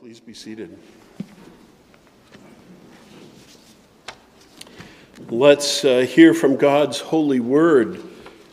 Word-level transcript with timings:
Please 0.00 0.20
be 0.20 0.34
seated. 0.34 0.76
Let's 5.28 5.84
uh, 5.84 6.00
hear 6.00 6.34
from 6.34 6.56
God's 6.56 7.00
holy 7.00 7.40
word. 7.40 8.02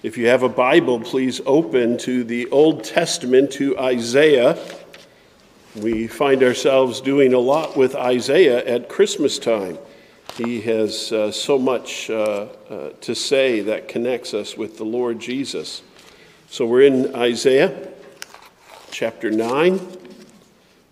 If 0.03 0.17
you 0.17 0.27
have 0.27 0.43
a 0.43 0.49
Bible, 0.49 0.99
please 1.01 1.41
open 1.45 1.97
to 1.99 2.23
the 2.23 2.49
Old 2.49 2.83
Testament 2.83 3.51
to 3.53 3.77
Isaiah. 3.77 4.57
We 5.75 6.07
find 6.07 6.43
ourselves 6.43 7.01
doing 7.01 7.33
a 7.33 7.39
lot 7.39 7.75
with 7.75 7.95
Isaiah 7.95 8.65
at 8.65 8.87
Christmas 8.87 9.37
time. 9.37 9.77
He 10.37 10.61
has 10.61 11.11
uh, 11.11 11.31
so 11.31 11.57
much 11.57 12.09
uh, 12.09 12.47
uh 12.69 12.89
to 13.01 13.15
say 13.15 13.61
that 13.61 13.87
connects 13.87 14.33
us 14.33 14.55
with 14.55 14.77
the 14.77 14.85
Lord 14.85 15.19
Jesus. 15.19 15.81
So 16.49 16.65
we're 16.65 16.83
in 16.83 17.13
Isaiah 17.15 17.89
chapter 18.91 19.29
9 19.29 20.06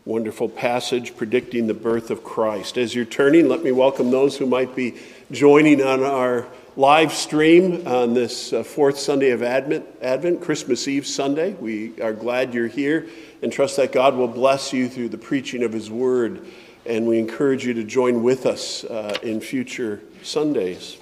wonderful 0.05 0.47
passage 0.47 1.17
predicting 1.17 1.65
the 1.65 1.73
birth 1.73 2.11
of 2.11 2.23
Christ. 2.23 2.77
As 2.77 2.93
you're 2.93 3.05
turning, 3.05 3.49
let 3.49 3.63
me 3.63 3.71
welcome 3.71 4.11
those 4.11 4.37
who 4.37 4.45
might 4.45 4.75
be 4.75 4.93
joining 5.31 5.81
on 5.81 6.03
our 6.03 6.45
live 6.75 7.11
stream 7.11 7.87
on 7.87 8.13
this 8.13 8.53
uh, 8.53 8.63
fourth 8.63 8.99
Sunday 8.99 9.31
of 9.31 9.41
Advent, 9.41 9.83
Advent, 10.03 10.41
Christmas 10.41 10.87
Eve 10.87 11.07
Sunday. 11.07 11.53
We 11.53 11.99
are 12.01 12.13
glad 12.13 12.53
you're 12.53 12.67
here 12.67 13.07
and 13.41 13.51
trust 13.51 13.77
that 13.77 13.91
God 13.91 14.15
will 14.15 14.27
bless 14.27 14.71
you 14.71 14.87
through 14.89 15.09
the 15.09 15.17
preaching 15.17 15.63
of 15.63 15.73
His 15.73 15.89
Word. 15.89 16.45
And 16.85 17.07
we 17.07 17.17
encourage 17.17 17.65
you 17.65 17.73
to 17.73 17.83
join 17.83 18.21
with 18.21 18.45
us 18.45 18.83
uh, 18.83 19.17
in 19.23 19.41
future 19.41 20.01
Sundays. 20.21 20.97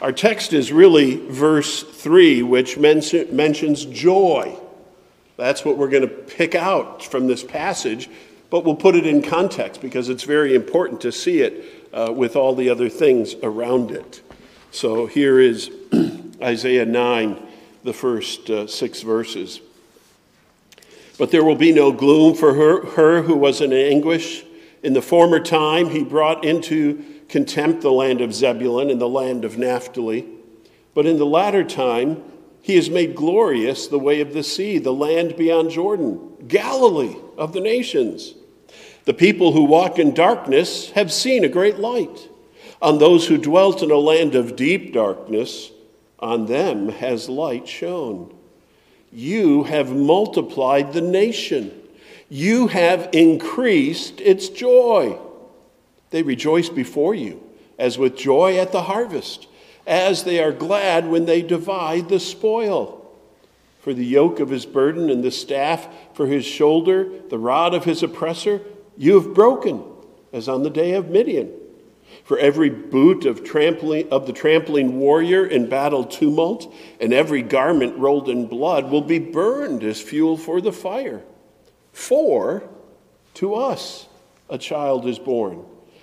Our 0.00 0.10
text 0.10 0.52
is 0.52 0.72
really 0.72 1.24
verse 1.28 1.84
3, 1.84 2.42
which 2.42 2.78
mentions 2.78 3.84
joy. 3.84 4.58
That's 5.36 5.64
what 5.64 5.76
we're 5.76 5.88
going 5.88 6.02
to 6.02 6.08
pick 6.08 6.54
out 6.54 7.02
from 7.02 7.26
this 7.26 7.42
passage, 7.42 8.08
but 8.50 8.64
we'll 8.64 8.76
put 8.76 8.94
it 8.94 9.06
in 9.06 9.22
context 9.22 9.80
because 9.80 10.08
it's 10.08 10.24
very 10.24 10.54
important 10.54 11.00
to 11.02 11.12
see 11.12 11.40
it 11.40 11.64
uh, 11.92 12.12
with 12.14 12.36
all 12.36 12.54
the 12.54 12.68
other 12.68 12.88
things 12.88 13.34
around 13.42 13.90
it. 13.90 14.20
So 14.70 15.06
here 15.06 15.40
is 15.40 15.70
Isaiah 16.42 16.86
9, 16.86 17.46
the 17.84 17.92
first 17.92 18.50
uh, 18.50 18.66
six 18.66 19.02
verses. 19.02 19.60
But 21.18 21.30
there 21.30 21.44
will 21.44 21.56
be 21.56 21.72
no 21.72 21.92
gloom 21.92 22.34
for 22.34 22.54
her, 22.54 22.86
her 22.92 23.22
who 23.22 23.36
was 23.36 23.60
in 23.60 23.72
anguish. 23.72 24.44
In 24.82 24.92
the 24.92 25.02
former 25.02 25.40
time, 25.40 25.90
he 25.90 26.02
brought 26.02 26.44
into 26.44 27.04
contempt 27.28 27.82
the 27.82 27.92
land 27.92 28.20
of 28.20 28.34
Zebulun 28.34 28.90
and 28.90 29.00
the 29.00 29.08
land 29.08 29.44
of 29.44 29.56
Naphtali. 29.56 30.26
But 30.94 31.06
in 31.06 31.18
the 31.18 31.26
latter 31.26 31.64
time, 31.64 32.22
he 32.62 32.76
has 32.76 32.88
made 32.88 33.16
glorious 33.16 33.88
the 33.88 33.98
way 33.98 34.20
of 34.20 34.32
the 34.32 34.44
sea, 34.44 34.78
the 34.78 34.92
land 34.92 35.36
beyond 35.36 35.70
Jordan, 35.70 36.36
Galilee 36.46 37.16
of 37.36 37.52
the 37.52 37.60
nations. 37.60 38.34
The 39.04 39.12
people 39.12 39.50
who 39.52 39.64
walk 39.64 39.98
in 39.98 40.14
darkness 40.14 40.90
have 40.92 41.12
seen 41.12 41.44
a 41.44 41.48
great 41.48 41.78
light. 41.78 42.28
On 42.80 42.98
those 42.98 43.26
who 43.26 43.36
dwelt 43.36 43.82
in 43.82 43.90
a 43.90 43.96
land 43.96 44.36
of 44.36 44.54
deep 44.54 44.92
darkness, 44.92 45.72
on 46.20 46.46
them 46.46 46.88
has 46.88 47.28
light 47.28 47.66
shone. 47.66 48.32
You 49.10 49.64
have 49.64 49.90
multiplied 49.94 50.92
the 50.92 51.00
nation. 51.00 51.72
You 52.28 52.68
have 52.68 53.08
increased 53.12 54.20
its 54.20 54.48
joy. 54.48 55.18
They 56.10 56.22
rejoice 56.22 56.68
before 56.68 57.16
you, 57.16 57.42
as 57.76 57.98
with 57.98 58.16
joy 58.16 58.58
at 58.58 58.70
the 58.70 58.82
harvest 58.82 59.48
as 59.86 60.24
they 60.24 60.42
are 60.42 60.52
glad 60.52 61.08
when 61.08 61.24
they 61.24 61.42
divide 61.42 62.08
the 62.08 62.20
spoil. 62.20 62.98
For 63.80 63.92
the 63.92 64.06
yoke 64.06 64.38
of 64.38 64.50
his 64.50 64.64
burden 64.64 65.10
and 65.10 65.24
the 65.24 65.30
staff 65.30 65.88
for 66.14 66.26
his 66.26 66.44
shoulder, 66.44 67.10
the 67.28 67.38
rod 67.38 67.74
of 67.74 67.84
his 67.84 68.02
oppressor, 68.02 68.60
you 68.96 69.20
have 69.20 69.34
broken, 69.34 69.82
as 70.32 70.48
on 70.48 70.62
the 70.62 70.70
day 70.70 70.92
of 70.92 71.10
Midian. 71.10 71.52
For 72.24 72.38
every 72.38 72.70
boot 72.70 73.24
of, 73.24 73.42
trampling, 73.42 74.08
of 74.10 74.26
the 74.26 74.32
trampling 74.32 75.00
warrior 75.00 75.44
in 75.44 75.68
battle 75.68 76.04
tumult, 76.04 76.72
and 77.00 77.12
every 77.12 77.42
garment 77.42 77.98
rolled 77.98 78.28
in 78.28 78.46
blood 78.46 78.90
will 78.90 79.02
be 79.02 79.18
burned 79.18 79.82
as 79.82 80.00
fuel 80.00 80.36
for 80.36 80.60
the 80.60 80.72
fire. 80.72 81.22
For 81.92 82.62
to 83.34 83.54
us 83.54 84.06
a 84.48 84.58
child 84.58 85.06
is 85.06 85.18
born 85.18 85.64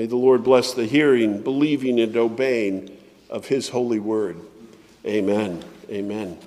May 0.00 0.06
the 0.06 0.16
Lord 0.16 0.42
bless 0.42 0.72
the 0.72 0.86
hearing, 0.86 1.42
believing, 1.42 2.00
and 2.00 2.16
obeying 2.16 2.96
of 3.28 3.48
his 3.48 3.68
holy 3.68 3.98
word. 3.98 4.40
Amen. 5.04 5.62
Amen. 5.90 6.38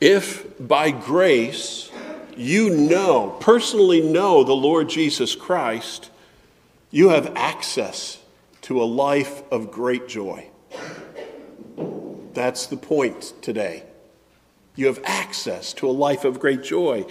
if 0.00 0.46
by 0.64 0.92
grace 0.92 1.90
you 2.36 2.70
know, 2.70 3.36
personally 3.40 4.00
know 4.00 4.44
the 4.44 4.52
Lord 4.52 4.88
Jesus 4.88 5.34
Christ, 5.34 6.12
you 6.92 7.08
have 7.08 7.32
access 7.34 8.20
to 8.60 8.80
a 8.80 8.84
life 8.84 9.42
of 9.50 9.72
great 9.72 10.06
joy. 10.06 10.46
That's 12.32 12.66
the 12.66 12.76
point 12.76 13.32
today. 13.42 13.82
You 14.76 14.86
have 14.86 15.00
access 15.04 15.72
to 15.74 15.88
a 15.88 15.90
life 15.90 16.24
of 16.24 16.38
great 16.38 16.62
joy 16.62 17.06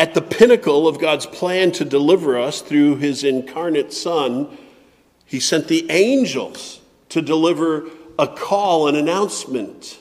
at 0.00 0.14
the 0.14 0.22
pinnacle 0.22 0.88
of 0.88 0.98
God's 0.98 1.26
plan 1.26 1.72
to 1.72 1.84
deliver 1.84 2.38
us 2.38 2.62
through 2.62 2.96
his 2.96 3.22
incarnate 3.22 3.92
Son, 3.92 4.56
he 5.26 5.38
sent 5.38 5.68
the 5.68 5.90
angels 5.90 6.80
to 7.10 7.20
deliver 7.20 7.86
a 8.18 8.26
call, 8.26 8.88
an 8.88 8.96
announcement 8.96 9.98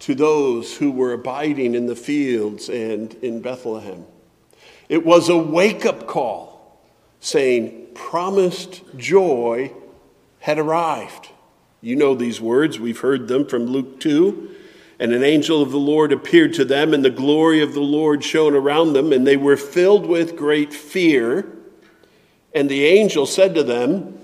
to 0.00 0.14
those 0.14 0.76
who 0.76 0.90
were 0.90 1.14
abiding 1.14 1.74
in 1.74 1.86
the 1.86 1.96
fields 1.96 2.68
and 2.68 3.14
in 3.22 3.40
Bethlehem. 3.40 4.04
It 4.90 5.06
was 5.06 5.30
a 5.30 5.38
wake 5.38 5.86
up 5.86 6.06
call 6.06 6.78
saying, 7.18 7.86
promised 7.94 8.82
joy 8.98 9.72
had 10.40 10.58
arrived. 10.58 11.30
You 11.80 11.96
know 11.96 12.14
these 12.14 12.42
words, 12.42 12.78
we've 12.78 13.00
heard 13.00 13.26
them 13.26 13.46
from 13.46 13.64
Luke 13.64 14.00
2. 14.00 14.54
And 15.00 15.12
an 15.12 15.22
angel 15.22 15.62
of 15.62 15.70
the 15.70 15.78
Lord 15.78 16.12
appeared 16.12 16.54
to 16.54 16.64
them, 16.64 16.92
and 16.92 17.04
the 17.04 17.10
glory 17.10 17.62
of 17.62 17.72
the 17.72 17.80
Lord 17.80 18.24
shone 18.24 18.54
around 18.54 18.94
them, 18.94 19.12
and 19.12 19.26
they 19.26 19.36
were 19.36 19.56
filled 19.56 20.06
with 20.06 20.36
great 20.36 20.72
fear. 20.72 21.46
And 22.52 22.68
the 22.68 22.84
angel 22.86 23.26
said 23.26 23.54
to 23.54 23.62
them, 23.62 24.18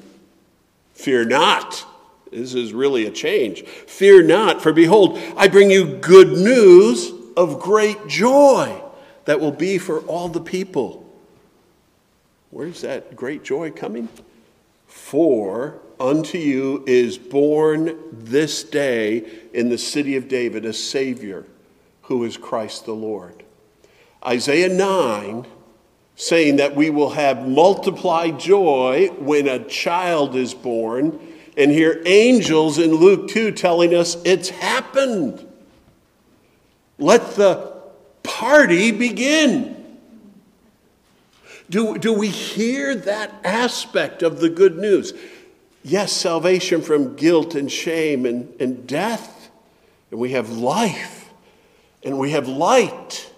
Fear 0.94 1.26
not. 1.26 1.84
This 2.30 2.54
is 2.54 2.72
really 2.72 3.06
a 3.06 3.10
change. 3.10 3.62
Fear 3.62 4.24
not, 4.24 4.60
for 4.62 4.72
behold, 4.72 5.18
I 5.36 5.46
bring 5.46 5.70
you 5.70 5.98
good 5.98 6.32
news 6.32 7.12
of 7.36 7.60
great 7.60 8.08
joy 8.08 8.80
that 9.24 9.40
will 9.40 9.52
be 9.52 9.78
for 9.78 10.00
all 10.00 10.28
the 10.28 10.40
people. 10.40 11.04
Where's 12.50 12.80
that 12.82 13.14
great 13.16 13.44
joy 13.44 13.70
coming? 13.70 14.08
For 14.86 15.80
unto 16.00 16.38
you 16.38 16.84
is 16.86 17.18
born 17.18 17.98
this 18.12 18.64
day 18.64 19.24
in 19.52 19.68
the 19.68 19.78
city 19.78 20.16
of 20.16 20.28
David 20.28 20.64
a 20.64 20.72
Savior 20.72 21.44
who 22.02 22.24
is 22.24 22.36
Christ 22.36 22.84
the 22.84 22.92
Lord. 22.92 23.44
Isaiah 24.26 24.68
9 24.68 25.46
saying 26.16 26.56
that 26.56 26.76
we 26.76 26.90
will 26.90 27.10
have 27.10 27.46
multiplied 27.48 28.38
joy 28.38 29.08
when 29.18 29.48
a 29.48 29.64
child 29.64 30.36
is 30.36 30.54
born, 30.54 31.18
and 31.56 31.70
here 31.70 32.02
angels 32.06 32.78
in 32.78 32.94
Luke 32.94 33.28
2 33.28 33.52
telling 33.52 33.94
us 33.94 34.16
it's 34.24 34.48
happened. 34.48 35.44
Let 36.98 37.32
the 37.32 37.74
party 38.22 38.92
begin. 38.92 39.74
Do, 41.68 41.98
do 41.98 42.12
we 42.12 42.28
hear 42.28 42.94
that 42.94 43.32
aspect 43.42 44.22
of 44.22 44.38
the 44.38 44.50
good 44.50 44.78
news? 44.78 45.12
Yes, 45.86 46.12
salvation 46.12 46.80
from 46.80 47.14
guilt 47.14 47.54
and 47.54 47.70
shame 47.70 48.24
and, 48.24 48.58
and 48.58 48.86
death. 48.86 49.50
And 50.10 50.18
we 50.18 50.30
have 50.30 50.50
life. 50.50 51.30
And 52.02 52.18
we 52.18 52.30
have 52.30 52.48
light. 52.48 53.30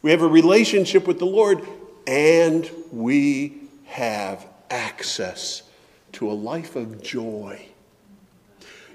We 0.00 0.12
have 0.12 0.22
a 0.22 0.28
relationship 0.28 1.08
with 1.08 1.18
the 1.18 1.26
Lord. 1.26 1.66
And 2.06 2.70
we 2.92 3.54
have 3.86 4.46
access 4.70 5.64
to 6.12 6.30
a 6.30 6.32
life 6.32 6.76
of 6.76 7.02
joy. 7.02 7.66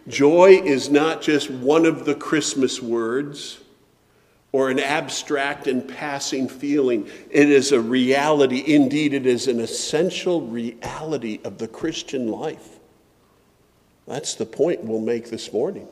Joy 0.08 0.62
is 0.64 0.90
not 0.90 1.22
just 1.22 1.52
one 1.52 1.86
of 1.86 2.06
the 2.06 2.16
Christmas 2.16 2.82
words, 2.82 3.60
or 4.54 4.70
an 4.70 4.80
abstract 4.80 5.68
and 5.68 5.86
passing 5.86 6.48
feeling. 6.48 7.10
It 7.30 7.50
is 7.50 7.74
a 7.74 7.82
reality. 7.82 8.64
Indeed, 8.74 9.14
it 9.14 9.26
is 9.26 9.50
an 9.50 9.60
essential 9.60 10.44
reality 10.44 11.42
of 11.44 11.58
the 11.58 11.68
Christian 11.68 12.30
life. 12.30 12.75
That's 14.08 14.36
the 14.36 14.46
point 14.46 14.84
we'll 14.84 15.02
make 15.02 15.30
this 15.30 15.52
morning. 15.52 15.88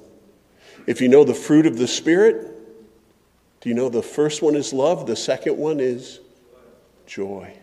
If 0.85 1.01
you 1.01 1.07
know 1.07 1.23
the 1.23 1.33
fruit 1.33 1.65
of 1.65 1.77
the 1.77 1.87
Spirit, 1.87 2.51
do 3.61 3.69
you 3.69 3.75
know 3.75 3.89
the 3.89 4.03
first 4.03 4.41
one 4.41 4.55
is 4.55 4.73
love? 4.73 5.07
The 5.07 5.15
second 5.15 5.57
one 5.57 5.79
is 5.79 6.19
joy. 7.07 7.53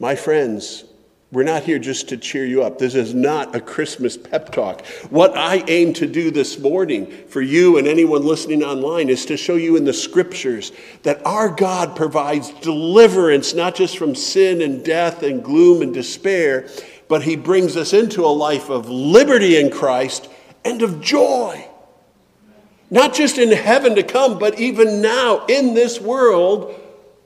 My 0.00 0.14
friends, 0.14 0.84
we're 1.30 1.42
not 1.42 1.64
here 1.64 1.78
just 1.78 2.08
to 2.08 2.16
cheer 2.16 2.46
you 2.46 2.62
up. 2.62 2.78
This 2.78 2.94
is 2.94 3.12
not 3.12 3.54
a 3.54 3.60
Christmas 3.60 4.16
pep 4.16 4.50
talk. 4.50 4.86
What 5.10 5.36
I 5.36 5.62
aim 5.68 5.92
to 5.94 6.06
do 6.06 6.30
this 6.30 6.58
morning 6.58 7.10
for 7.28 7.42
you 7.42 7.76
and 7.76 7.86
anyone 7.86 8.24
listening 8.24 8.64
online 8.64 9.10
is 9.10 9.26
to 9.26 9.36
show 9.36 9.56
you 9.56 9.76
in 9.76 9.84
the 9.84 9.92
scriptures 9.92 10.72
that 11.02 11.24
our 11.26 11.50
God 11.50 11.94
provides 11.94 12.50
deliverance, 12.60 13.52
not 13.52 13.74
just 13.74 13.98
from 13.98 14.14
sin 14.14 14.62
and 14.62 14.82
death 14.82 15.22
and 15.22 15.44
gloom 15.44 15.82
and 15.82 15.92
despair, 15.92 16.66
but 17.08 17.22
He 17.22 17.36
brings 17.36 17.76
us 17.76 17.92
into 17.92 18.24
a 18.24 18.28
life 18.28 18.68
of 18.68 18.88
liberty 18.88 19.56
in 19.58 19.70
Christ 19.70 20.28
and 20.64 20.82
of 20.82 21.00
joy. 21.00 21.66
Not 22.90 23.14
just 23.14 23.38
in 23.38 23.52
heaven 23.52 23.94
to 23.96 24.02
come, 24.02 24.38
but 24.38 24.58
even 24.58 25.02
now 25.02 25.44
in 25.46 25.74
this 25.74 26.00
world, 26.00 26.74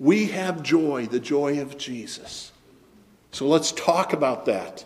we 0.00 0.26
have 0.26 0.62
joy, 0.62 1.06
the 1.06 1.20
joy 1.20 1.61
of 1.61 1.79
Jesus. 1.79 2.50
So 3.31 3.46
let's 3.46 3.73
talk 3.73 4.12
about 4.12 4.46
that. 4.46 4.84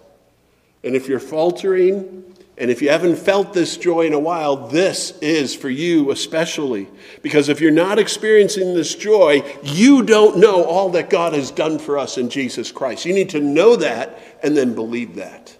And 0.85 0.95
if 0.95 1.09
you're 1.09 1.19
faltering, 1.19 2.36
and 2.59 2.71
if 2.71 2.81
you 2.81 2.89
haven't 2.89 3.17
felt 3.17 3.53
this 3.53 3.77
joy 3.77 4.07
in 4.07 4.15
a 4.15 4.19
while, 4.19 4.69
this 4.69 5.11
is 5.21 5.55
for 5.55 5.69
you 5.69 6.11
especially. 6.11 6.89
Because 7.21 7.51
if 7.51 7.61
you're 7.61 7.71
not 7.71 7.99
experiencing 7.99 8.75
this 8.75 8.95
joy, 8.95 9.43
you 9.63 10.03
don't 10.03 10.39
know 10.39 10.65
all 10.65 10.89
that 10.91 11.11
God 11.11 11.35
has 11.35 11.51
done 11.51 11.79
for 11.79 11.99
us 11.99 12.17
in 12.17 12.31
Jesus 12.31 12.73
Christ. 12.73 13.05
You 13.05 13.13
need 13.13 13.29
to 13.31 13.41
know 13.41 13.77
that 13.77 14.19
and 14.43 14.57
then 14.57 14.75
believe 14.75 15.17
that 15.17 15.55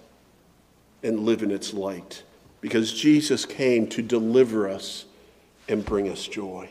and 1.03 1.19
live 1.19 1.43
in 1.43 1.51
its 1.51 1.71
light. 1.71 2.23
Because 2.61 2.91
Jesus 2.91 3.45
came 3.45 3.87
to 3.89 4.01
deliver 4.01 4.67
us 4.67 5.05
and 5.69 5.85
bring 5.85 6.09
us 6.09 6.27
joy. 6.27 6.67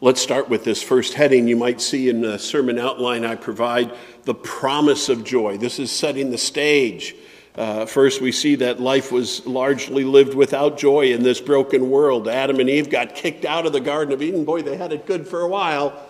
Let's 0.00 0.20
start 0.20 0.48
with 0.48 0.62
this 0.62 0.80
first 0.80 1.14
heading. 1.14 1.48
You 1.48 1.56
might 1.56 1.80
see 1.80 2.08
in 2.08 2.20
the 2.20 2.38
sermon 2.38 2.78
outline 2.78 3.24
I 3.24 3.34
provide 3.34 3.92
the 4.22 4.34
promise 4.34 5.08
of 5.08 5.24
joy. 5.24 5.58
This 5.58 5.80
is 5.80 5.90
setting 5.90 6.30
the 6.30 6.38
stage. 6.38 7.16
Uh, 7.58 7.84
first, 7.86 8.20
we 8.20 8.30
see 8.30 8.54
that 8.54 8.78
life 8.78 9.10
was 9.10 9.44
largely 9.44 10.04
lived 10.04 10.32
without 10.32 10.78
joy 10.78 11.12
in 11.12 11.24
this 11.24 11.40
broken 11.40 11.90
world. 11.90 12.28
Adam 12.28 12.60
and 12.60 12.70
Eve 12.70 12.88
got 12.88 13.16
kicked 13.16 13.44
out 13.44 13.66
of 13.66 13.72
the 13.72 13.80
Garden 13.80 14.14
of 14.14 14.22
Eden. 14.22 14.44
Boy, 14.44 14.62
they 14.62 14.76
had 14.76 14.92
it 14.92 15.06
good 15.06 15.26
for 15.26 15.40
a 15.40 15.48
while. 15.48 16.00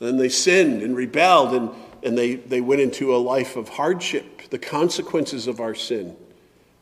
Then 0.00 0.16
they 0.16 0.28
sinned 0.28 0.82
and 0.82 0.96
rebelled, 0.96 1.54
and, 1.54 1.70
and 2.02 2.18
they, 2.18 2.34
they 2.34 2.60
went 2.60 2.80
into 2.80 3.14
a 3.14 3.18
life 3.18 3.54
of 3.54 3.68
hardship, 3.68 4.50
the 4.50 4.58
consequences 4.58 5.46
of 5.46 5.60
our 5.60 5.76
sin. 5.76 6.16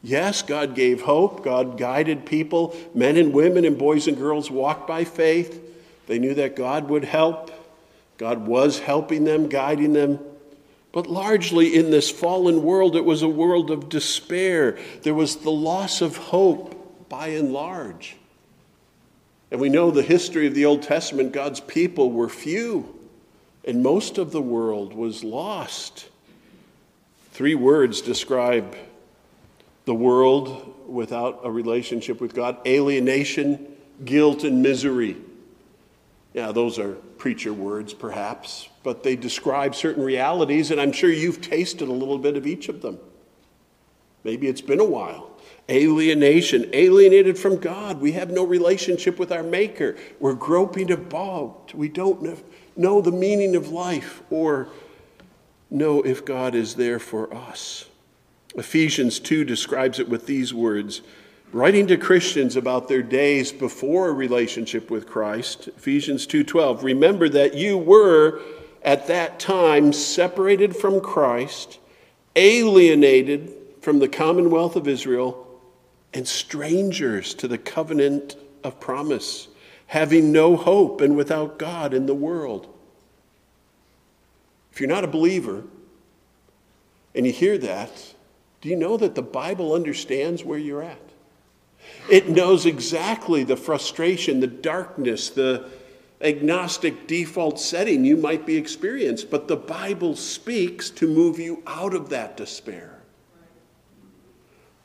Yes, 0.03 0.41
God 0.41 0.75
gave 0.75 1.03
hope. 1.03 1.45
God 1.45 1.77
guided 1.77 2.25
people. 2.25 2.75
Men 2.95 3.19
and 3.19 3.35
women 3.35 3.67
and 3.67 3.77
boys 3.77 4.09
and 4.09 4.17
girls 4.17 4.51
walked 4.51 4.89
by 4.89 5.05
faith. 5.05 5.63
They 6.07 6.19
knew 6.19 6.33
that 6.37 6.57
God 6.57 6.89
would 6.89 7.05
help. 7.05 7.51
God 8.17 8.47
was 8.47 8.79
helping 8.79 9.25
them, 9.25 9.51
guiding 9.51 9.93
them. 9.93 10.21
But 10.93 11.07
largely 11.07 11.77
in 11.77 11.91
this 11.91 12.11
fallen 12.11 12.63
world, 12.63 12.97
it 12.97 13.05
was 13.05 13.23
a 13.23 13.29
world 13.29 13.71
of 13.71 13.89
despair. 13.89 14.79
There 15.03 15.15
was 15.15 15.37
the 15.37 15.51
loss 15.51 16.01
of 16.01 16.17
hope 16.17 17.09
by 17.09 17.29
and 17.29 17.53
large. 17.53 18.17
And 19.51 19.61
we 19.61 19.69
know 19.69 19.91
the 19.91 20.03
history 20.03 20.47
of 20.47 20.55
the 20.55 20.67
Old 20.67 20.83
Testament, 20.83 21.33
God's 21.33 21.61
people 21.61 22.11
were 22.11 22.29
few, 22.29 22.97
and 23.65 23.83
most 23.83 24.19
of 24.19 24.33
the 24.33 24.43
world 24.43 24.95
was 24.95 25.25
lost. 25.25 26.09
Three 27.33 27.55
words 27.55 28.01
describe 28.01 28.77
the 29.85 29.95
world 29.95 30.75
without 30.89 31.41
a 31.43 31.51
relationship 31.51 32.21
with 32.21 32.35
God 32.35 32.59
alienation, 32.67 33.67
guilt, 34.05 34.45
and 34.45 34.63
misery. 34.63 35.17
Yeah, 36.33 36.53
those 36.53 36.79
are 36.79 36.93
preacher 37.19 37.53
words, 37.53 37.93
perhaps, 37.93 38.69
but 38.83 39.03
they 39.03 39.17
describe 39.17 39.75
certain 39.75 40.03
realities, 40.03 40.71
and 40.71 40.81
I'm 40.81 40.93
sure 40.93 41.11
you've 41.11 41.41
tasted 41.41 41.89
a 41.89 41.93
little 41.93 42.19
bit 42.19 42.37
of 42.37 42.47
each 42.47 42.69
of 42.69 42.83
them. 42.83 42.99
Maybe 44.25 44.49
it's 44.49 44.61
been 44.61 44.81
a 44.81 44.85
while. 44.85 45.31
Alienation, 45.69 46.69
alienated 46.73 47.39
from 47.39 47.57
God. 47.57 48.01
We 48.01 48.13
have 48.13 48.31
no 48.31 48.45
relationship 48.45 49.19
with 49.19 49.31
our 49.33 49.43
Maker. 49.43 49.97
We're 50.19 50.35
groping 50.35 50.91
about. 50.91 51.73
We 51.75 51.89
don't 51.89 52.43
know 52.77 53.01
the 53.01 53.13
meaning 53.13 53.55
of 53.57 53.69
life 53.69 54.23
or 54.31 54.69
know 55.71 56.03
if 56.03 56.25
God 56.25 56.55
is 56.55 56.75
there 56.75 56.99
for 56.99 57.33
us. 57.33 57.87
Ephesians 58.57 59.21
2 59.21 59.45
describes 59.45 60.01
it 60.01 60.09
with 60.09 60.27
these 60.27 60.53
words 60.53 61.03
writing 61.53 61.87
to 61.89 61.97
Christians 61.97 62.57
about 62.57 62.89
their 62.89 63.03
days 63.03 63.51
before 63.53 64.09
a 64.09 64.13
relationship 64.13 64.91
with 64.91 65.07
Christ, 65.07 65.69
Ephesians 65.69 66.27
2:12, 66.27 66.85
remember 66.85 67.29
that 67.29 67.55
you 67.55 67.77
were 67.77 68.41
at 68.83 69.07
that 69.09 69.39
time 69.39 69.93
separated 69.93 70.77
from 70.77 71.01
Christ, 71.01 71.79
alienated 72.37 73.53
from 73.81 73.99
the 73.99 74.09
commonwealth 74.09 74.77
of 74.77 74.89
Israel, 74.89 75.47
and 76.13 76.27
strangers 76.27 77.35
to 77.35 77.49
the 77.49 77.59
covenant 77.59 78.37
of 78.65 78.81
promise, 78.81 79.49
having 79.87 80.33
no 80.33 80.57
hope 80.57 81.01
and 81.01 81.17
without 81.17 81.59
God 81.59 81.95
in 81.95 82.07
the 82.07 82.15
world. 82.15 82.67
If 84.73 84.81
you're 84.81 84.89
not 84.89 85.05
a 85.05 85.09
believer 85.09 85.65
and 87.15 87.27
you 87.27 87.33
hear 87.33 87.59
that, 87.59 88.15
do 88.61 88.69
you 88.69 88.77
know 88.77 88.97
that 88.97 89.15
the 89.15 89.23
Bible 89.23 89.75
understands 89.75 90.45
where 90.45 90.59
you're 90.59 90.83
at? 90.83 90.99
It 92.11 92.29
knows 92.29 92.67
exactly 92.67 93.45
the 93.45 93.57
frustration, 93.57 94.41
the 94.41 94.47
darkness, 94.47 95.31
the 95.31 95.71
agnostic 96.21 97.07
default 97.07 97.59
setting 97.59 98.05
you 98.05 98.17
might 98.17 98.45
be 98.45 98.57
experiencing. 98.57 99.29
But 99.31 99.49
the 99.49 99.57
Bible 99.57 100.17
speaks 100.17 100.91
to 100.91 101.07
move 101.07 101.39
you 101.39 101.63
out 101.67 101.95
of 101.95 102.11
that 102.11 102.37
despair. 102.37 103.01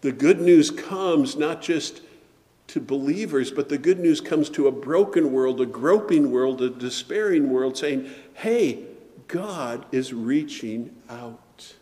The 0.01 0.11
good 0.11 0.39
news 0.39 0.71
comes 0.71 1.35
not 1.35 1.61
just 1.61 2.01
to 2.67 2.79
believers, 2.79 3.51
but 3.51 3.69
the 3.69 3.77
good 3.77 3.99
news 3.99 4.21
comes 4.21 4.49
to 4.51 4.67
a 4.67 4.71
broken 4.71 5.31
world, 5.31 5.61
a 5.61 5.65
groping 5.65 6.31
world, 6.31 6.61
a 6.61 6.69
despairing 6.69 7.49
world, 7.49 7.77
saying, 7.77 8.09
hey, 8.33 8.83
God 9.27 9.85
is 9.91 10.13
reaching 10.13 10.95
out. 11.09 11.73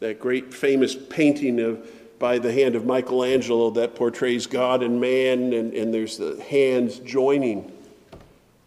That 0.00 0.20
great 0.20 0.52
famous 0.52 0.94
painting 0.94 1.60
of 1.60 1.90
by 2.18 2.38
the 2.38 2.52
hand 2.52 2.74
of 2.74 2.86
Michelangelo 2.86 3.70
that 3.70 3.94
portrays 3.94 4.46
God 4.46 4.82
and 4.82 5.00
man, 5.00 5.52
and, 5.52 5.74
and 5.74 5.92
there's 5.92 6.16
the 6.16 6.42
hands 6.42 6.98
joining. 7.00 7.73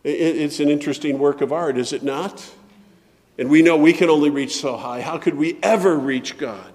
It, 0.08 0.38
it's 0.38 0.60
an 0.60 0.70
interesting 0.70 1.20
work 1.20 1.42
of 1.42 1.52
art, 1.52 1.78
is 1.78 1.92
it 1.94 2.04
not? 2.04 2.50
And 3.38 3.50
we 3.50 3.62
know 3.62 3.78
we 3.78 3.94
can 3.94 4.10
only 4.10 4.30
reach 4.30 4.56
so 4.56 4.78
high. 4.78 5.02
How 5.02 5.18
could 5.18 5.36
we 5.36 5.60
ever 5.62 5.98
reach 5.98 6.38
God? 6.38 6.74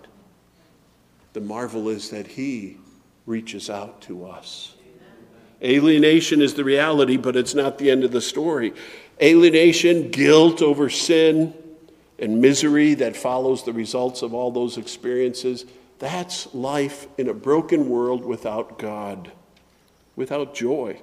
The 1.32 1.40
marvel 1.40 1.88
is 1.88 2.10
that 2.10 2.26
He 2.26 2.76
reaches 3.26 3.70
out 3.70 4.02
to 4.02 4.26
us. 4.26 4.74
Alienation 5.62 6.42
is 6.42 6.54
the 6.54 6.64
reality, 6.64 7.16
but 7.16 7.36
it's 7.36 7.54
not 7.54 7.78
the 7.78 7.90
end 7.90 8.04
of 8.04 8.10
the 8.10 8.20
story. 8.20 8.74
Alienation, 9.20 10.10
guilt 10.10 10.60
over 10.60 10.90
sin, 10.90 11.54
and 12.18 12.40
misery 12.40 12.94
that 12.94 13.16
follows 13.16 13.64
the 13.64 13.72
results 13.72 14.22
of 14.22 14.34
all 14.34 14.50
those 14.50 14.76
experiences 14.76 15.64
that's 16.02 16.52
life 16.52 17.06
in 17.16 17.28
a 17.28 17.34
broken 17.34 17.88
world 17.88 18.24
without 18.24 18.76
God, 18.76 19.30
without 20.16 20.52
joy. 20.52 21.00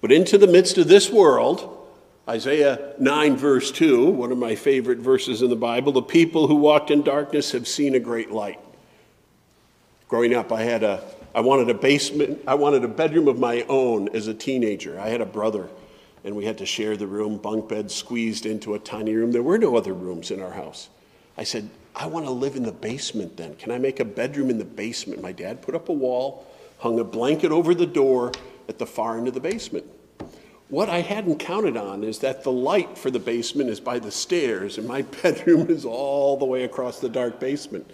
But 0.00 0.12
into 0.12 0.38
the 0.38 0.46
midst 0.46 0.78
of 0.78 0.88
this 0.88 1.10
world, 1.10 1.76
Isaiah 2.28 2.94
9, 2.98 3.36
verse 3.36 3.70
2, 3.70 4.06
one 4.06 4.32
of 4.32 4.38
my 4.38 4.54
favorite 4.54 4.98
verses 4.98 5.42
in 5.42 5.50
the 5.50 5.56
Bible, 5.56 5.92
the 5.92 6.02
people 6.02 6.46
who 6.46 6.54
walked 6.56 6.90
in 6.90 7.02
darkness 7.02 7.52
have 7.52 7.66
seen 7.68 7.94
a 7.94 8.00
great 8.00 8.30
light. 8.30 8.60
Growing 10.08 10.34
up, 10.34 10.52
I 10.52 10.62
had 10.62 10.82
a 10.82 11.02
I 11.34 11.40
wanted 11.40 11.70
a 11.70 11.74
basement, 11.74 12.40
I 12.46 12.54
wanted 12.54 12.82
a 12.82 12.88
bedroom 12.88 13.28
of 13.28 13.38
my 13.38 13.64
own 13.68 14.08
as 14.08 14.26
a 14.26 14.34
teenager. 14.34 14.98
I 14.98 15.08
had 15.08 15.20
a 15.20 15.26
brother, 15.26 15.68
and 16.24 16.34
we 16.34 16.44
had 16.44 16.58
to 16.58 16.66
share 16.66 16.96
the 16.96 17.06
room, 17.06 17.38
bunk 17.38 17.68
beds 17.68 17.94
squeezed 17.94 18.46
into 18.46 18.74
a 18.74 18.80
tiny 18.80 19.14
room. 19.14 19.30
There 19.30 19.42
were 19.42 19.58
no 19.58 19.76
other 19.76 19.92
rooms 19.94 20.32
in 20.32 20.42
our 20.42 20.50
house. 20.50 20.88
I 21.38 21.44
said, 21.44 21.70
I 21.94 22.06
want 22.06 22.26
to 22.26 22.32
live 22.32 22.56
in 22.56 22.64
the 22.64 22.72
basement 22.72 23.36
then. 23.36 23.54
Can 23.54 23.70
I 23.70 23.78
make 23.78 24.00
a 24.00 24.04
bedroom 24.04 24.50
in 24.50 24.58
the 24.58 24.64
basement? 24.64 25.22
My 25.22 25.30
dad 25.30 25.62
put 25.62 25.76
up 25.76 25.88
a 25.88 25.92
wall, 25.92 26.46
hung 26.78 26.98
a 26.98 27.04
blanket 27.04 27.52
over 27.52 27.74
the 27.74 27.86
door 27.86 28.32
at 28.70 28.78
the 28.78 28.86
far 28.86 29.18
end 29.18 29.28
of 29.28 29.34
the 29.34 29.40
basement. 29.40 29.84
What 30.68 30.88
I 30.88 31.00
hadn't 31.02 31.38
counted 31.38 31.76
on 31.76 32.02
is 32.02 32.20
that 32.20 32.42
the 32.42 32.52
light 32.52 32.96
for 32.96 33.10
the 33.10 33.18
basement 33.18 33.68
is 33.68 33.80
by 33.80 33.98
the 33.98 34.10
stairs, 34.10 34.78
and 34.78 34.88
my 34.88 35.02
bedroom 35.22 35.68
is 35.68 35.84
all 35.84 36.38
the 36.38 36.46
way 36.46 36.64
across 36.64 37.00
the 37.00 37.10
dark 37.10 37.38
basement. 37.38 37.90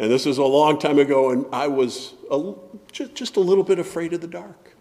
And 0.00 0.10
this 0.10 0.26
is 0.26 0.38
a 0.38 0.44
long 0.44 0.80
time 0.80 0.98
ago, 0.98 1.30
and 1.30 1.46
I 1.52 1.68
was 1.68 2.14
a, 2.30 2.54
just 2.90 3.36
a 3.36 3.40
little 3.40 3.62
bit 3.62 3.78
afraid 3.78 4.12
of 4.12 4.20
the 4.20 4.26
dark 4.26 4.72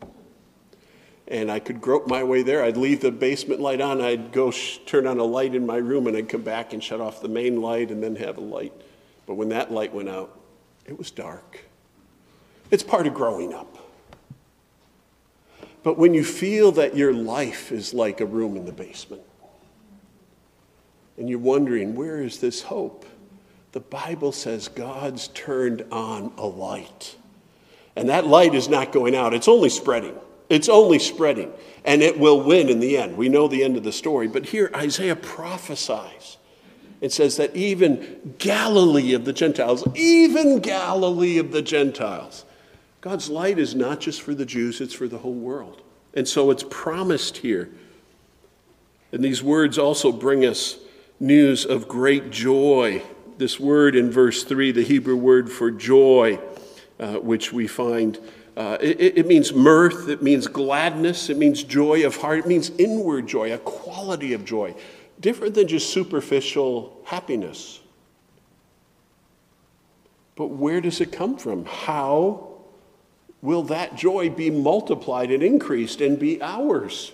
and 1.32 1.50
I 1.50 1.60
could 1.60 1.80
grope 1.80 2.08
my 2.08 2.24
way 2.24 2.44
there. 2.44 2.62
I'd 2.62 2.76
leave 2.76 3.00
the 3.00 3.10
basement 3.10 3.62
light 3.62 3.80
on. 3.80 4.02
I'd 4.02 4.34
go 4.34 4.52
sh- 4.52 4.80
turn 4.86 5.08
on 5.08 5.18
a 5.18 5.24
light 5.24 5.56
in 5.56 5.66
my 5.66 5.78
room, 5.78 6.08
and 6.08 6.18
I'd 6.18 6.28
come 6.28 6.42
back 6.42 6.74
and 6.74 6.84
shut 6.84 7.00
off 7.00 7.22
the 7.22 7.30
main 7.30 7.62
light 7.62 7.90
and 7.90 8.04
then 8.04 8.18
have 8.18 8.38
a 8.38 8.42
light. 8.42 8.74
But 9.26 9.36
when 9.36 9.48
that 9.50 9.72
light 9.72 9.94
went 9.94 10.10
out, 10.10 10.38
it 10.86 10.98
was 10.98 11.10
dark. 11.10 11.62
It's 12.70 12.84
part 12.84 13.08
of 13.08 13.14
growing 13.14 13.54
up. 13.54 13.78
But 15.84 15.98
when 15.98 16.14
you 16.14 16.24
feel 16.24 16.72
that 16.74 16.96
your 16.96 17.14
life 17.14 17.72
is 17.72 17.94
like 17.94 18.22
a 18.22 18.26
room 18.26 18.56
in 18.56 18.66
the 18.66 18.72
basement, 18.72 19.24
and 21.18 21.30
you're 21.30 21.40
wondering, 21.40 21.96
where 21.96 22.22
is 22.22 22.40
this 22.40 22.64
hope? 22.64 23.06
The 23.72 23.80
Bible 23.80 24.32
says 24.32 24.68
God's 24.68 25.28
turned 25.30 25.86
on 25.92 26.34
a 26.38 26.46
light. 26.46 27.16
And 27.96 28.10
that 28.10 28.28
light 28.28 28.56
is 28.56 28.70
not 28.70 28.92
going 28.92 29.16
out, 29.16 29.34
it's 29.34 29.48
only 29.48 29.70
spreading. 29.70 30.16
It's 30.50 30.68
only 30.68 31.00
spreading, 31.00 31.50
and 31.86 32.02
it 32.02 32.20
will 32.20 32.44
win 32.44 32.68
in 32.68 32.82
the 32.82 32.98
end. 32.98 33.16
We 33.16 33.30
know 33.30 33.48
the 33.48 33.64
end 33.64 33.78
of 33.78 33.86
the 33.86 33.94
story. 33.94 34.28
But 34.28 34.48
here, 34.48 34.70
Isaiah 34.76 35.16
prophesies. 35.16 36.36
It 37.00 37.14
says 37.14 37.38
that 37.38 37.56
even 37.56 38.36
Galilee 38.38 39.14
of 39.14 39.24
the 39.24 39.32
Gentiles, 39.32 39.88
even 39.96 40.60
Galilee 40.60 41.38
of 41.38 41.54
the 41.54 41.62
Gentiles, 41.62 42.44
God's 43.02 43.30
light 43.30 43.58
is 43.58 43.74
not 43.74 44.00
just 44.00 44.22
for 44.22 44.36
the 44.36 44.46
Jews, 44.46 44.80
it's 44.80 44.94
for 44.94 45.08
the 45.08 45.18
whole 45.18 45.34
world. 45.34 45.82
And 46.14 46.28
so 46.28 46.52
it's 46.52 46.64
promised 46.70 47.38
here. 47.38 47.70
And 49.12 49.24
these 49.24 49.42
words 49.42 49.78
also 49.80 50.12
bring 50.12 50.46
us 50.46 50.78
news 51.20 51.66
of 51.66 51.88
great 51.88 52.30
joy. 52.30 53.02
This 53.38 53.60
word 53.60 53.96
in 53.96 54.12
verse 54.12 54.44
3, 54.44 54.72
the 54.72 54.84
Hebrew 54.84 55.16
word 55.16 55.52
for 55.52 55.72
joy, 55.72 56.40
uh, 57.00 57.16
which 57.16 57.52
we 57.52 57.68
find 57.68 58.20
uh, 58.56 58.78
it, 58.82 59.18
it, 59.18 59.28
means 59.28 59.54
mirth, 59.54 60.10
it 60.10 60.22
means 60.22 60.46
gladness, 60.46 61.30
it 61.30 61.38
means 61.38 61.64
joy 61.64 62.06
of 62.06 62.18
heart, 62.18 62.40
it 62.40 62.48
means 62.48 62.70
inward 62.78 63.26
joy, 63.26 63.52
a 63.54 63.58
quality 63.58 64.34
of 64.34 64.44
joy, 64.44 64.76
different 65.20 65.56
than 65.56 65.68
just 65.68 65.92
superficial 65.92 67.02
happiness. 67.06 67.80
But 70.36 70.48
where 70.48 70.82
does 70.82 71.00
it 71.02 71.12
come 71.12 71.38
from? 71.38 71.66
How 71.66 72.51
will 73.42 73.64
that 73.64 73.96
joy 73.96 74.30
be 74.30 74.50
multiplied 74.50 75.32
and 75.32 75.42
increased 75.42 76.02
and 76.02 76.20
be 76.20 76.42
ours? 76.42 77.14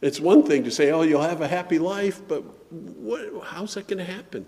It's 0.00 0.20
one 0.20 0.42
thing 0.42 0.64
to 0.64 0.70
say, 0.70 0.90
oh, 0.90 1.02
you'll 1.02 1.22
have 1.22 1.40
a 1.40 1.48
happy 1.48 1.78
life, 1.78 2.20
but 2.28 2.42
what, 2.70 3.44
how's 3.44 3.74
that 3.74 3.88
going 3.88 3.98
to 3.98 4.12
happen? 4.12 4.46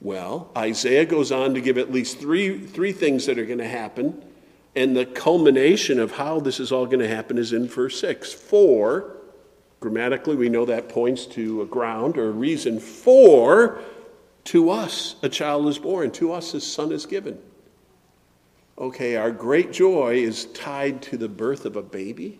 Well, 0.00 0.50
Isaiah 0.56 1.06
goes 1.06 1.32
on 1.32 1.54
to 1.54 1.60
give 1.60 1.78
at 1.78 1.90
least 1.90 2.18
three, 2.18 2.58
three 2.58 2.92
things 2.92 3.26
that 3.26 3.38
are 3.38 3.46
going 3.46 3.58
to 3.58 3.68
happen 3.68 4.22
and 4.76 4.94
the 4.94 5.06
culmination 5.06 5.98
of 5.98 6.12
how 6.12 6.38
this 6.38 6.60
is 6.60 6.70
all 6.70 6.84
going 6.84 7.00
to 7.00 7.08
happen 7.08 7.38
is 7.38 7.54
in 7.54 7.66
verse 7.66 7.98
6. 7.98 8.34
For, 8.34 9.16
grammatically, 9.80 10.36
we 10.36 10.50
know 10.50 10.66
that 10.66 10.90
points 10.90 11.24
to 11.28 11.62
a 11.62 11.66
ground 11.66 12.18
or 12.18 12.28
a 12.28 12.32
reason. 12.32 12.78
For, 12.78 13.80
to 14.44 14.70
us 14.70 15.16
a 15.22 15.30
child 15.30 15.66
is 15.68 15.78
born, 15.78 16.10
to 16.12 16.32
us 16.32 16.52
a 16.52 16.60
son 16.60 16.92
is 16.92 17.06
given. 17.06 17.40
Okay, 18.78 19.16
our 19.16 19.30
great 19.30 19.72
joy 19.72 20.16
is 20.16 20.46
tied 20.46 21.02
to 21.02 21.16
the 21.16 21.28
birth 21.28 21.64
of 21.64 21.76
a 21.76 21.82
baby? 21.82 22.38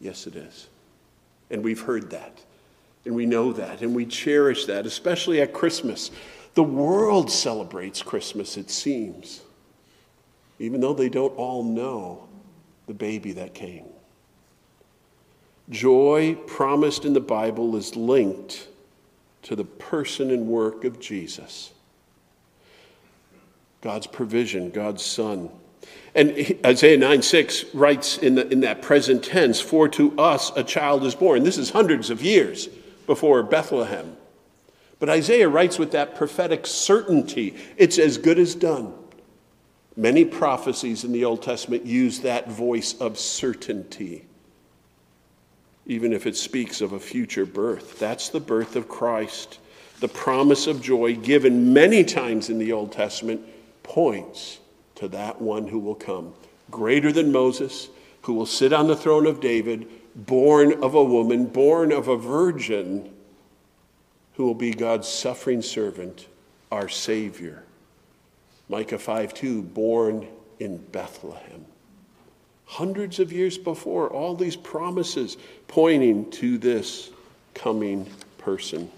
Yes, 0.00 0.26
it 0.26 0.34
is. 0.34 0.68
And 1.50 1.62
we've 1.62 1.80
heard 1.80 2.10
that. 2.10 2.40
And 3.04 3.14
we 3.14 3.26
know 3.26 3.52
that. 3.52 3.82
And 3.82 3.94
we 3.94 4.04
cherish 4.06 4.66
that, 4.66 4.86
especially 4.86 5.40
at 5.40 5.52
Christmas. 5.52 6.10
The 6.54 6.62
world 6.62 7.30
celebrates 7.30 8.02
Christmas, 8.02 8.56
it 8.56 8.70
seems 8.70 9.42
even 10.60 10.80
though 10.80 10.94
they 10.94 11.08
don't 11.08 11.36
all 11.36 11.64
know 11.64 12.28
the 12.86 12.94
baby 12.94 13.32
that 13.32 13.54
came. 13.54 13.86
Joy 15.70 16.36
promised 16.46 17.04
in 17.04 17.14
the 17.14 17.20
Bible 17.20 17.76
is 17.76 17.96
linked 17.96 18.68
to 19.42 19.56
the 19.56 19.64
person 19.64 20.30
and 20.30 20.46
work 20.46 20.84
of 20.84 21.00
Jesus. 21.00 21.72
God's 23.80 24.06
provision, 24.06 24.70
God's 24.70 25.04
Son. 25.04 25.50
And 26.14 26.56
Isaiah 26.64 26.98
9 26.98 27.22
6 27.22 27.74
writes 27.74 28.18
in, 28.18 28.34
the, 28.34 28.48
in 28.48 28.60
that 28.60 28.82
present 28.82 29.24
tense, 29.24 29.60
For 29.60 29.88
to 29.90 30.18
us 30.18 30.52
a 30.56 30.64
child 30.64 31.04
is 31.04 31.14
born. 31.14 31.44
This 31.44 31.58
is 31.58 31.70
hundreds 31.70 32.10
of 32.10 32.22
years 32.22 32.68
before 33.06 33.42
Bethlehem. 33.42 34.16
But 34.98 35.08
Isaiah 35.08 35.48
writes 35.48 35.78
with 35.78 35.92
that 35.92 36.14
prophetic 36.14 36.66
certainty 36.66 37.56
it's 37.76 37.98
as 37.98 38.18
good 38.18 38.38
as 38.38 38.54
done. 38.54 38.92
Many 39.96 40.24
prophecies 40.24 41.04
in 41.04 41.12
the 41.12 41.24
Old 41.24 41.42
Testament 41.42 41.84
use 41.84 42.20
that 42.20 42.48
voice 42.50 42.94
of 43.00 43.18
certainty, 43.18 44.24
even 45.86 46.12
if 46.12 46.26
it 46.26 46.36
speaks 46.36 46.80
of 46.80 46.92
a 46.92 47.00
future 47.00 47.46
birth. 47.46 47.98
That's 47.98 48.28
the 48.28 48.40
birth 48.40 48.76
of 48.76 48.88
Christ. 48.88 49.58
The 50.00 50.08
promise 50.08 50.66
of 50.66 50.80
joy 50.80 51.16
given 51.16 51.72
many 51.72 52.04
times 52.04 52.48
in 52.48 52.58
the 52.58 52.72
Old 52.72 52.92
Testament 52.92 53.42
points 53.82 54.58
to 54.96 55.08
that 55.08 55.40
one 55.40 55.68
who 55.68 55.78
will 55.78 55.94
come, 55.94 56.34
greater 56.70 57.12
than 57.12 57.32
Moses, 57.32 57.88
who 58.22 58.34
will 58.34 58.46
sit 58.46 58.72
on 58.72 58.86
the 58.86 58.96
throne 58.96 59.26
of 59.26 59.40
David, 59.40 59.88
born 60.14 60.82
of 60.82 60.94
a 60.94 61.02
woman, 61.02 61.46
born 61.46 61.92
of 61.92 62.08
a 62.08 62.16
virgin, 62.16 63.10
who 64.34 64.44
will 64.44 64.54
be 64.54 64.72
God's 64.72 65.08
suffering 65.08 65.62
servant, 65.62 66.26
our 66.70 66.88
Savior. 66.88 67.64
Micah 68.68 68.98
5 68.98 69.34
2, 69.34 69.62
born 69.62 70.28
in 70.58 70.76
Bethlehem. 70.78 71.64
Hundreds 72.66 73.18
of 73.18 73.32
years 73.32 73.58
before, 73.58 74.08
all 74.08 74.36
these 74.36 74.54
promises 74.54 75.36
pointing 75.66 76.30
to 76.30 76.56
this 76.56 77.10
coming 77.54 78.08
person. 78.38 78.90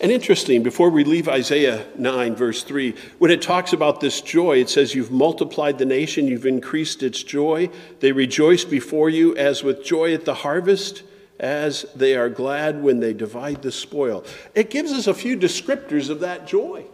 And 0.00 0.12
interesting, 0.12 0.62
before 0.62 0.90
we 0.90 1.02
leave 1.02 1.28
Isaiah 1.28 1.84
9, 1.96 2.36
verse 2.36 2.62
3, 2.62 2.94
when 3.18 3.32
it 3.32 3.42
talks 3.42 3.72
about 3.72 3.98
this 3.98 4.20
joy, 4.20 4.58
it 4.58 4.70
says, 4.70 4.94
You've 4.94 5.10
multiplied 5.10 5.78
the 5.78 5.84
nation, 5.84 6.28
you've 6.28 6.46
increased 6.46 7.02
its 7.02 7.20
joy. 7.22 7.68
They 7.98 8.12
rejoice 8.12 8.64
before 8.64 9.10
you 9.10 9.36
as 9.36 9.64
with 9.64 9.84
joy 9.84 10.14
at 10.14 10.24
the 10.24 10.34
harvest, 10.34 11.02
as 11.40 11.84
they 11.96 12.14
are 12.14 12.28
glad 12.28 12.80
when 12.80 13.00
they 13.00 13.12
divide 13.12 13.62
the 13.62 13.72
spoil. 13.72 14.24
It 14.54 14.70
gives 14.70 14.92
us 14.92 15.08
a 15.08 15.14
few 15.14 15.36
descriptors 15.36 16.10
of 16.10 16.20
that 16.20 16.46
joy. 16.46 16.84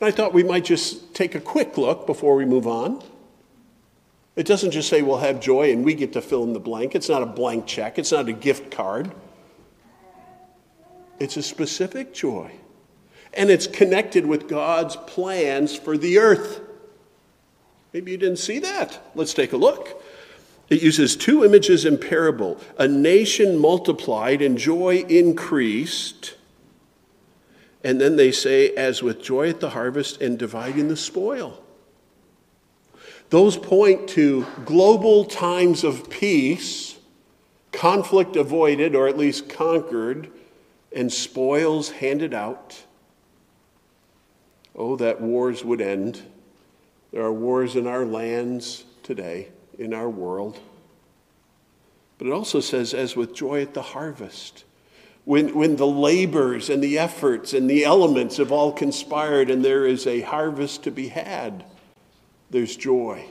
And 0.00 0.08
I 0.08 0.12
thought 0.12 0.32
we 0.32 0.44
might 0.44 0.64
just 0.64 1.14
take 1.14 1.34
a 1.34 1.40
quick 1.40 1.76
look 1.76 2.06
before 2.06 2.36
we 2.36 2.44
move 2.44 2.68
on. 2.68 3.02
It 4.36 4.46
doesn't 4.46 4.70
just 4.70 4.88
say 4.88 5.02
we'll 5.02 5.18
have 5.18 5.40
joy 5.40 5.72
and 5.72 5.84
we 5.84 5.94
get 5.94 6.12
to 6.14 6.22
fill 6.22 6.44
in 6.44 6.52
the 6.52 6.60
blank. 6.60 6.94
It's 6.94 7.08
not 7.08 7.22
a 7.22 7.26
blank 7.26 7.66
check, 7.66 7.98
it's 7.98 8.12
not 8.12 8.28
a 8.28 8.32
gift 8.32 8.70
card. 8.70 9.10
It's 11.18 11.36
a 11.36 11.42
specific 11.42 12.12
joy. 12.12 12.52
And 13.34 13.50
it's 13.50 13.66
connected 13.66 14.26
with 14.26 14.48
God's 14.48 14.96
plans 14.96 15.74
for 15.76 15.96
the 15.96 16.18
earth. 16.18 16.60
Maybe 17.92 18.10
you 18.10 18.18
didn't 18.18 18.38
see 18.38 18.58
that. 18.60 19.00
Let's 19.14 19.34
take 19.34 19.52
a 19.52 19.56
look. 19.56 20.02
It 20.68 20.82
uses 20.82 21.16
two 21.16 21.44
images 21.44 21.84
in 21.84 21.98
parable 21.98 22.58
a 22.78 22.88
nation 22.88 23.58
multiplied 23.58 24.42
and 24.42 24.56
joy 24.56 25.04
increased 25.08 26.34
and 27.84 28.00
then 28.00 28.16
they 28.16 28.30
say, 28.30 28.70
as 28.70 29.02
with 29.02 29.22
joy 29.22 29.48
at 29.48 29.60
the 29.60 29.70
harvest 29.70 30.20
and 30.20 30.38
dividing 30.38 30.88
the 30.88 30.96
spoil. 30.96 31.62
Those 33.30 33.56
point 33.56 34.08
to 34.10 34.46
global 34.64 35.24
times 35.24 35.84
of 35.84 36.08
peace, 36.10 36.96
conflict 37.72 38.36
avoided 38.36 38.94
or 38.94 39.08
at 39.08 39.18
least 39.18 39.48
conquered, 39.48 40.30
and 40.94 41.12
spoils 41.12 41.90
handed 41.90 42.34
out. 42.34 42.84
Oh, 44.74 44.96
that 44.96 45.20
wars 45.20 45.64
would 45.64 45.80
end. 45.80 46.22
There 47.12 47.22
are 47.22 47.32
wars 47.32 47.76
in 47.76 47.86
our 47.86 48.04
lands 48.04 48.84
today, 49.02 49.48
in 49.78 49.92
our 49.92 50.08
world. 50.08 50.58
But 52.18 52.28
it 52.28 52.32
also 52.32 52.60
says, 52.60 52.94
as 52.94 53.16
with 53.16 53.34
joy 53.34 53.62
at 53.62 53.74
the 53.74 53.82
harvest 53.82 54.64
when, 55.24 55.54
when 55.54 55.76
the 55.76 55.86
labors 55.86 56.68
and 56.68 56.82
the 56.82 56.98
efforts 56.98 57.52
and 57.52 57.70
the 57.70 57.84
elements 57.84 58.38
have 58.38 58.50
all 58.50 58.72
conspired 58.72 59.50
and 59.50 59.64
there 59.64 59.86
is 59.86 60.06
a 60.06 60.20
harvest 60.22 60.82
to 60.84 60.90
be 60.90 61.08
had, 61.08 61.64
there's 62.50 62.76
joy. 62.76 63.24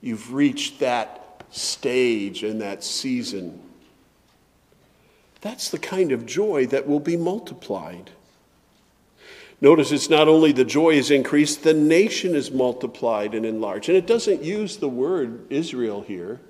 You've 0.00 0.32
reached 0.32 0.78
that 0.80 1.44
stage 1.50 2.44
and 2.44 2.60
that 2.60 2.84
season. 2.84 3.60
That's 5.46 5.70
the 5.70 5.78
kind 5.78 6.10
of 6.10 6.26
joy 6.26 6.66
that 6.66 6.88
will 6.88 6.98
be 6.98 7.16
multiplied. 7.16 8.10
Notice 9.60 9.92
it's 9.92 10.10
not 10.10 10.26
only 10.26 10.50
the 10.50 10.64
joy 10.64 10.94
is 10.94 11.12
increased, 11.12 11.62
the 11.62 11.72
nation 11.72 12.34
is 12.34 12.50
multiplied 12.50 13.32
and 13.32 13.46
enlarged. 13.46 13.88
And 13.88 13.96
it 13.96 14.08
doesn't 14.08 14.42
use 14.42 14.78
the 14.78 14.88
word 14.88 15.46
Israel 15.48 16.02
here. 16.02 16.40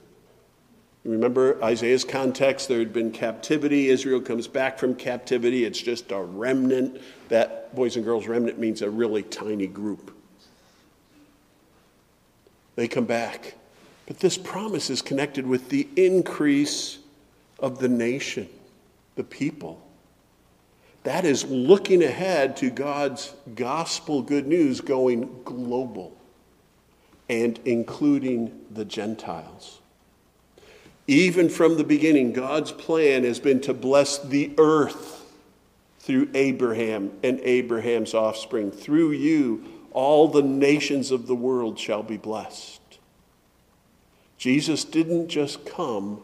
Remember 1.04 1.62
Isaiah's 1.62 2.04
context? 2.04 2.68
There 2.68 2.78
had 2.78 2.94
been 2.94 3.12
captivity. 3.12 3.90
Israel 3.90 4.22
comes 4.22 4.48
back 4.48 4.78
from 4.78 4.94
captivity. 4.94 5.66
It's 5.66 5.82
just 5.82 6.10
a 6.10 6.22
remnant. 6.22 6.98
That, 7.28 7.76
boys 7.76 7.96
and 7.96 8.04
girls, 8.04 8.26
remnant 8.26 8.58
means 8.58 8.80
a 8.80 8.88
really 8.88 9.24
tiny 9.24 9.66
group. 9.66 10.10
They 12.76 12.88
come 12.88 13.04
back. 13.04 13.56
But 14.06 14.20
this 14.20 14.38
promise 14.38 14.88
is 14.88 15.02
connected 15.02 15.46
with 15.46 15.68
the 15.68 15.86
increase 15.96 16.96
of 17.58 17.78
the 17.78 17.88
nation, 17.88 18.48
the 19.16 19.24
people. 19.24 19.82
That 21.02 21.24
is 21.24 21.44
looking 21.44 22.02
ahead 22.02 22.56
to 22.58 22.70
God's 22.70 23.34
gospel 23.54 24.22
good 24.22 24.46
news 24.46 24.80
going 24.80 25.42
global 25.44 26.16
and 27.28 27.58
including 27.64 28.66
the 28.70 28.84
Gentiles. 28.84 29.80
Even 31.06 31.48
from 31.48 31.76
the 31.76 31.84
beginning, 31.84 32.32
God's 32.32 32.72
plan 32.72 33.24
has 33.24 33.38
been 33.38 33.60
to 33.62 33.74
bless 33.74 34.18
the 34.18 34.52
earth 34.58 35.24
through 36.00 36.28
Abraham 36.34 37.12
and 37.22 37.40
Abraham's 37.40 38.14
offspring. 38.14 38.70
Through 38.70 39.12
you, 39.12 39.64
all 39.92 40.28
the 40.28 40.42
nations 40.42 41.10
of 41.10 41.26
the 41.26 41.34
world 41.34 41.78
shall 41.78 42.02
be 42.02 42.16
blessed. 42.16 42.80
Jesus 44.38 44.84
didn't 44.84 45.28
just 45.28 45.64
come 45.64 46.20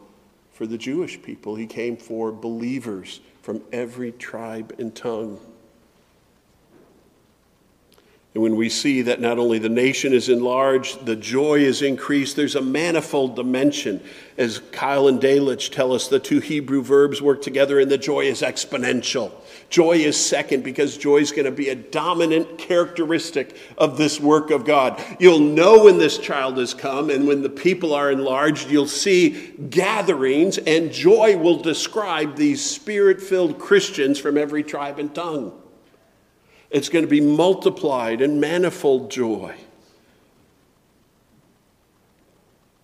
for 0.53 0.65
the 0.65 0.77
Jewish 0.77 1.21
people, 1.21 1.55
he 1.55 1.65
came 1.65 1.97
for 1.97 2.31
believers 2.31 3.19
from 3.41 3.61
every 3.71 4.11
tribe 4.11 4.73
and 4.79 4.95
tongue. 4.95 5.39
And 8.33 8.41
when 8.41 8.55
we 8.55 8.67
see 8.67 9.03
that 9.03 9.21
not 9.21 9.37
only 9.37 9.59
the 9.59 9.69
nation 9.69 10.11
is 10.11 10.27
enlarged, 10.27 11.05
the 11.05 11.15
joy 11.15 11.59
is 11.59 11.83
increased, 11.83 12.35
there's 12.35 12.55
a 12.55 12.61
manifold 12.61 13.35
dimension. 13.35 14.01
As 14.39 14.57
Keil 14.57 15.07
and 15.07 15.21
Delitzsch 15.21 15.71
tell 15.71 15.93
us, 15.93 16.07
the 16.07 16.17
two 16.17 16.39
Hebrew 16.39 16.81
verbs 16.81 17.21
work 17.21 17.43
together 17.43 17.79
and 17.79 17.91
the 17.91 17.97
joy 17.99 18.21
is 18.21 18.41
exponential. 18.41 19.31
Joy 19.69 19.97
is 19.97 20.19
second 20.19 20.63
because 20.63 20.97
joy 20.97 21.17
is 21.17 21.31
going 21.31 21.45
to 21.45 21.51
be 21.51 21.69
a 21.69 21.75
dominant 21.75 22.57
characteristic 22.57 23.55
of 23.77 23.99
this 23.99 24.19
work 24.19 24.49
of 24.49 24.65
God. 24.65 24.99
You'll 25.19 25.37
know 25.37 25.83
when 25.83 25.99
this 25.99 26.17
child 26.17 26.57
has 26.57 26.73
come 26.73 27.11
and 27.11 27.27
when 27.27 27.43
the 27.43 27.49
people 27.51 27.93
are 27.93 28.11
enlarged, 28.11 28.71
you'll 28.71 28.87
see 28.87 29.51
gatherings, 29.69 30.57
and 30.57 30.91
joy 30.91 31.37
will 31.37 31.61
describe 31.61 32.35
these 32.35 32.63
spirit 32.63 33.21
filled 33.21 33.59
Christians 33.59 34.19
from 34.19 34.39
every 34.39 34.63
tribe 34.63 34.97
and 34.97 35.13
tongue. 35.13 35.53
It's 36.73 36.89
going 36.89 37.05
to 37.05 37.09
be 37.09 37.21
multiplied 37.21 38.19
in 38.19 38.39
manifold 38.39 39.11
joy. 39.11 39.55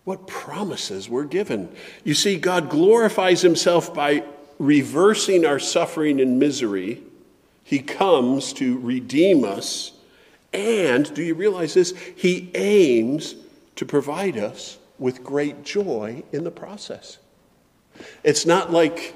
What 0.04 0.28
promises 0.28 1.10
were 1.10 1.26
given? 1.26 1.70
You 2.04 2.14
see, 2.14 2.38
God 2.38 2.70
glorifies 2.70 3.42
himself 3.42 3.92
by 3.92 4.24
reversing 4.60 5.44
our 5.44 5.58
suffering 5.58 6.22
and 6.22 6.38
misery. 6.38 7.02
He 7.64 7.80
comes 7.80 8.54
to 8.54 8.78
redeem 8.78 9.44
us. 9.44 9.92
And 10.54 11.12
do 11.16 11.24
you 11.24 11.34
realize 11.34 11.74
this? 11.74 11.96
He 12.16 12.52
aims 12.54 13.36
to 13.76 13.86
provide 13.88 14.38
us 14.38 14.78
with 15.00 15.24
great 15.24 15.64
joy 15.64 16.24
in 16.32 16.44
the 16.44 16.52
process. 16.52 17.18
It's 18.24 18.46
not 18.46 18.72
like 18.72 19.16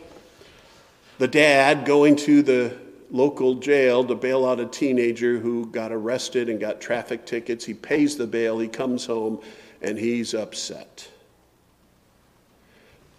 the 1.20 1.27
dad 1.27 1.86
going 1.86 2.15
to 2.18 2.42
the 2.42 2.83
local 3.13 3.55
jail 3.55 4.03
to 4.03 4.15
bail 4.15 4.46
out 4.46 4.60
a 4.60 4.65
teenager 4.65 5.39
who 5.39 5.67
got 5.67 5.93
arrested 5.93 6.50
and 6.50 6.60
got 6.60 6.82
traffic 6.82 7.25
tickets. 7.25 7.63
He 7.63 7.74
pays 7.74 8.17
the 8.17 8.27
bail, 8.27 8.60
he 8.60 8.67
comes 8.67 9.05
home, 9.05 9.39
and 9.82 9.98
he's 9.98 10.34
upset. 10.34 11.08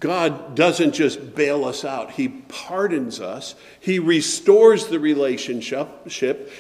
God 0.05 0.55
doesn't 0.55 0.93
just 0.93 1.35
bail 1.35 1.65
us 1.65 1.83
out, 1.83 2.11
He 2.11 2.29
pardons 2.29 3.23
us. 3.23 3.55
He 3.81 3.99
restores 3.99 4.89
the 4.89 5.01
relationship. 5.01 6.11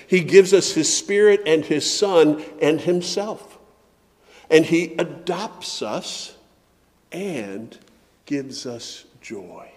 He 0.06 0.20
gives 0.20 0.54
us 0.54 0.72
His 0.72 0.90
Spirit 0.90 1.42
and 1.44 1.62
His 1.62 1.84
Son 1.84 2.42
and 2.62 2.80
Himself. 2.80 3.58
And 4.48 4.64
He 4.64 4.94
adopts 4.98 5.82
us 5.82 6.34
and 7.12 7.76
gives 8.24 8.64
us 8.64 9.04
joy. 9.20 9.70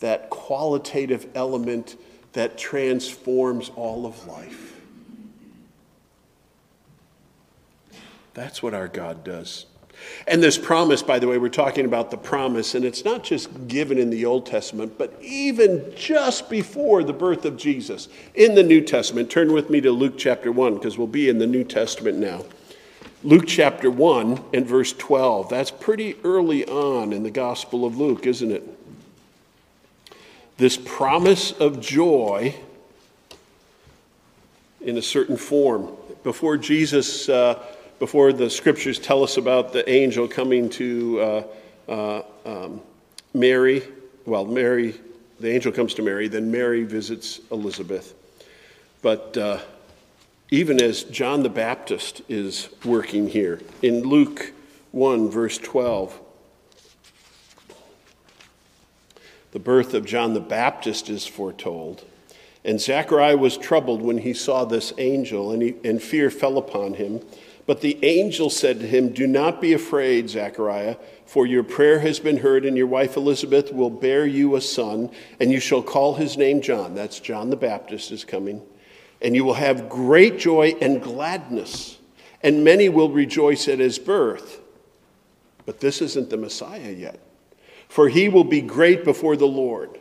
That 0.00 0.30
qualitative 0.30 1.26
element 1.34 1.96
that 2.32 2.56
transforms 2.56 3.70
all 3.76 4.06
of 4.06 4.26
life. 4.26 4.80
That's 8.34 8.62
what 8.62 8.72
our 8.72 8.88
God 8.88 9.24
does. 9.24 9.66
And 10.26 10.42
this 10.42 10.58
promise, 10.58 11.02
by 11.02 11.18
the 11.18 11.28
way, 11.28 11.38
we're 11.38 11.48
talking 11.48 11.84
about 11.84 12.10
the 12.10 12.16
promise, 12.16 12.74
and 12.74 12.84
it's 12.84 13.04
not 13.04 13.22
just 13.22 13.68
given 13.68 13.98
in 13.98 14.10
the 14.10 14.24
Old 14.24 14.46
Testament, 14.46 14.98
but 14.98 15.16
even 15.20 15.92
just 15.94 16.50
before 16.50 17.04
the 17.04 17.12
birth 17.12 17.44
of 17.44 17.56
Jesus 17.56 18.08
in 18.34 18.54
the 18.54 18.62
New 18.62 18.80
Testament. 18.80 19.30
Turn 19.30 19.52
with 19.52 19.70
me 19.70 19.80
to 19.80 19.92
Luke 19.92 20.14
chapter 20.16 20.50
1, 20.50 20.74
because 20.74 20.98
we'll 20.98 21.06
be 21.06 21.28
in 21.28 21.38
the 21.38 21.46
New 21.46 21.62
Testament 21.62 22.18
now. 22.18 22.44
Luke 23.22 23.44
chapter 23.46 23.90
1 23.90 24.44
and 24.52 24.66
verse 24.66 24.92
12. 24.92 25.48
That's 25.48 25.70
pretty 25.70 26.16
early 26.24 26.66
on 26.66 27.12
in 27.12 27.22
the 27.22 27.30
Gospel 27.30 27.84
of 27.84 27.96
Luke, 27.96 28.26
isn't 28.26 28.50
it? 28.50 28.64
This 30.62 30.76
promise 30.76 31.50
of 31.50 31.80
joy 31.80 32.54
in 34.80 34.96
a 34.96 35.02
certain 35.02 35.36
form. 35.36 35.90
Before 36.22 36.56
Jesus, 36.56 37.28
uh, 37.28 37.60
before 37.98 38.32
the 38.32 38.48
scriptures 38.48 39.00
tell 39.00 39.24
us 39.24 39.38
about 39.38 39.72
the 39.72 39.88
angel 39.90 40.28
coming 40.28 40.70
to 40.70 41.20
uh, 41.20 41.44
uh, 41.88 42.22
um, 42.46 42.80
Mary, 43.34 43.82
well, 44.24 44.44
Mary, 44.44 44.94
the 45.40 45.50
angel 45.50 45.72
comes 45.72 45.94
to 45.94 46.02
Mary, 46.02 46.28
then 46.28 46.52
Mary 46.52 46.84
visits 46.84 47.40
Elizabeth. 47.50 48.14
But 49.02 49.36
uh, 49.36 49.58
even 50.52 50.80
as 50.80 51.02
John 51.02 51.42
the 51.42 51.48
Baptist 51.48 52.22
is 52.28 52.68
working 52.84 53.26
here, 53.26 53.60
in 53.82 54.02
Luke 54.02 54.52
1, 54.92 55.28
verse 55.28 55.58
12, 55.58 56.20
The 59.52 59.58
birth 59.58 59.92
of 59.94 60.06
John 60.06 60.32
the 60.32 60.40
Baptist 60.40 61.08
is 61.08 61.26
foretold. 61.26 62.04
And 62.64 62.80
Zechariah 62.80 63.36
was 63.36 63.56
troubled 63.58 64.02
when 64.02 64.18
he 64.18 64.34
saw 64.34 64.64
this 64.64 64.92
angel, 64.98 65.52
and, 65.52 65.62
he, 65.62 65.74
and 65.84 66.02
fear 66.02 66.30
fell 66.30 66.58
upon 66.58 66.94
him. 66.94 67.20
But 67.66 67.80
the 67.80 68.02
angel 68.02 68.50
said 68.50 68.80
to 68.80 68.86
him, 68.86 69.12
Do 69.12 69.26
not 69.26 69.60
be 69.60 69.72
afraid, 69.72 70.30
Zechariah, 70.30 70.96
for 71.26 71.46
your 71.46 71.62
prayer 71.62 71.98
has 72.00 72.18
been 72.18 72.38
heard, 72.38 72.64
and 72.64 72.76
your 72.76 72.86
wife 72.86 73.16
Elizabeth 73.16 73.72
will 73.72 73.90
bear 73.90 74.26
you 74.26 74.56
a 74.56 74.60
son, 74.60 75.10
and 75.38 75.52
you 75.52 75.60
shall 75.60 75.82
call 75.82 76.14
his 76.14 76.36
name 76.36 76.62
John. 76.62 76.94
That's 76.94 77.20
John 77.20 77.50
the 77.50 77.56
Baptist 77.56 78.10
is 78.10 78.24
coming. 78.24 78.62
And 79.20 79.36
you 79.36 79.44
will 79.44 79.54
have 79.54 79.88
great 79.88 80.38
joy 80.38 80.74
and 80.80 81.02
gladness, 81.02 81.98
and 82.42 82.64
many 82.64 82.88
will 82.88 83.10
rejoice 83.10 83.68
at 83.68 83.78
his 83.80 83.98
birth. 83.98 84.60
But 85.66 85.80
this 85.80 86.00
isn't 86.00 86.30
the 86.30 86.36
Messiah 86.36 86.90
yet 86.90 87.20
for 87.92 88.08
he 88.08 88.26
will 88.26 88.42
be 88.42 88.62
great 88.62 89.04
before 89.04 89.36
the 89.36 89.44
Lord. 89.44 89.98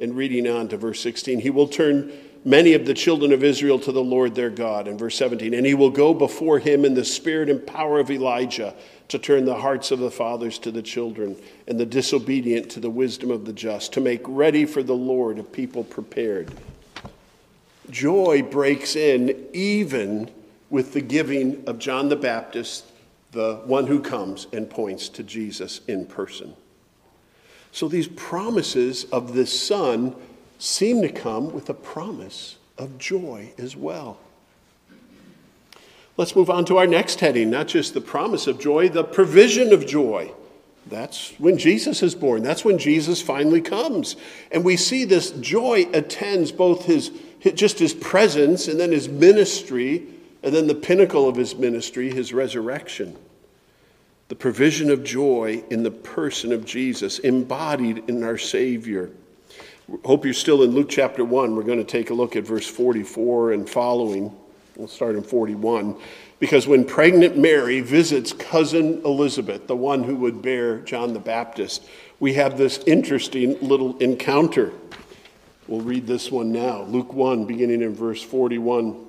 And 0.00 0.16
reading 0.16 0.48
on 0.48 0.66
to 0.66 0.76
verse 0.76 0.98
16, 0.98 1.38
he 1.38 1.50
will 1.50 1.68
turn 1.68 2.12
many 2.44 2.74
of 2.74 2.86
the 2.86 2.92
children 2.92 3.32
of 3.32 3.44
Israel 3.44 3.78
to 3.78 3.92
the 3.92 4.02
Lord 4.02 4.34
their 4.34 4.50
God. 4.50 4.88
In 4.88 4.98
verse 4.98 5.14
17, 5.14 5.54
and 5.54 5.64
he 5.64 5.74
will 5.74 5.90
go 5.90 6.12
before 6.12 6.58
him 6.58 6.84
in 6.84 6.94
the 6.94 7.04
spirit 7.04 7.48
and 7.48 7.64
power 7.64 8.00
of 8.00 8.10
Elijah 8.10 8.74
to 9.06 9.18
turn 9.20 9.44
the 9.44 9.54
hearts 9.54 9.92
of 9.92 10.00
the 10.00 10.10
fathers 10.10 10.58
to 10.58 10.72
the 10.72 10.82
children 10.82 11.36
and 11.68 11.78
the 11.78 11.86
disobedient 11.86 12.68
to 12.70 12.80
the 12.80 12.90
wisdom 12.90 13.30
of 13.30 13.44
the 13.44 13.52
just, 13.52 13.92
to 13.92 14.00
make 14.00 14.22
ready 14.24 14.64
for 14.64 14.82
the 14.82 14.96
Lord 14.96 15.38
a 15.38 15.44
people 15.44 15.84
prepared. 15.84 16.50
Joy 17.90 18.42
breaks 18.42 18.96
in 18.96 19.46
even 19.52 20.32
with 20.68 20.94
the 20.94 21.00
giving 21.00 21.62
of 21.68 21.78
John 21.78 22.08
the 22.08 22.16
Baptist, 22.16 22.86
the 23.30 23.62
one 23.66 23.86
who 23.86 24.00
comes 24.00 24.48
and 24.52 24.68
points 24.68 25.08
to 25.10 25.22
Jesus 25.22 25.80
in 25.86 26.06
person. 26.06 26.56
So 27.72 27.88
these 27.88 28.08
promises 28.08 29.04
of 29.04 29.34
this 29.34 29.58
Son 29.58 30.14
seem 30.58 31.02
to 31.02 31.08
come 31.08 31.52
with 31.52 31.70
a 31.70 31.74
promise 31.74 32.56
of 32.76 32.98
joy 32.98 33.52
as 33.58 33.76
well. 33.76 34.18
Let's 36.16 36.36
move 36.36 36.50
on 36.50 36.64
to 36.66 36.76
our 36.76 36.86
next 36.86 37.20
heading, 37.20 37.50
not 37.50 37.68
just 37.68 37.94
the 37.94 38.00
promise 38.00 38.46
of 38.46 38.58
joy, 38.58 38.88
the 38.88 39.04
provision 39.04 39.72
of 39.72 39.86
joy. 39.86 40.32
That's 40.86 41.32
when 41.38 41.56
Jesus 41.56 42.02
is 42.02 42.14
born. 42.14 42.42
That's 42.42 42.64
when 42.64 42.78
Jesus 42.78 43.22
finally 43.22 43.60
comes. 43.60 44.16
And 44.50 44.64
we 44.64 44.76
see 44.76 45.04
this 45.04 45.30
joy 45.30 45.88
attends 45.92 46.52
both 46.52 46.84
his, 46.84 47.10
just 47.54 47.78
his 47.78 47.94
presence 47.94 48.66
and 48.66 48.80
then 48.80 48.92
his 48.92 49.08
ministry, 49.08 50.06
and 50.42 50.54
then 50.54 50.66
the 50.66 50.74
pinnacle 50.74 51.28
of 51.28 51.36
his 51.36 51.54
ministry, 51.54 52.10
his 52.10 52.32
resurrection 52.32 53.16
the 54.30 54.36
provision 54.36 54.90
of 54.90 55.02
joy 55.02 55.60
in 55.70 55.82
the 55.82 55.90
person 55.90 56.52
of 56.52 56.64
Jesus, 56.64 57.18
embodied 57.18 58.04
in 58.06 58.22
our 58.22 58.38
Savior. 58.38 59.10
Hope 60.04 60.24
you're 60.24 60.32
still 60.32 60.62
in 60.62 60.70
Luke 60.70 60.88
chapter 60.88 61.24
1. 61.24 61.56
We're 61.56 61.64
going 61.64 61.78
to 61.78 61.84
take 61.84 62.10
a 62.10 62.14
look 62.14 62.36
at 62.36 62.44
verse 62.44 62.68
44 62.68 63.54
and 63.54 63.68
following. 63.68 64.32
We'll 64.76 64.86
start 64.86 65.16
in 65.16 65.24
41. 65.24 65.96
Because 66.38 66.68
when 66.68 66.84
pregnant 66.84 67.36
Mary 67.36 67.80
visits 67.80 68.32
cousin 68.32 69.02
Elizabeth, 69.04 69.66
the 69.66 69.74
one 69.74 70.04
who 70.04 70.14
would 70.14 70.40
bear 70.40 70.78
John 70.78 71.12
the 71.12 71.18
Baptist, 71.18 71.84
we 72.20 72.34
have 72.34 72.56
this 72.56 72.78
interesting 72.86 73.58
little 73.58 73.98
encounter. 73.98 74.72
We'll 75.66 75.80
read 75.80 76.06
this 76.06 76.30
one 76.30 76.52
now 76.52 76.82
Luke 76.82 77.12
1, 77.12 77.46
beginning 77.46 77.82
in 77.82 77.96
verse 77.96 78.22
41. 78.22 79.08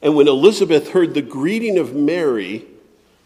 And 0.00 0.16
when 0.16 0.28
Elizabeth 0.28 0.92
heard 0.92 1.12
the 1.12 1.20
greeting 1.20 1.76
of 1.76 1.94
Mary, 1.94 2.64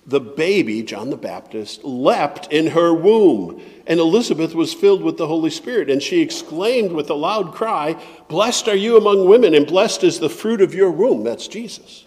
the 0.06 0.20
baby, 0.20 0.82
John 0.82 1.10
the 1.10 1.16
Baptist, 1.16 1.84
leapt 1.84 2.52
in 2.52 2.68
her 2.68 2.94
womb. 2.94 3.60
And 3.86 3.98
Elizabeth 3.98 4.54
was 4.54 4.72
filled 4.72 5.02
with 5.02 5.16
the 5.16 5.26
Holy 5.26 5.50
Spirit. 5.50 5.90
And 5.90 6.02
she 6.02 6.20
exclaimed 6.20 6.92
with 6.92 7.10
a 7.10 7.14
loud 7.14 7.52
cry, 7.52 8.00
Blessed 8.28 8.68
are 8.68 8.76
you 8.76 8.96
among 8.96 9.28
women, 9.28 9.54
and 9.54 9.66
blessed 9.66 10.04
is 10.04 10.20
the 10.20 10.30
fruit 10.30 10.60
of 10.60 10.74
your 10.74 10.90
womb. 10.90 11.24
That's 11.24 11.48
Jesus. 11.48 12.04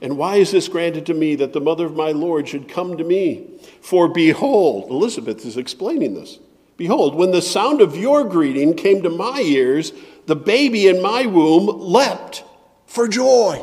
And 0.00 0.16
why 0.16 0.36
is 0.36 0.52
this 0.52 0.68
granted 0.68 1.04
to 1.06 1.14
me 1.14 1.34
that 1.34 1.52
the 1.52 1.60
mother 1.60 1.84
of 1.84 1.96
my 1.96 2.12
Lord 2.12 2.48
should 2.48 2.68
come 2.68 2.96
to 2.96 3.04
me? 3.04 3.58
For 3.82 4.08
behold, 4.08 4.90
Elizabeth 4.90 5.44
is 5.44 5.56
explaining 5.56 6.14
this. 6.14 6.38
Behold, 6.76 7.14
when 7.14 7.32
the 7.32 7.42
sound 7.42 7.82
of 7.82 7.96
your 7.96 8.24
greeting 8.24 8.74
came 8.74 9.02
to 9.02 9.10
my 9.10 9.40
ears, 9.40 9.92
the 10.26 10.36
baby 10.36 10.86
in 10.86 11.02
my 11.02 11.26
womb 11.26 11.66
leapt 11.66 12.44
for 12.86 13.06
joy. 13.06 13.62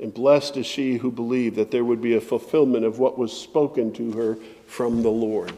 And 0.00 0.14
blessed 0.14 0.56
is 0.56 0.66
she 0.66 0.96
who 0.96 1.10
believed 1.10 1.56
that 1.56 1.70
there 1.70 1.84
would 1.84 2.00
be 2.00 2.14
a 2.14 2.20
fulfillment 2.20 2.86
of 2.86 2.98
what 2.98 3.18
was 3.18 3.32
spoken 3.32 3.92
to 3.92 4.12
her 4.12 4.38
from 4.66 5.02
the 5.02 5.10
Lord. 5.10 5.52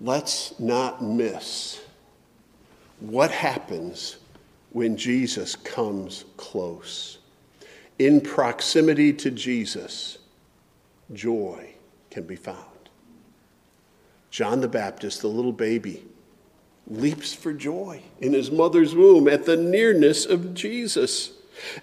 Let's 0.00 0.58
not 0.60 1.02
miss 1.02 1.80
what 3.00 3.32
happens 3.32 4.18
when 4.70 4.96
Jesus 4.96 5.56
comes 5.56 6.24
close. 6.36 7.18
In 7.98 8.20
proximity 8.20 9.12
to 9.14 9.30
Jesus, 9.30 10.18
joy 11.12 11.74
can 12.10 12.24
be 12.24 12.36
found. 12.36 12.58
John 14.30 14.60
the 14.60 14.68
Baptist, 14.68 15.22
the 15.22 15.28
little 15.28 15.52
baby, 15.52 16.04
leaps 16.86 17.34
for 17.34 17.52
joy 17.52 18.02
in 18.20 18.32
his 18.32 18.50
mother's 18.50 18.94
womb 18.94 19.28
at 19.28 19.44
the 19.44 19.56
nearness 19.56 20.24
of 20.24 20.54
Jesus. 20.54 21.32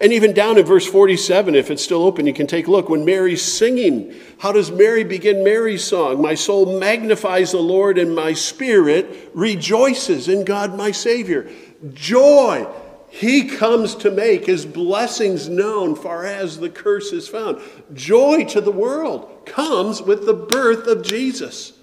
And 0.01 0.13
even 0.13 0.33
down 0.33 0.57
in 0.57 0.65
verse 0.65 0.85
47, 0.85 1.55
if 1.55 1.71
it's 1.71 1.83
still 1.83 2.03
open, 2.03 2.27
you 2.27 2.33
can 2.33 2.47
take 2.47 2.67
a 2.67 2.71
look. 2.71 2.89
When 2.89 3.05
Mary's 3.05 3.41
singing, 3.41 4.13
how 4.39 4.51
does 4.51 4.71
Mary 4.71 5.03
begin 5.03 5.43
Mary's 5.43 5.83
song? 5.83 6.21
My 6.21 6.35
soul 6.35 6.79
magnifies 6.79 7.51
the 7.51 7.59
Lord, 7.59 7.97
and 7.97 8.15
my 8.15 8.33
spirit 8.33 9.31
rejoices 9.33 10.27
in 10.27 10.45
God 10.45 10.77
my 10.77 10.91
Savior. 10.91 11.49
Joy. 11.93 12.67
He 13.11 13.49
comes 13.49 13.95
to 13.95 14.11
make 14.11 14.45
his 14.45 14.67
blessings 14.67 15.49
known 15.49 15.95
far 15.95 16.25
as 16.25 16.59
the 16.59 16.69
curse 16.69 17.11
is 17.11 17.27
found. 17.27 17.59
Joy 17.93 18.45
to 18.45 18.61
the 18.61 18.71
world 18.71 19.47
comes 19.47 19.99
with 19.99 20.27
the 20.27 20.33
birth 20.33 20.85
of 20.85 21.01
Jesus. 21.01 21.73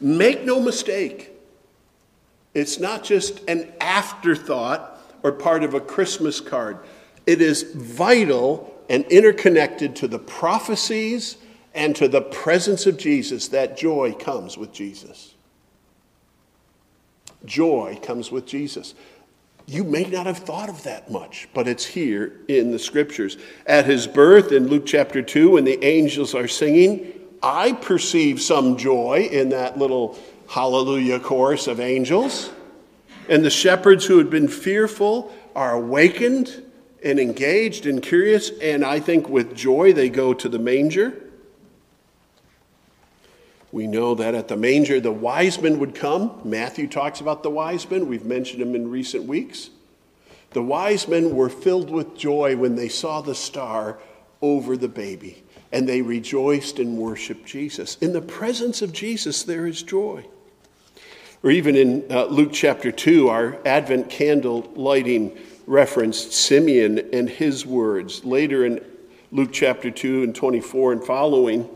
Make 0.00 0.44
no 0.44 0.60
mistake, 0.60 1.32
it's 2.54 2.78
not 2.78 3.02
just 3.02 3.40
an 3.48 3.72
afterthought 3.80 5.00
or 5.22 5.32
part 5.32 5.62
of 5.62 5.74
a 5.74 5.80
Christmas 5.80 6.40
card. 6.40 6.78
It 7.26 7.40
is 7.40 7.62
vital 7.74 8.72
and 8.88 9.04
interconnected 9.06 9.96
to 9.96 10.08
the 10.08 10.18
prophecies 10.18 11.36
and 11.74 11.96
to 11.96 12.08
the 12.08 12.20
presence 12.20 12.86
of 12.86 12.98
Jesus. 12.98 13.48
That 13.48 13.76
joy 13.76 14.12
comes 14.12 14.58
with 14.58 14.72
Jesus. 14.72 15.34
Joy 17.44 17.98
comes 18.02 18.30
with 18.30 18.46
Jesus. 18.46 18.94
You 19.66 19.84
may 19.84 20.04
not 20.04 20.26
have 20.26 20.38
thought 20.38 20.68
of 20.68 20.82
that 20.82 21.10
much, 21.10 21.48
but 21.54 21.68
it's 21.68 21.84
here 21.84 22.40
in 22.48 22.72
the 22.72 22.78
scriptures. 22.78 23.38
At 23.66 23.86
his 23.86 24.06
birth 24.06 24.52
in 24.52 24.66
Luke 24.66 24.86
chapter 24.86 25.22
2, 25.22 25.52
when 25.52 25.64
the 25.64 25.82
angels 25.84 26.34
are 26.34 26.48
singing, 26.48 27.12
I 27.42 27.72
perceive 27.72 28.40
some 28.40 28.76
joy 28.76 29.28
in 29.30 29.50
that 29.50 29.78
little 29.78 30.18
hallelujah 30.48 31.20
chorus 31.20 31.66
of 31.66 31.80
angels. 31.80 32.50
And 33.28 33.44
the 33.44 33.50
shepherds 33.50 34.04
who 34.04 34.18
had 34.18 34.30
been 34.30 34.48
fearful 34.48 35.32
are 35.54 35.74
awakened 35.74 36.62
and 37.04 37.18
engaged 37.18 37.86
and 37.86 38.02
curious, 38.02 38.50
and 38.60 38.84
I 38.84 39.00
think 39.00 39.28
with 39.28 39.54
joy 39.54 39.92
they 39.92 40.08
go 40.08 40.34
to 40.34 40.48
the 40.48 40.58
manger. 40.58 41.22
We 43.72 43.86
know 43.86 44.14
that 44.14 44.34
at 44.34 44.48
the 44.48 44.56
manger 44.56 45.00
the 45.00 45.12
wise 45.12 45.60
men 45.60 45.78
would 45.78 45.94
come. 45.94 46.40
Matthew 46.44 46.86
talks 46.86 47.20
about 47.20 47.42
the 47.42 47.50
wise 47.50 47.90
men. 47.90 48.06
We've 48.06 48.24
mentioned 48.24 48.60
them 48.60 48.74
in 48.74 48.90
recent 48.90 49.24
weeks. 49.24 49.70
The 50.50 50.62
wise 50.62 51.08
men 51.08 51.34
were 51.34 51.48
filled 51.48 51.90
with 51.90 52.16
joy 52.16 52.56
when 52.56 52.76
they 52.76 52.88
saw 52.88 53.22
the 53.22 53.34
star 53.34 53.98
over 54.42 54.76
the 54.76 54.88
baby, 54.88 55.42
and 55.72 55.88
they 55.88 56.02
rejoiced 56.02 56.78
and 56.78 56.98
worshiped 56.98 57.46
Jesus. 57.46 57.96
In 58.02 58.12
the 58.12 58.20
presence 58.20 58.82
of 58.82 58.92
Jesus, 58.92 59.42
there 59.44 59.66
is 59.66 59.82
joy. 59.82 60.26
Or 61.42 61.50
even 61.50 61.74
in 61.74 62.04
uh, 62.10 62.26
Luke 62.26 62.52
chapter 62.52 62.92
2, 62.92 63.28
our 63.28 63.58
Advent 63.66 64.10
candle 64.10 64.70
lighting 64.76 65.36
referenced 65.66 66.32
Simeon 66.32 67.10
and 67.12 67.28
his 67.28 67.64
words. 67.64 68.24
Later 68.24 68.64
in 68.64 68.84
Luke 69.30 69.50
chapter 69.52 69.90
2 69.90 70.22
and 70.22 70.34
24 70.34 70.92
and 70.92 71.04
following, 71.04 71.68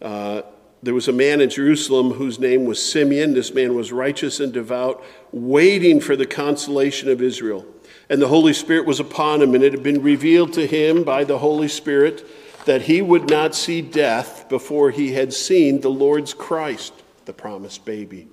uh, 0.00 0.42
there 0.82 0.94
was 0.94 1.08
a 1.08 1.12
man 1.12 1.40
in 1.40 1.50
Jerusalem 1.50 2.12
whose 2.12 2.38
name 2.38 2.64
was 2.64 2.82
Simeon. 2.82 3.34
This 3.34 3.52
man 3.52 3.74
was 3.74 3.90
righteous 3.90 4.38
and 4.38 4.52
devout, 4.52 5.04
waiting 5.32 6.00
for 6.00 6.14
the 6.14 6.26
consolation 6.26 7.08
of 7.08 7.20
Israel. 7.20 7.66
And 8.08 8.22
the 8.22 8.28
Holy 8.28 8.52
Spirit 8.52 8.86
was 8.86 9.00
upon 9.00 9.42
him, 9.42 9.54
and 9.54 9.64
it 9.64 9.72
had 9.72 9.82
been 9.82 10.02
revealed 10.02 10.52
to 10.54 10.66
him 10.66 11.02
by 11.02 11.24
the 11.24 11.38
Holy 11.38 11.68
Spirit 11.68 12.24
that 12.64 12.82
he 12.82 13.02
would 13.02 13.28
not 13.28 13.54
see 13.54 13.82
death 13.82 14.48
before 14.48 14.90
he 14.90 15.12
had 15.12 15.32
seen 15.32 15.80
the 15.80 15.90
Lord's 15.90 16.32
Christ, 16.32 16.92
the 17.24 17.32
promised 17.32 17.84
baby. 17.84 18.28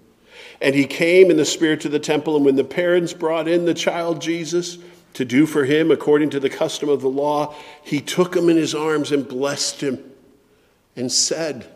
And 0.62 0.76
he 0.76 0.86
came 0.86 1.30
in 1.30 1.38
the 1.38 1.46
Spirit 1.46 1.82
to 1.82 1.89
the 1.89 2.00
temple, 2.00 2.36
and 2.36 2.46
when 2.46 2.56
the 2.56 2.63
parents 2.63 3.13
brought 3.13 3.48
in 3.48 3.65
the 3.65 3.74
child 3.74 4.22
Jesus 4.22 4.78
to 5.13 5.26
do 5.26 5.46
for 5.46 5.65
him 5.65 5.91
according 5.91 6.30
to 6.32 6.39
the 6.39 6.50
custom 6.50 6.89
of 6.89 7.02
the 7.02 7.10
law, 7.10 7.56
he 7.84 8.02
took 8.02 8.36
him 8.36 8.50
in 8.50 8.58
his 8.58 8.76
arms 8.76 9.12
and 9.12 9.28
blessed 9.28 9.82
him 9.82 10.12
and 10.96 11.12
said, 11.12 11.70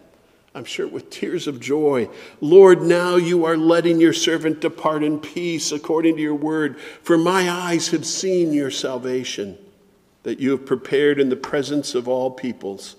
I'm 0.55 0.65
sure 0.65 0.87
with 0.87 1.09
tears 1.09 1.47
of 1.47 1.59
joy, 1.59 2.09
Lord, 2.41 2.81
now 2.81 3.15
you 3.15 3.45
are 3.45 3.55
letting 3.55 4.01
your 4.01 4.13
servant 4.13 4.61
depart 4.61 5.03
in 5.03 5.19
peace 5.19 5.71
according 5.71 6.15
to 6.15 6.21
your 6.21 6.35
word, 6.35 6.79
for 6.79 7.17
my 7.17 7.49
eyes 7.49 7.89
have 7.89 8.05
seen 8.05 8.51
your 8.51 8.71
salvation, 8.71 9.57
that 10.23 10.39
you 10.39 10.51
have 10.51 10.65
prepared 10.65 11.19
in 11.19 11.29
the 11.29 11.35
presence 11.35 11.95
of 11.95 12.07
all 12.07 12.31
peoples 12.31 12.95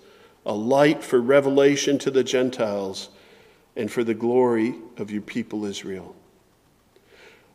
a 0.47 0.55
light 0.55 1.05
for 1.05 1.21
revelation 1.21 1.99
to 1.99 2.11
the 2.11 2.25
Gentiles 2.25 3.11
and 3.77 3.91
for 3.91 4.05
the 4.05 4.15
glory 4.15 4.75
of 4.97 5.11
your 5.11 5.23
people 5.23 5.65
Israel. 5.65 6.15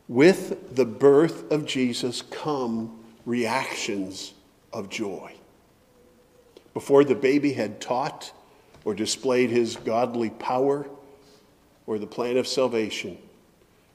With 0.08 0.74
the 0.74 0.84
birth 0.84 1.50
of 1.50 1.66
Jesus 1.66 2.22
come 2.22 2.98
reactions 3.24 4.34
of 4.72 4.88
joy. 4.88 5.34
Before 6.74 7.04
the 7.04 7.14
baby 7.14 7.52
had 7.52 7.80
taught 7.80 8.32
or 8.84 8.94
displayed 8.94 9.50
his 9.50 9.76
godly 9.76 10.30
power 10.30 10.86
or 11.86 11.98
the 11.98 12.06
plan 12.06 12.36
of 12.36 12.46
salvation, 12.46 13.18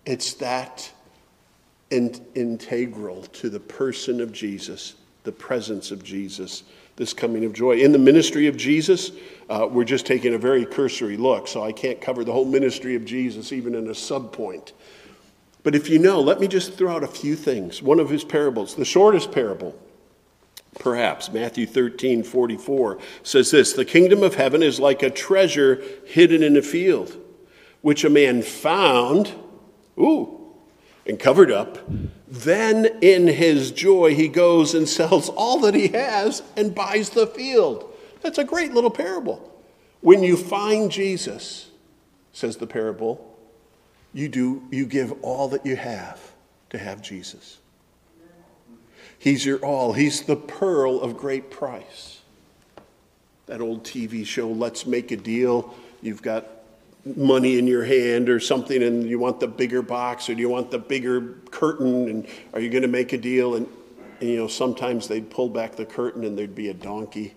it's 0.06 0.34
that 0.36 0.92
in- 1.92 2.26
integral 2.36 3.24
to 3.24 3.50
the 3.50 3.60
person 3.60 4.20
of 4.20 4.32
Jesus, 4.32 4.96
the 5.24 5.32
presence 5.32 5.92
of 5.92 6.04
Jesus 6.04 6.64
this 6.95 7.13
coming 7.13 7.45
of 7.45 7.54
joy. 7.54 7.77
In 7.77 7.91
the 7.91 7.99
ministry 7.99 8.47
of 8.47 8.58
Jesus, 8.58 9.12
uh, 9.49 9.67
we're 9.69 9.84
just 9.84 10.06
taking 10.06 10.34
a 10.34 10.38
very 10.38 10.65
cursory 10.65 11.17
look, 11.17 11.47
so 11.47 11.63
I 11.63 11.71
can't 11.71 12.01
cover 12.01 12.23
the 12.23 12.32
whole 12.32 12.45
ministry 12.45 12.95
of 12.95 13.06
Jesus 13.06 13.51
even 13.51 13.75
in 13.75 13.88
a 13.88 13.91
subpoint. 13.91 14.71
But 15.63 15.75
if 15.75 15.89
you 15.89 15.99
know, 15.99 16.19
let 16.19 16.39
me 16.39 16.47
just 16.47 16.73
throw 16.73 16.95
out 16.95 17.04
a 17.04 17.08
few 17.08 17.36
things. 17.36 17.82
One 17.82 17.99
of 17.99 18.10
his 18.10 18.23
parables, 18.23 18.75
the 18.75 18.86
shortest 18.86 19.32
parable, 19.32 19.77
perhaps, 20.80 21.32
Matthew 21.32 21.67
13 21.67 22.23
44, 22.23 22.97
says 23.23 23.51
this 23.51 23.73
The 23.73 23.86
kingdom 23.86 24.23
of 24.23 24.36
heaven 24.36 24.63
is 24.63 24.80
like 24.80 25.04
a 25.04 25.10
treasure 25.10 25.84
hidden 26.06 26.41
in 26.41 26.58
a 26.58 26.62
field, 26.62 27.15
which 27.82 28.04
a 28.04 28.10
man 28.10 28.41
found, 28.41 29.34
ooh, 29.99 30.40
and 31.06 31.20
covered 31.20 31.52
up. 31.52 31.78
Then, 32.28 32.86
in 33.02 33.28
his 33.28 33.72
joy, 33.72 34.16
he 34.16 34.28
goes 34.28 34.74
and 34.74 34.88
sells 34.88 35.30
all 35.30 35.60
that 35.62 35.74
he 35.74 35.90
has 35.90 36.44
and 36.56 36.74
buys 36.74 37.10
the 37.10 37.28
field. 37.28 37.94
That's 38.22 38.38
a 38.38 38.44
great 38.44 38.74
little 38.74 38.92
parable. 38.92 39.52
When 40.02 40.24
you 40.24 40.38
find 40.38 40.92
Jesus, 40.92 41.70
says 42.34 42.58
the 42.58 42.68
parable, 42.68 43.38
you 44.14 44.30
do 44.30 44.64
you 44.72 44.86
give 44.86 45.14
all 45.22 45.50
that 45.50 45.66
you 45.66 45.76
have 45.76 46.20
to 46.70 46.78
have 46.78 47.02
Jesus. 47.02 47.60
He's 49.20 49.46
your 49.46 49.60
all. 49.60 49.94
He's 49.94 50.24
the 50.24 50.36
pearl 50.36 51.00
of 51.00 51.18
great 51.18 51.52
price. 51.52 52.22
That 53.46 53.62
old 53.62 53.84
TV 53.84 54.26
show, 54.26 54.50
Let's 54.50 54.86
Make 54.88 55.12
a 55.12 55.18
Deal. 55.18 55.76
You've 56.02 56.24
got 56.24 56.48
money 57.06 57.58
in 57.58 57.68
your 57.68 57.84
hand 57.84 58.30
or 58.30 58.40
something 58.40 58.84
and 58.84 59.10
you 59.10 59.18
want 59.18 59.40
the 59.40 59.48
bigger 59.48 59.82
box 59.82 60.30
or 60.30 60.36
do 60.36 60.42
you 60.42 60.50
want 60.50 60.70
the 60.70 60.78
bigger 60.78 61.36
curtain 61.50 62.10
and 62.10 62.28
are 62.54 62.60
you 62.60 62.70
going 62.70 62.84
to 62.84 62.88
make 62.88 63.14
a 63.14 63.18
deal? 63.18 63.56
And, 63.56 63.68
and, 64.20 64.30
you 64.30 64.38
know 64.38 64.48
sometimes 64.48 65.08
they'd 65.08 65.30
pull 65.30 65.50
back 65.50 65.76
the 65.76 65.86
curtain 65.86 66.24
and 66.24 66.38
there'd 66.38 66.56
be 66.56 66.70
a 66.70 66.74
donkey 66.74 67.34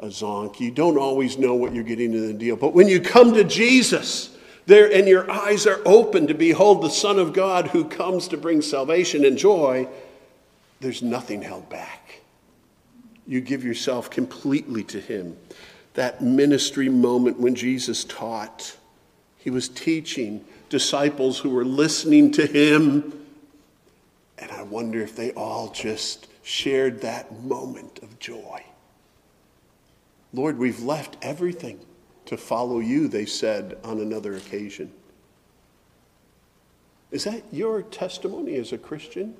a 0.00 0.06
zonk. 0.06 0.58
You 0.60 0.70
don't 0.70 0.98
always 0.98 1.38
know 1.38 1.54
what 1.54 1.74
you're 1.74 1.84
getting 1.84 2.14
in 2.14 2.26
the 2.26 2.34
deal 2.34 2.56
but 2.56 2.74
when 2.74 2.88
you 2.88 3.00
come 3.00 3.34
to 3.34 3.44
jesus 3.44 4.34
there 4.66 4.90
and 4.90 5.06
your 5.06 5.30
eyes 5.30 5.66
are 5.66 5.80
open 5.84 6.26
to 6.26 6.34
behold 6.34 6.82
the 6.82 6.88
son 6.90 7.18
of 7.18 7.34
god 7.34 7.68
who 7.68 7.84
comes 7.84 8.28
to 8.28 8.36
bring 8.38 8.62
salvation 8.62 9.26
and 9.26 9.36
joy 9.36 9.86
there's 10.84 11.02
nothing 11.02 11.40
held 11.40 11.70
back. 11.70 12.20
You 13.26 13.40
give 13.40 13.64
yourself 13.64 14.10
completely 14.10 14.84
to 14.84 15.00
him 15.00 15.36
that 15.94 16.22
ministry 16.22 16.88
moment 16.88 17.40
when 17.40 17.54
Jesus 17.54 18.04
taught. 18.04 18.76
He 19.38 19.50
was 19.50 19.68
teaching 19.68 20.44
disciples 20.68 21.38
who 21.38 21.50
were 21.50 21.64
listening 21.64 22.32
to 22.32 22.46
him. 22.46 23.26
And 24.38 24.50
I 24.50 24.62
wonder 24.62 25.00
if 25.00 25.16
they 25.16 25.32
all 25.32 25.68
just 25.68 26.26
shared 26.42 27.00
that 27.02 27.42
moment 27.42 28.00
of 28.02 28.18
joy. 28.18 28.64
Lord, 30.32 30.58
we've 30.58 30.82
left 30.82 31.16
everything 31.22 31.80
to 32.26 32.36
follow 32.36 32.80
you, 32.80 33.06
they 33.06 33.26
said 33.26 33.78
on 33.84 34.00
another 34.00 34.34
occasion. 34.34 34.90
Is 37.12 37.24
that 37.24 37.44
your 37.52 37.82
testimony 37.82 38.56
as 38.56 38.72
a 38.72 38.78
Christian? 38.78 39.36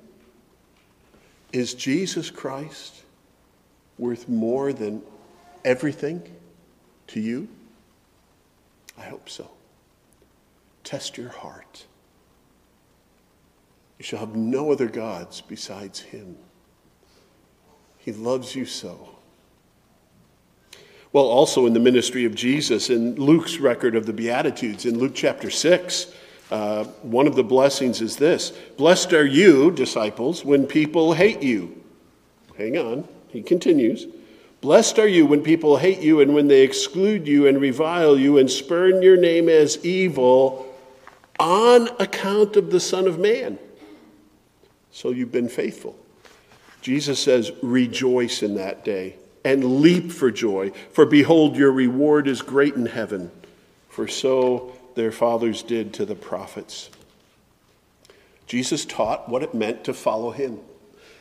Is 1.51 1.73
Jesus 1.73 2.29
Christ 2.29 3.03
worth 3.97 4.29
more 4.29 4.71
than 4.71 5.01
everything? 5.65 6.23
To 7.07 7.19
you? 7.19 7.47
I 8.97 9.03
hope 9.03 9.29
so. 9.29 9.49
Test 10.83 11.17
your 11.17 11.29
heart. 11.29 11.85
You 13.97 14.05
shall 14.05 14.19
have 14.19 14.35
no 14.35 14.71
other 14.71 14.87
gods 14.87 15.41
besides 15.41 15.99
him. 15.99 16.37
He 17.97 18.11
loves 18.11 18.55
you 18.55 18.65
so. 18.65 19.09
Well, 21.11 21.25
also 21.25 21.65
in 21.65 21.73
the 21.73 21.79
ministry 21.79 22.25
of 22.25 22.35
Jesus, 22.35 22.89
in 22.89 23.15
Luke's 23.15 23.57
record 23.57 23.95
of 23.95 24.05
the 24.05 24.13
Beatitudes, 24.13 24.85
in 24.85 24.99
Luke 24.99 25.13
chapter 25.15 25.49
6, 25.49 26.13
uh, 26.51 26.83
one 27.01 27.25
of 27.25 27.35
the 27.35 27.43
blessings 27.43 28.01
is 28.01 28.17
this 28.17 28.51
Blessed 28.77 29.13
are 29.13 29.25
you, 29.25 29.71
disciples, 29.71 30.43
when 30.43 30.67
people 30.67 31.13
hate 31.13 31.41
you. 31.41 31.81
Hang 32.57 32.77
on, 32.77 33.07
he 33.29 33.41
continues. 33.41 34.07
Blessed 34.65 34.97
are 34.97 35.07
you 35.07 35.27
when 35.27 35.43
people 35.43 35.77
hate 35.77 35.99
you 35.99 36.21
and 36.21 36.33
when 36.33 36.47
they 36.47 36.63
exclude 36.63 37.27
you 37.27 37.45
and 37.45 37.61
revile 37.61 38.17
you 38.17 38.39
and 38.39 38.49
spurn 38.49 39.03
your 39.03 39.15
name 39.15 39.47
as 39.47 39.85
evil 39.85 40.75
on 41.39 41.87
account 41.99 42.55
of 42.55 42.71
the 42.71 42.79
Son 42.79 43.05
of 43.05 43.19
Man. 43.19 43.59
So 44.89 45.11
you've 45.11 45.31
been 45.31 45.49
faithful. 45.49 45.95
Jesus 46.81 47.19
says, 47.19 47.51
Rejoice 47.61 48.41
in 48.41 48.55
that 48.55 48.83
day 48.83 49.17
and 49.43 49.81
leap 49.81 50.11
for 50.11 50.31
joy, 50.31 50.71
for 50.91 51.05
behold, 51.05 51.55
your 51.55 51.71
reward 51.71 52.27
is 52.27 52.41
great 52.41 52.73
in 52.73 52.87
heaven, 52.87 53.29
for 53.87 54.07
so 54.07 54.75
their 54.95 55.11
fathers 55.11 55.61
did 55.61 55.93
to 55.93 56.07
the 56.07 56.15
prophets. 56.15 56.89
Jesus 58.47 58.83
taught 58.83 59.29
what 59.29 59.43
it 59.43 59.53
meant 59.53 59.83
to 59.83 59.93
follow 59.93 60.31
him. 60.31 60.57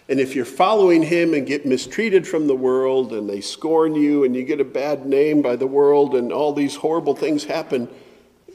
And 0.09 0.21
if 0.21 0.35
you're 0.35 0.45
following 0.45 1.03
him 1.03 1.33
and 1.33 1.47
get 1.47 1.65
mistreated 1.65 2.29
from 2.29 2.47
the 2.47 2.55
world 2.55 3.13
and 3.13 3.29
they 3.29 3.41
scorn 3.41 3.95
you 3.95 4.25
and 4.25 4.37
you 4.37 4.45
get 4.45 4.61
a 4.61 4.65
bad 4.65 5.07
name 5.07 5.41
by 5.41 5.57
the 5.57 5.67
world 5.67 6.15
and 6.15 6.31
all 6.31 6.53
these 6.53 6.77
horrible 6.77 7.15
things 7.15 7.45
happen, 7.45 7.89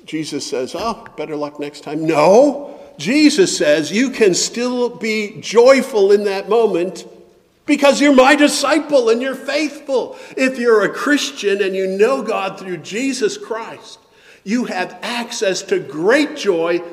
Jesus 0.06 0.46
says, 0.46 0.76
Oh, 0.78 1.06
better 1.18 1.36
luck 1.36 1.60
next 1.60 1.82
time. 1.82 2.06
No. 2.06 2.80
Jesus 3.00 3.58
says 3.58 3.92
you 3.92 4.12
can 4.12 4.34
still 4.34 4.90
be 4.90 5.40
joyful 5.40 6.12
in 6.12 6.26
that 6.26 6.50
moment 6.50 7.08
because 7.66 8.02
you're 8.02 8.14
my 8.14 8.36
disciple 8.36 9.10
and 9.10 9.22
you're 9.22 9.36
faithful. 9.36 10.18
If 10.36 10.60
you're 10.60 10.84
a 10.84 10.94
Christian 10.94 11.64
and 11.64 11.76
you 11.76 11.88
know 11.88 12.22
God 12.22 12.60
through 12.60 12.78
Jesus 12.78 13.38
Christ, 13.38 14.00
you 14.44 14.66
have 14.66 14.98
access 15.02 15.62
to 15.64 15.80
great 15.80 16.36
joy 16.36 16.84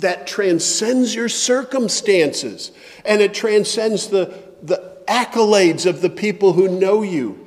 that 0.00 0.26
transcends 0.26 1.14
your 1.14 1.28
circumstances 1.28 2.72
and 3.04 3.20
it 3.20 3.34
transcends 3.34 4.08
the, 4.08 4.34
the 4.62 4.98
accolades 5.06 5.86
of 5.86 6.00
the 6.00 6.10
people 6.10 6.52
who 6.52 6.68
know 6.68 7.02
you. 7.02 7.46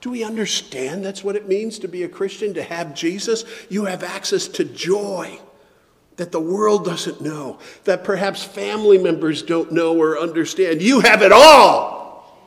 Do 0.00 0.10
we 0.10 0.22
understand 0.22 1.04
that's 1.04 1.24
what 1.24 1.34
it 1.34 1.48
means 1.48 1.78
to 1.78 1.88
be 1.88 2.02
a 2.02 2.08
Christian, 2.08 2.52
to 2.54 2.62
have 2.62 2.94
Jesus? 2.94 3.44
You 3.70 3.86
have 3.86 4.02
access 4.02 4.48
to 4.48 4.64
joy 4.64 5.38
that 6.16 6.30
the 6.30 6.40
world 6.40 6.84
doesn't 6.84 7.20
know, 7.20 7.58
that 7.84 8.04
perhaps 8.04 8.44
family 8.44 8.98
members 8.98 9.42
don't 9.42 9.72
know 9.72 9.96
or 9.96 10.18
understand. 10.18 10.82
You 10.82 11.00
have 11.00 11.22
it 11.22 11.32
all. 11.32 12.38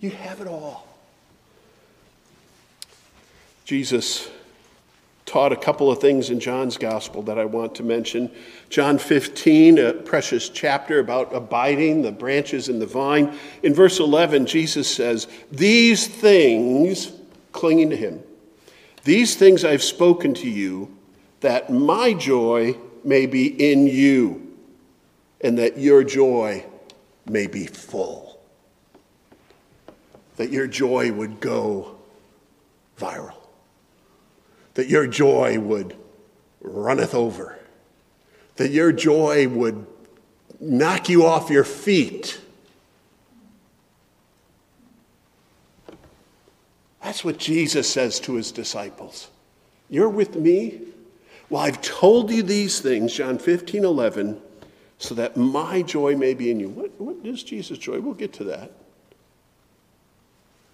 You 0.00 0.10
have 0.10 0.40
it 0.40 0.48
all. 0.48 0.86
Jesus 3.64 4.28
taught 5.30 5.52
a 5.52 5.56
couple 5.56 5.92
of 5.92 6.00
things 6.00 6.28
in 6.28 6.40
John's 6.40 6.76
gospel 6.76 7.22
that 7.22 7.38
I 7.38 7.44
want 7.44 7.76
to 7.76 7.84
mention. 7.84 8.32
John 8.68 8.98
15, 8.98 9.78
a 9.78 9.92
precious 9.92 10.48
chapter 10.48 10.98
about 10.98 11.32
abiding, 11.32 12.02
the 12.02 12.10
branches 12.10 12.68
in 12.68 12.80
the 12.80 12.86
vine. 12.86 13.38
In 13.62 13.72
verse 13.72 14.00
11, 14.00 14.46
Jesus 14.46 14.92
says, 14.92 15.28
These 15.52 16.08
things, 16.08 17.12
clinging 17.52 17.90
to 17.90 17.96
him, 17.96 18.20
these 19.04 19.36
things 19.36 19.64
I've 19.64 19.84
spoken 19.84 20.34
to 20.34 20.50
you, 20.50 20.96
that 21.42 21.70
my 21.70 22.12
joy 22.12 22.76
may 23.04 23.26
be 23.26 23.46
in 23.70 23.86
you, 23.86 24.56
and 25.42 25.56
that 25.58 25.78
your 25.78 26.02
joy 26.02 26.66
may 27.26 27.46
be 27.46 27.66
full. 27.66 28.40
That 30.38 30.50
your 30.50 30.66
joy 30.66 31.12
would 31.12 31.38
go 31.38 31.98
viral 32.98 33.39
that 34.80 34.88
your 34.88 35.06
joy 35.06 35.60
would 35.60 35.94
runneth 36.62 37.14
over, 37.14 37.58
that 38.56 38.70
your 38.70 38.92
joy 38.92 39.46
would 39.46 39.86
knock 40.58 41.10
you 41.10 41.26
off 41.26 41.50
your 41.50 41.64
feet. 41.64 42.40
That's 47.02 47.22
what 47.22 47.36
Jesus 47.36 47.92
says 47.92 48.20
to 48.20 48.36
his 48.36 48.52
disciples. 48.52 49.28
You're 49.90 50.08
with 50.08 50.34
me? 50.34 50.80
Well, 51.50 51.60
I've 51.60 51.82
told 51.82 52.30
you 52.30 52.42
these 52.42 52.80
things, 52.80 53.12
John 53.12 53.38
15, 53.38 53.84
11, 53.84 54.40
so 54.96 55.14
that 55.14 55.36
my 55.36 55.82
joy 55.82 56.16
may 56.16 56.32
be 56.32 56.50
in 56.50 56.58
you. 56.58 56.70
What, 56.70 56.98
what 56.98 57.16
is 57.22 57.42
Jesus' 57.42 57.76
joy? 57.76 58.00
We'll 58.00 58.14
get 58.14 58.32
to 58.32 58.44
that. 58.44 58.72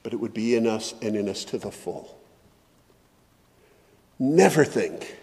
But 0.05 0.13
it 0.13 0.21
would 0.21 0.33
be 0.33 0.55
in 0.55 0.69
us 0.69 0.95
and 1.03 1.17
in 1.17 1.29
us 1.29 1.45
to 1.47 1.59
the 1.59 1.73
full. 1.73 2.17
Never 4.19 4.65
think 4.65 5.17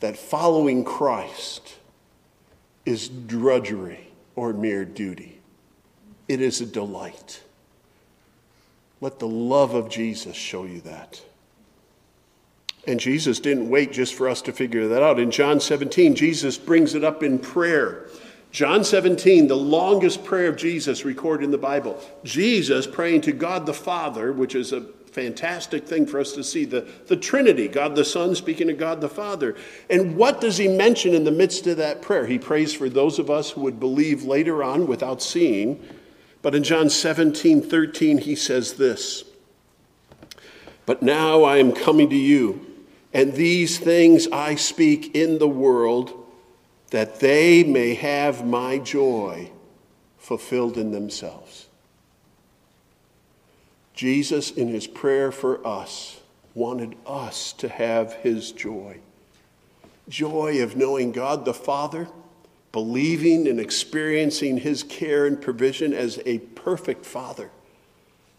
that 0.00 0.16
following 0.16 0.84
Christ 0.84 1.76
is 2.84 3.08
drudgery 3.08 4.08
or 4.36 4.52
mere 4.52 4.84
duty. 4.84 5.40
It 6.28 6.40
is 6.40 6.60
a 6.60 6.66
delight. 6.66 7.42
Let 9.00 9.18
the 9.18 9.28
love 9.28 9.74
of 9.74 9.88
Jesus 9.88 10.36
show 10.36 10.64
you 10.64 10.80
that. 10.82 11.22
And 12.86 12.98
Jesus 12.98 13.38
didn't 13.38 13.68
wait 13.68 13.92
just 13.92 14.14
for 14.14 14.28
us 14.28 14.42
to 14.42 14.52
figure 14.52 14.88
that 14.88 15.02
out. 15.02 15.20
In 15.20 15.30
John 15.30 15.60
17, 15.60 16.14
Jesus 16.14 16.58
brings 16.58 16.94
it 16.94 17.04
up 17.04 17.22
in 17.22 17.38
prayer. 17.38 18.08
John 18.50 18.84
17, 18.84 19.46
the 19.46 19.56
longest 19.56 20.24
prayer 20.24 20.48
of 20.48 20.56
Jesus 20.56 21.04
recorded 21.04 21.44
in 21.44 21.50
the 21.52 21.58
Bible. 21.58 21.98
Jesus 22.24 22.86
praying 22.86 23.22
to 23.22 23.32
God 23.32 23.66
the 23.66 23.74
Father, 23.74 24.32
which 24.32 24.54
is 24.54 24.72
a 24.72 24.86
fantastic 25.12 25.86
thing 25.86 26.06
for 26.06 26.18
us 26.18 26.32
to 26.32 26.42
see 26.42 26.64
the, 26.64 26.88
the 27.06 27.16
Trinity, 27.16 27.68
God 27.68 27.94
the 27.94 28.04
Son 28.04 28.34
speaking 28.34 28.66
to 28.68 28.72
God 28.72 29.00
the 29.00 29.08
Father. 29.08 29.54
And 29.90 30.16
what 30.16 30.40
does 30.40 30.56
he 30.56 30.68
mention 30.68 31.14
in 31.14 31.24
the 31.24 31.30
midst 31.30 31.66
of 31.66 31.76
that 31.76 32.00
prayer? 32.00 32.26
He 32.26 32.38
prays 32.38 32.72
for 32.72 32.88
those 32.88 33.18
of 33.18 33.30
us 33.30 33.50
who 33.50 33.60
would 33.60 33.78
believe 33.78 34.24
later 34.24 34.64
on 34.64 34.86
without 34.86 35.22
seeing. 35.22 35.86
But 36.40 36.54
in 36.54 36.64
John 36.64 36.88
17, 36.88 37.62
13, 37.62 38.18
he 38.18 38.34
says 38.34 38.74
this 38.74 39.24
But 40.86 41.02
now 41.02 41.42
I 41.42 41.58
am 41.58 41.72
coming 41.72 42.08
to 42.08 42.16
you, 42.16 42.66
and 43.12 43.34
these 43.34 43.78
things 43.78 44.26
I 44.32 44.54
speak 44.54 45.14
in 45.14 45.38
the 45.38 45.48
world, 45.48 46.26
that 46.90 47.20
they 47.20 47.62
may 47.64 47.94
have 47.94 48.46
my 48.46 48.78
joy 48.78 49.50
fulfilled 50.16 50.78
in 50.78 50.90
themselves. 50.90 51.61
Jesus, 54.02 54.50
in 54.50 54.66
his 54.66 54.88
prayer 54.88 55.30
for 55.30 55.64
us, 55.64 56.20
wanted 56.54 56.96
us 57.06 57.52
to 57.52 57.68
have 57.68 58.14
his 58.14 58.50
joy 58.50 58.98
joy 60.08 60.60
of 60.60 60.74
knowing 60.74 61.12
God 61.12 61.44
the 61.44 61.54
Father, 61.54 62.08
believing 62.72 63.46
and 63.46 63.60
experiencing 63.60 64.58
his 64.58 64.82
care 64.82 65.24
and 65.24 65.40
provision 65.40 65.94
as 65.94 66.20
a 66.26 66.40
perfect 66.40 67.06
Father 67.06 67.52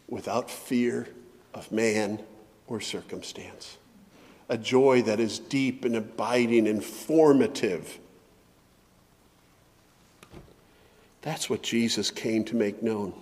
without 0.09 0.51
fear 0.51 1.07
of 1.53 1.71
man 1.71 2.19
or 2.67 2.81
circumstance. 2.81 3.77
A 4.49 4.57
joy 4.57 5.01
that 5.03 5.21
is 5.21 5.39
deep 5.39 5.85
and 5.85 5.95
abiding 5.95 6.67
and 6.67 6.83
formative. 6.83 7.99
That's 11.21 11.49
what 11.49 11.63
Jesus 11.63 12.11
came 12.11 12.43
to 12.43 12.55
make 12.57 12.83
known. 12.83 13.13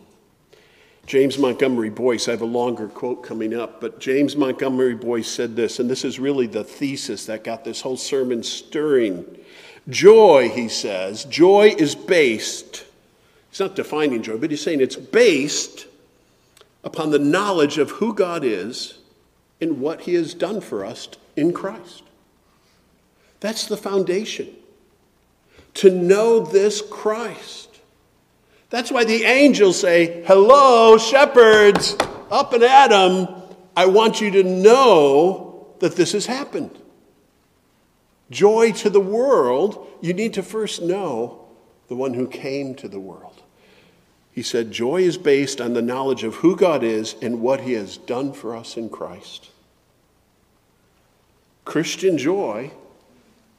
James 1.12 1.38
Montgomery 1.38 1.90
Boice, 1.90 2.30
I 2.30 2.32
have 2.32 2.42
a 2.42 2.46
longer 2.46 2.88
quote 2.88 3.22
coming 3.22 3.54
up, 3.54 3.82
but 3.82 4.00
James 4.00 4.38
Montgomery 4.38 4.96
Boice 4.96 5.28
said 5.28 5.58
this, 5.58 5.78
and 5.78 5.90
this 5.90 6.06
is 6.06 6.22
really 6.22 6.48
the 6.48 6.64
thesis 6.64 7.26
that 7.26 7.44
got 7.44 7.66
this 7.66 7.82
whole 7.82 7.98
sermon 7.98 8.42
stirring. 8.44 9.26
Joy, 9.90 10.48
he 10.48 10.70
says, 10.70 11.26
joy 11.26 11.76
is 11.78 11.96
based, 11.96 12.86
he's 13.50 13.60
not 13.60 13.76
defining 13.76 14.24
joy, 14.24 14.38
but 14.38 14.52
he's 14.52 14.62
saying 14.62 14.80
it's 14.80 14.96
based 14.96 15.86
upon 16.86 17.12
the 17.12 17.20
knowledge 17.20 17.78
of 17.78 17.92
who 17.92 18.14
God 18.14 18.46
is 18.46 19.00
and 19.60 19.82
what 19.82 20.00
he 20.00 20.14
has 20.14 20.34
done 20.34 20.62
for 20.62 20.86
us 20.86 21.10
in 21.36 21.52
Christ. 21.52 22.04
That's 23.42 23.66
the 23.66 23.76
foundation. 23.76 24.48
To 25.74 25.90
know 25.90 26.40
this 26.40 26.82
Christ. 26.82 27.61
That's 28.72 28.92
why 28.92 29.04
the 29.04 29.26
angels 29.26 29.80
say, 29.80 30.24
Hello, 30.26 30.98
shepherds, 30.98 31.96
up 32.32 32.54
and 32.54 32.64
at 32.64 32.92
'em. 32.92 33.28
I 33.78 33.86
want 33.86 34.20
you 34.20 34.32
to 34.32 34.44
know 34.44 35.68
that 35.80 35.96
this 35.96 36.14
has 36.14 36.26
happened. 36.26 36.72
Joy 38.32 38.72
to 38.72 38.90
the 38.90 39.00
world, 39.00 39.88
you 40.02 40.14
need 40.14 40.34
to 40.34 40.44
first 40.44 40.82
know 40.82 41.46
the 41.90 41.96
one 41.96 42.14
who 42.14 42.28
came 42.28 42.74
to 42.76 42.88
the 42.88 43.00
world. 43.00 43.44
He 44.32 44.42
said, 44.42 44.72
Joy 44.72 45.02
is 45.02 45.18
based 45.18 45.60
on 45.60 45.74
the 45.74 45.82
knowledge 45.82 46.24
of 46.24 46.36
who 46.36 46.56
God 46.56 46.84
is 46.84 47.16
and 47.22 47.42
what 47.42 47.62
he 47.62 47.74
has 47.74 47.98
done 47.98 48.32
for 48.32 48.56
us 48.56 48.78
in 48.78 48.90
Christ. 48.90 49.50
Christian 51.66 52.18
joy 52.18 52.72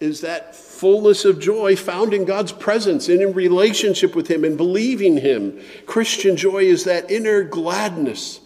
is 0.03 0.21
that 0.23 0.57
fullness 0.57 1.25
of 1.25 1.39
joy 1.39 1.77
found 1.77 2.13
in 2.13 2.25
God's 2.25 2.51
presence 2.51 3.09
and 3.09 3.23
in 3.23 3.33
relationship 3.33 4.17
with 4.17 4.29
Him 4.29 4.43
and 4.45 4.57
believing 4.57 5.19
Him. 5.19 5.61
Christian 5.87 6.37
joy 6.37 6.65
is 6.65 6.83
that 6.85 7.09
inner 7.09 7.45
gladness 7.45 8.41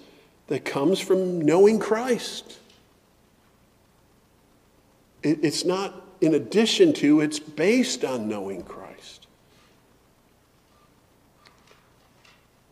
that 0.49 0.66
comes 0.66 1.01
from 1.01 1.40
knowing 1.40 1.79
Christ. 1.79 2.59
It's 5.23 5.64
not 5.64 5.95
in 6.21 6.35
addition 6.35 6.92
to, 6.95 7.21
it's 7.21 7.38
based 7.38 8.05
on 8.05 8.29
knowing 8.29 8.62
Christ. 8.62 9.27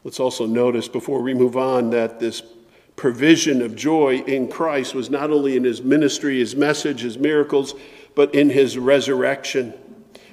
Let's 0.05 0.21
also 0.21 0.45
notice 0.45 0.89
before 0.89 1.23
we 1.23 1.33
move 1.33 1.57
on 1.57 1.89
that 1.91 2.21
this 2.21 2.43
provision 2.97 3.61
of 3.63 3.75
joy 3.75 4.19
in 4.27 4.49
Christ 4.49 4.95
was 4.95 5.11
not 5.11 5.31
only 5.31 5.57
in 5.57 5.65
his 5.65 5.83
ministry, 5.83 6.39
his 6.39 6.55
message, 6.55 7.01
his 7.01 7.19
miracles, 7.19 7.75
but 8.15 8.35
in 8.35 8.51
his 8.51 8.79
resurrection, 8.79 9.75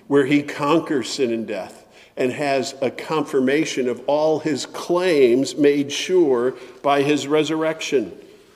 where 0.07 0.25
he 0.25 0.43
conquers 0.43 1.09
sin 1.09 1.31
and 1.31 1.47
death 1.47 1.85
and 2.17 2.31
has 2.31 2.75
a 2.81 2.91
confirmation 2.91 3.87
of 3.87 4.01
all 4.05 4.39
his 4.39 4.65
claims 4.65 5.55
made 5.55 5.91
sure 5.91 6.55
by 6.83 7.01
his 7.01 7.27
resurrection. 7.27 8.11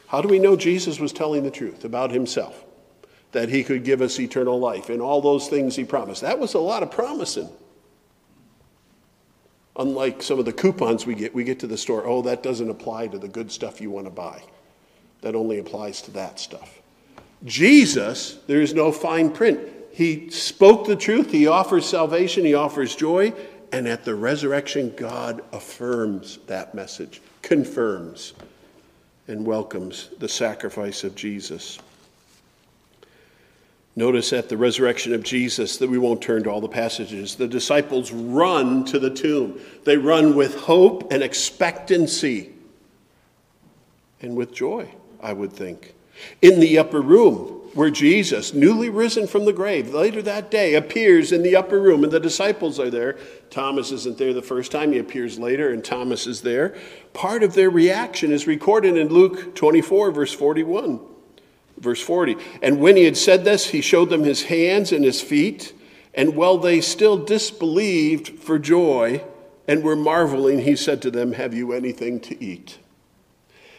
How 0.07 0.21
do 0.21 0.27
we 0.27 0.39
know 0.39 0.55
Jesus 0.55 0.99
was 0.99 1.11
telling 1.11 1.43
the 1.43 1.51
truth 1.51 1.83
about 1.83 2.11
himself? 2.11 2.63
That 3.31 3.49
he 3.49 3.63
could 3.63 3.83
give 3.83 4.01
us 4.01 4.19
eternal 4.19 4.59
life 4.59 4.89
and 4.89 5.01
all 5.01 5.21
those 5.21 5.47
things 5.47 5.75
he 5.75 5.83
promised. 5.83 6.21
That 6.21 6.39
was 6.39 6.53
a 6.53 6.59
lot 6.59 6.83
of 6.83 6.91
promising. 6.91 7.49
Unlike 9.77 10.21
some 10.21 10.39
of 10.39 10.45
the 10.45 10.53
coupons 10.53 11.05
we 11.05 11.15
get, 11.15 11.33
we 11.35 11.43
get 11.43 11.59
to 11.59 11.67
the 11.67 11.77
store, 11.77 12.05
oh, 12.05 12.21
that 12.21 12.41
doesn't 12.43 12.69
apply 12.69 13.07
to 13.07 13.17
the 13.17 13.27
good 13.27 13.51
stuff 13.51 13.81
you 13.81 13.91
want 13.91 14.05
to 14.05 14.11
buy. 14.11 14.41
That 15.21 15.35
only 15.35 15.59
applies 15.59 16.01
to 16.03 16.11
that 16.11 16.39
stuff. 16.39 16.81
Jesus, 17.43 18.39
there 18.47 18.61
is 18.61 18.73
no 18.73 18.91
fine 18.91 19.31
print. 19.31 19.59
He 19.91 20.29
spoke 20.29 20.87
the 20.87 20.95
truth, 20.95 21.31
he 21.31 21.47
offers 21.47 21.85
salvation, 21.85 22.45
he 22.45 22.53
offers 22.53 22.95
joy, 22.95 23.33
and 23.71 23.87
at 23.87 24.05
the 24.05 24.15
resurrection, 24.15 24.93
God 24.95 25.43
affirms 25.51 26.39
that 26.47 26.73
message, 26.73 27.21
confirms, 27.41 28.33
and 29.27 29.45
welcomes 29.45 30.09
the 30.19 30.29
sacrifice 30.29 31.03
of 31.03 31.15
Jesus. 31.15 31.79
Notice 33.97 34.33
at 34.33 34.49
the 34.49 34.57
resurrection 34.57 35.13
of 35.13 35.23
Jesus 35.23 35.77
that 35.77 35.89
we 35.89 35.97
won't 35.97 36.21
turn 36.21 36.43
to 36.43 36.49
all 36.49 36.59
the 36.59 36.67
passages. 36.67 37.35
The 37.35 37.47
disciples 37.47 38.11
run 38.11 38.83
to 38.85 38.99
the 38.99 39.09
tomb. 39.09 39.59
They 39.85 39.95
run 39.95 40.35
with 40.35 40.55
hope 40.59 41.13
and 41.13 41.23
expectancy 41.23 42.51
and 44.21 44.35
with 44.35 44.53
joy, 44.53 44.93
I 45.21 45.31
would 45.31 45.53
think. 45.53 45.93
In 46.41 46.59
the 46.59 46.77
upper 46.77 47.01
room, 47.01 47.61
where 47.73 47.89
Jesus, 47.89 48.53
newly 48.53 48.89
risen 48.89 49.27
from 49.27 49.45
the 49.45 49.53
grave, 49.53 49.93
later 49.93 50.21
that 50.21 50.49
day 50.49 50.75
appears 50.75 51.33
in 51.33 51.43
the 51.43 51.57
upper 51.57 51.79
room, 51.79 52.03
and 52.03 52.11
the 52.11 52.21
disciples 52.21 52.79
are 52.79 52.89
there. 52.89 53.17
Thomas 53.49 53.91
isn't 53.91 54.17
there 54.17 54.33
the 54.33 54.41
first 54.41 54.71
time, 54.71 54.93
he 54.93 54.99
appears 54.99 55.37
later, 55.37 55.71
and 55.71 55.83
Thomas 55.83 56.25
is 56.25 56.41
there. 56.41 56.75
Part 57.13 57.43
of 57.43 57.53
their 57.53 57.69
reaction 57.69 58.31
is 58.31 58.47
recorded 58.47 58.97
in 58.97 59.09
Luke 59.09 59.55
24, 59.55 60.11
verse 60.11 60.33
41. 60.33 61.01
Verse 61.77 62.01
40. 62.01 62.37
And 62.61 62.79
when 62.79 62.95
he 62.95 63.03
had 63.03 63.17
said 63.17 63.43
this, 63.43 63.69
he 63.69 63.81
showed 63.81 64.09
them 64.09 64.23
his 64.23 64.43
hands 64.43 64.91
and 64.91 65.03
his 65.03 65.21
feet. 65.21 65.73
And 66.13 66.35
while 66.35 66.57
they 66.57 66.79
still 66.81 67.17
disbelieved 67.17 68.39
for 68.39 68.57
joy 68.57 69.23
and 69.67 69.83
were 69.83 69.95
marveling, 69.95 70.59
he 70.59 70.75
said 70.75 71.01
to 71.01 71.11
them, 71.11 71.33
Have 71.33 71.53
you 71.53 71.73
anything 71.73 72.19
to 72.21 72.43
eat? 72.43 72.77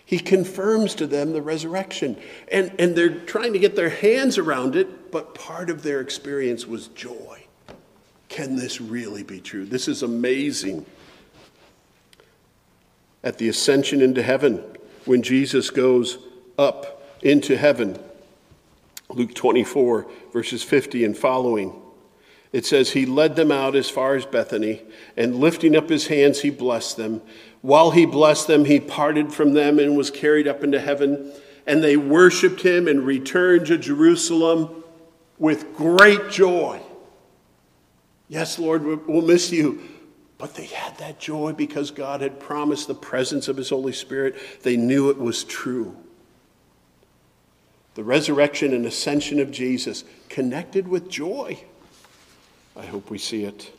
He 0.04 0.20
confirms 0.20 0.94
to 0.96 1.06
them 1.06 1.32
the 1.32 1.42
resurrection. 1.42 2.16
And, 2.52 2.72
and 2.78 2.94
they're 2.94 3.18
trying 3.18 3.54
to 3.54 3.58
get 3.58 3.74
their 3.74 3.88
hands 3.88 4.38
around 4.38 4.76
it, 4.76 5.10
but 5.10 5.34
part 5.34 5.68
of 5.68 5.82
their 5.82 6.00
experience 6.00 6.66
was 6.66 6.88
joy. 6.88 7.44
Can 8.28 8.56
this 8.56 8.80
really 8.80 9.24
be 9.24 9.40
true? 9.40 9.64
This 9.64 9.88
is 9.88 10.02
amazing. 10.02 10.86
At 13.24 13.38
the 13.38 13.48
ascension 13.48 14.00
into 14.00 14.22
heaven, 14.22 14.62
when 15.06 15.22
Jesus 15.22 15.70
goes 15.70 16.18
up 16.56 16.95
into 17.22 17.56
heaven. 17.56 17.98
Luke 19.08 19.34
24, 19.34 20.06
verses 20.32 20.62
50 20.62 21.04
and 21.04 21.16
following. 21.16 21.80
It 22.52 22.64
says, 22.64 22.90
He 22.90 23.06
led 23.06 23.36
them 23.36 23.52
out 23.52 23.76
as 23.76 23.90
far 23.90 24.14
as 24.14 24.26
Bethany, 24.26 24.82
and 25.16 25.36
lifting 25.36 25.76
up 25.76 25.88
his 25.88 26.06
hands, 26.08 26.40
he 26.40 26.50
blessed 26.50 26.96
them. 26.96 27.20
While 27.62 27.90
he 27.90 28.06
blessed 28.06 28.46
them, 28.46 28.64
he 28.64 28.80
parted 28.80 29.32
from 29.32 29.52
them 29.52 29.78
and 29.78 29.96
was 29.96 30.10
carried 30.10 30.48
up 30.48 30.62
into 30.62 30.80
heaven. 30.80 31.32
And 31.66 31.82
they 31.82 31.96
worshiped 31.96 32.62
him 32.62 32.86
and 32.86 33.04
returned 33.04 33.66
to 33.66 33.78
Jerusalem 33.78 34.84
with 35.38 35.74
great 35.74 36.30
joy. 36.30 36.80
Yes, 38.28 38.58
Lord, 38.58 39.06
we'll 39.06 39.22
miss 39.22 39.50
you. 39.50 39.82
But 40.38 40.54
they 40.54 40.66
had 40.66 40.96
that 40.98 41.18
joy 41.18 41.52
because 41.52 41.90
God 41.90 42.20
had 42.20 42.38
promised 42.38 42.86
the 42.86 42.94
presence 42.94 43.48
of 43.48 43.56
his 43.56 43.70
Holy 43.70 43.92
Spirit. 43.92 44.36
They 44.62 44.76
knew 44.76 45.10
it 45.10 45.18
was 45.18 45.44
true 45.44 45.96
the 47.96 48.04
resurrection 48.04 48.74
and 48.74 48.84
ascension 48.84 49.40
of 49.40 49.50
Jesus, 49.50 50.04
connected 50.28 50.86
with 50.86 51.08
joy. 51.08 51.58
I 52.76 52.84
hope 52.84 53.08
we 53.08 53.16
see 53.16 53.44
it. 53.44 53.72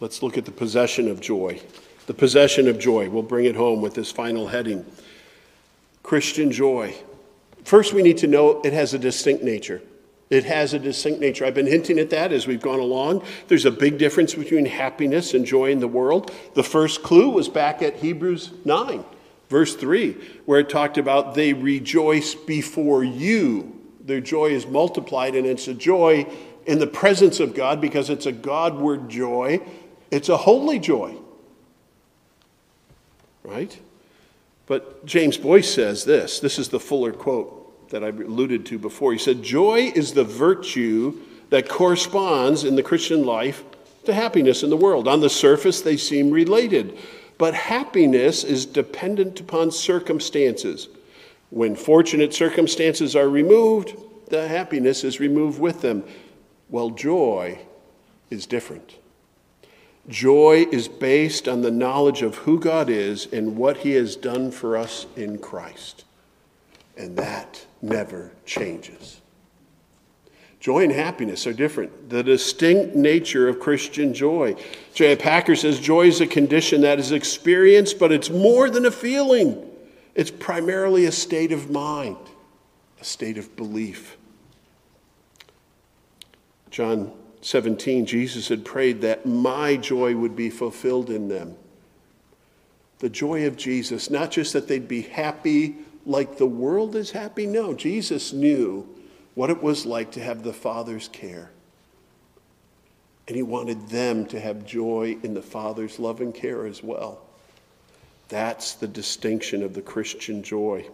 Let's 0.00 0.20
look 0.20 0.36
at 0.36 0.44
the 0.44 0.50
possession 0.50 1.08
of 1.08 1.20
joy. 1.20 1.62
The 2.06 2.14
possession 2.14 2.66
of 2.66 2.80
joy. 2.80 3.08
We'll 3.08 3.22
bring 3.22 3.44
it 3.44 3.54
home 3.54 3.80
with 3.80 3.94
this 3.94 4.10
final 4.10 4.48
heading 4.48 4.84
Christian 6.02 6.50
joy. 6.50 6.96
First, 7.62 7.92
we 7.92 8.02
need 8.02 8.18
to 8.18 8.26
know 8.26 8.60
it 8.62 8.72
has 8.72 8.94
a 8.94 8.98
distinct 8.98 9.44
nature. 9.44 9.80
It 10.32 10.44
has 10.44 10.72
a 10.72 10.78
distinct 10.78 11.20
nature. 11.20 11.44
I've 11.44 11.52
been 11.52 11.66
hinting 11.66 11.98
at 11.98 12.08
that 12.08 12.32
as 12.32 12.46
we've 12.46 12.62
gone 12.62 12.80
along. 12.80 13.22
There's 13.48 13.66
a 13.66 13.70
big 13.70 13.98
difference 13.98 14.34
between 14.34 14.64
happiness 14.64 15.34
and 15.34 15.44
joy 15.44 15.70
in 15.70 15.80
the 15.80 15.88
world. 15.88 16.32
The 16.54 16.62
first 16.62 17.02
clue 17.02 17.28
was 17.28 17.50
back 17.50 17.82
at 17.82 17.96
Hebrews 17.96 18.50
9, 18.64 19.04
verse 19.50 19.76
3, 19.76 20.12
where 20.46 20.60
it 20.60 20.70
talked 20.70 20.96
about 20.96 21.34
they 21.34 21.52
rejoice 21.52 22.34
before 22.34 23.04
you. 23.04 23.78
Their 24.00 24.22
joy 24.22 24.52
is 24.52 24.66
multiplied, 24.66 25.34
and 25.34 25.46
it's 25.46 25.68
a 25.68 25.74
joy 25.74 26.26
in 26.64 26.78
the 26.78 26.86
presence 26.86 27.38
of 27.38 27.54
God 27.54 27.82
because 27.82 28.08
it's 28.08 28.24
a 28.24 28.32
Godward 28.32 29.10
joy. 29.10 29.60
It's 30.10 30.30
a 30.30 30.38
holy 30.38 30.78
joy. 30.78 31.14
Right? 33.42 33.78
But 34.64 35.04
James 35.04 35.36
Boice 35.36 35.70
says 35.74 36.06
this 36.06 36.40
this 36.40 36.58
is 36.58 36.70
the 36.70 36.80
fuller 36.80 37.12
quote 37.12 37.61
that 37.92 38.02
I 38.02 38.08
alluded 38.08 38.66
to 38.66 38.78
before. 38.78 39.12
He 39.12 39.18
said, 39.18 39.42
Joy 39.42 39.92
is 39.94 40.12
the 40.12 40.24
virtue 40.24 41.20
that 41.50 41.68
corresponds 41.68 42.64
in 42.64 42.74
the 42.74 42.82
Christian 42.82 43.24
life 43.24 43.62
to 44.04 44.14
happiness 44.14 44.62
in 44.62 44.70
the 44.70 44.76
world. 44.76 45.06
On 45.06 45.20
the 45.20 45.30
surface, 45.30 45.80
they 45.82 45.96
seem 45.96 46.30
related, 46.30 46.98
but 47.38 47.54
happiness 47.54 48.44
is 48.44 48.66
dependent 48.66 49.38
upon 49.38 49.70
circumstances. 49.70 50.88
When 51.50 51.76
fortunate 51.76 52.32
circumstances 52.32 53.14
are 53.14 53.28
removed, 53.28 53.94
the 54.28 54.48
happiness 54.48 55.04
is 55.04 55.20
removed 55.20 55.60
with 55.60 55.82
them. 55.82 56.02
Well, 56.70 56.90
joy 56.90 57.60
is 58.30 58.46
different. 58.46 58.96
Joy 60.08 60.66
is 60.72 60.88
based 60.88 61.46
on 61.46 61.60
the 61.60 61.70
knowledge 61.70 62.22
of 62.22 62.36
who 62.36 62.58
God 62.58 62.88
is 62.88 63.26
and 63.26 63.56
what 63.56 63.76
he 63.78 63.92
has 63.92 64.16
done 64.16 64.50
for 64.50 64.76
us 64.78 65.06
in 65.14 65.38
Christ. 65.38 66.04
And 66.96 67.16
that 67.18 67.66
never 67.82 68.32
changes. 68.46 69.20
Joy 70.60 70.84
and 70.84 70.92
happiness 70.92 71.44
are 71.48 71.52
different. 71.52 72.08
The 72.08 72.22
distinct 72.22 72.94
nature 72.94 73.48
of 73.48 73.58
Christian 73.58 74.14
joy. 74.14 74.54
J. 74.94 75.16
Packer 75.16 75.56
says 75.56 75.80
joy 75.80 76.06
is 76.06 76.20
a 76.20 76.26
condition 76.26 76.82
that 76.82 77.00
is 77.00 77.10
experienced, 77.10 77.98
but 77.98 78.12
it's 78.12 78.30
more 78.30 78.70
than 78.70 78.86
a 78.86 78.92
feeling. 78.92 79.68
It's 80.14 80.30
primarily 80.30 81.04
a 81.06 81.12
state 81.12 81.50
of 81.50 81.70
mind, 81.70 82.16
a 83.00 83.04
state 83.04 83.38
of 83.38 83.56
belief. 83.56 84.16
John 86.70 87.12
17, 87.40 88.06
Jesus 88.06 88.48
had 88.48 88.64
prayed 88.64 89.00
that 89.00 89.26
my 89.26 89.76
joy 89.76 90.14
would 90.14 90.36
be 90.36 90.48
fulfilled 90.48 91.10
in 91.10 91.26
them. 91.26 91.56
The 93.00 93.10
joy 93.10 93.48
of 93.48 93.56
Jesus, 93.56 94.10
not 94.10 94.30
just 94.30 94.52
that 94.52 94.68
they'd 94.68 94.86
be 94.86 95.02
happy 95.02 95.74
like 96.04 96.38
the 96.38 96.46
world 96.46 96.96
is 96.96 97.10
happy. 97.10 97.46
No, 97.46 97.74
Jesus 97.74 98.32
knew 98.32 98.88
what 99.34 99.50
it 99.50 99.62
was 99.62 99.86
like 99.86 100.12
to 100.12 100.20
have 100.20 100.42
the 100.42 100.52
Father's 100.52 101.08
care. 101.08 101.50
And 103.28 103.36
he 103.36 103.42
wanted 103.42 103.88
them 103.88 104.26
to 104.26 104.40
have 104.40 104.66
joy 104.66 105.16
in 105.22 105.34
the 105.34 105.42
Father's 105.42 105.98
love 105.98 106.20
and 106.20 106.34
care 106.34 106.66
as 106.66 106.82
well. 106.82 107.22
That's 108.28 108.74
the 108.74 108.88
distinction 108.88 109.62
of 109.62 109.74
the 109.74 109.82
Christian 109.82 110.42
joy. 110.42 110.86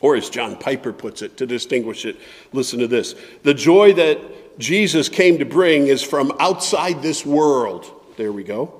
Or, 0.00 0.16
as 0.16 0.30
John 0.30 0.56
Piper 0.56 0.92
puts 0.92 1.20
it, 1.20 1.36
to 1.38 1.46
distinguish 1.46 2.06
it, 2.06 2.16
listen 2.52 2.78
to 2.78 2.86
this 2.86 3.14
the 3.42 3.54
joy 3.54 3.92
that 3.94 4.58
Jesus 4.58 5.08
came 5.08 5.38
to 5.38 5.44
bring 5.44 5.88
is 5.88 6.02
from 6.02 6.32
outside 6.38 7.02
this 7.02 7.26
world. 7.26 7.90
There 8.16 8.32
we 8.32 8.44
go. 8.44 8.79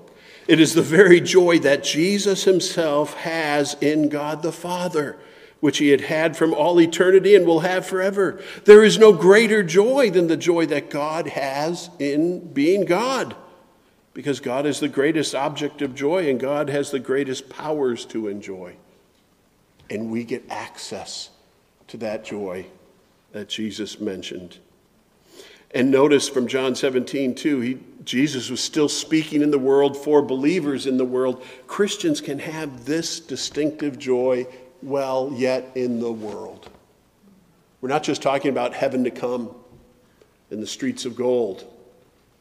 It 0.50 0.58
is 0.58 0.74
the 0.74 0.82
very 0.82 1.20
joy 1.20 1.60
that 1.60 1.84
Jesus 1.84 2.42
himself 2.42 3.14
has 3.18 3.76
in 3.80 4.08
God 4.08 4.42
the 4.42 4.50
Father 4.50 5.16
which 5.60 5.78
he 5.78 5.90
had 5.90 6.00
had 6.00 6.36
from 6.36 6.52
all 6.52 6.80
eternity 6.80 7.36
and 7.36 7.46
will 7.46 7.60
have 7.60 7.86
forever. 7.86 8.42
There 8.64 8.82
is 8.82 8.98
no 8.98 9.12
greater 9.12 9.62
joy 9.62 10.10
than 10.10 10.26
the 10.26 10.36
joy 10.36 10.66
that 10.66 10.90
God 10.90 11.28
has 11.28 11.88
in 12.00 12.52
being 12.52 12.84
God, 12.84 13.36
because 14.12 14.40
God 14.40 14.66
is 14.66 14.80
the 14.80 14.88
greatest 14.88 15.36
object 15.36 15.82
of 15.82 15.94
joy 15.94 16.28
and 16.28 16.40
God 16.40 16.68
has 16.68 16.90
the 16.90 16.98
greatest 16.98 17.48
powers 17.48 18.04
to 18.06 18.26
enjoy. 18.26 18.74
And 19.88 20.10
we 20.10 20.24
get 20.24 20.50
access 20.50 21.30
to 21.86 21.96
that 21.98 22.24
joy 22.24 22.66
that 23.30 23.48
Jesus 23.48 24.00
mentioned. 24.00 24.58
And 25.72 25.90
notice 25.90 26.28
from 26.28 26.48
John 26.48 26.74
17, 26.74 27.34
too, 27.34 27.60
he, 27.60 27.78
Jesus 28.04 28.50
was 28.50 28.60
still 28.60 28.88
speaking 28.88 29.42
in 29.42 29.50
the 29.50 29.58
world 29.58 29.96
for 29.96 30.20
believers 30.20 30.86
in 30.86 30.96
the 30.96 31.04
world. 31.04 31.44
Christians 31.66 32.20
can 32.20 32.40
have 32.40 32.84
this 32.84 33.20
distinctive 33.20 33.98
joy 33.98 34.46
well 34.82 35.32
yet 35.34 35.70
in 35.74 36.00
the 36.00 36.10
world. 36.10 36.68
We're 37.80 37.88
not 37.88 38.02
just 38.02 38.20
talking 38.20 38.50
about 38.50 38.74
heaven 38.74 39.04
to 39.04 39.10
come 39.10 39.54
and 40.50 40.60
the 40.60 40.66
streets 40.66 41.04
of 41.04 41.14
gold, 41.14 41.64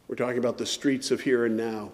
we're 0.07 0.15
talking 0.15 0.39
about 0.39 0.57
the 0.57 0.65
streets 0.65 1.11
of 1.11 1.21
here 1.21 1.45
and 1.45 1.55
now. 1.55 1.91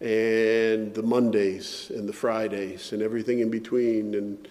And 0.00 0.92
the 0.92 1.02
Mondays 1.02 1.90
and 1.94 2.08
the 2.08 2.12
Fridays 2.12 2.92
and 2.92 3.00
everything 3.00 3.38
in 3.38 3.48
between. 3.48 4.14
And 4.14 4.48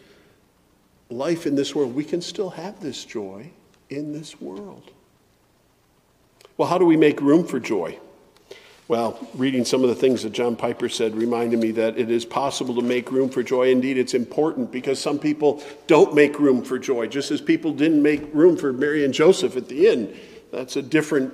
life 1.10 1.46
in 1.46 1.56
this 1.56 1.76
world, 1.76 1.93
we 1.93 2.06
can 2.06 2.22
still 2.22 2.52
have 2.52 2.80
this 2.80 3.04
joy 3.04 3.52
in 3.89 4.13
this 4.13 4.39
world. 4.41 4.91
Well, 6.57 6.67
how 6.67 6.77
do 6.77 6.86
we 6.86 6.97
make 6.97 7.21
room 7.21 7.45
for 7.45 7.59
joy? 7.59 7.99
Well, 8.88 9.27
reading 9.33 9.65
some 9.65 9.81
of 9.81 9.89
the 9.89 9.95
things 9.95 10.21
that 10.23 10.31
John 10.31 10.55
Piper 10.55 10.89
said 10.89 11.15
reminded 11.15 11.59
me 11.59 11.71
that 11.71 11.97
it 11.97 12.11
is 12.11 12.23
possible 12.23 12.75
to 12.75 12.83
make 12.83 13.11
room 13.11 13.29
for 13.29 13.41
joy. 13.41 13.71
Indeed, 13.71 13.97
it's 13.97 14.13
important 14.13 14.71
because 14.71 14.99
some 14.99 15.17
people 15.17 15.63
don't 15.88 16.13
make 16.13 16.39
room 16.39 16.63
for 16.63 16.77
joy, 16.77 17.07
just 17.07 17.31
as 17.31 17.41
people 17.41 17.73
didn't 17.73 18.03
make 18.03 18.31
room 18.31 18.55
for 18.55 18.71
Mary 18.71 19.03
and 19.03 19.13
Joseph 19.13 19.57
at 19.57 19.69
the 19.69 19.88
inn. 19.88 20.15
That's 20.51 20.75
a 20.75 20.83
different 20.83 21.33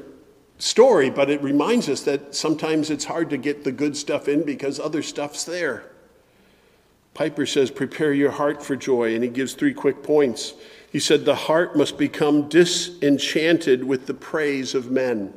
story, 0.59 1.09
but 1.09 1.29
it 1.29 1.41
reminds 1.41 1.89
us 1.89 2.03
that 2.03 2.33
sometimes 2.33 2.89
it's 2.89 3.03
hard 3.03 3.29
to 3.31 3.37
get 3.37 3.65
the 3.65 3.71
good 3.71 3.97
stuff 3.97 4.29
in 4.29 4.43
because 4.43 4.79
other 4.79 5.03
stuff's 5.03 5.43
there. 5.43 5.91
Piper 7.13 7.45
says, 7.45 7.69
Prepare 7.69 8.13
your 8.13 8.31
heart 8.31 8.63
for 8.63 8.77
joy, 8.77 9.13
and 9.13 9.23
he 9.23 9.29
gives 9.29 9.53
three 9.53 9.73
quick 9.73 10.03
points. 10.03 10.53
He 10.91 10.99
said, 10.99 11.25
The 11.25 11.35
heart 11.35 11.75
must 11.75 11.97
become 11.97 12.49
disenchanted 12.49 13.83
with 13.83 14.07
the 14.07 14.13
praise 14.13 14.75
of 14.75 14.91
men 14.91 15.33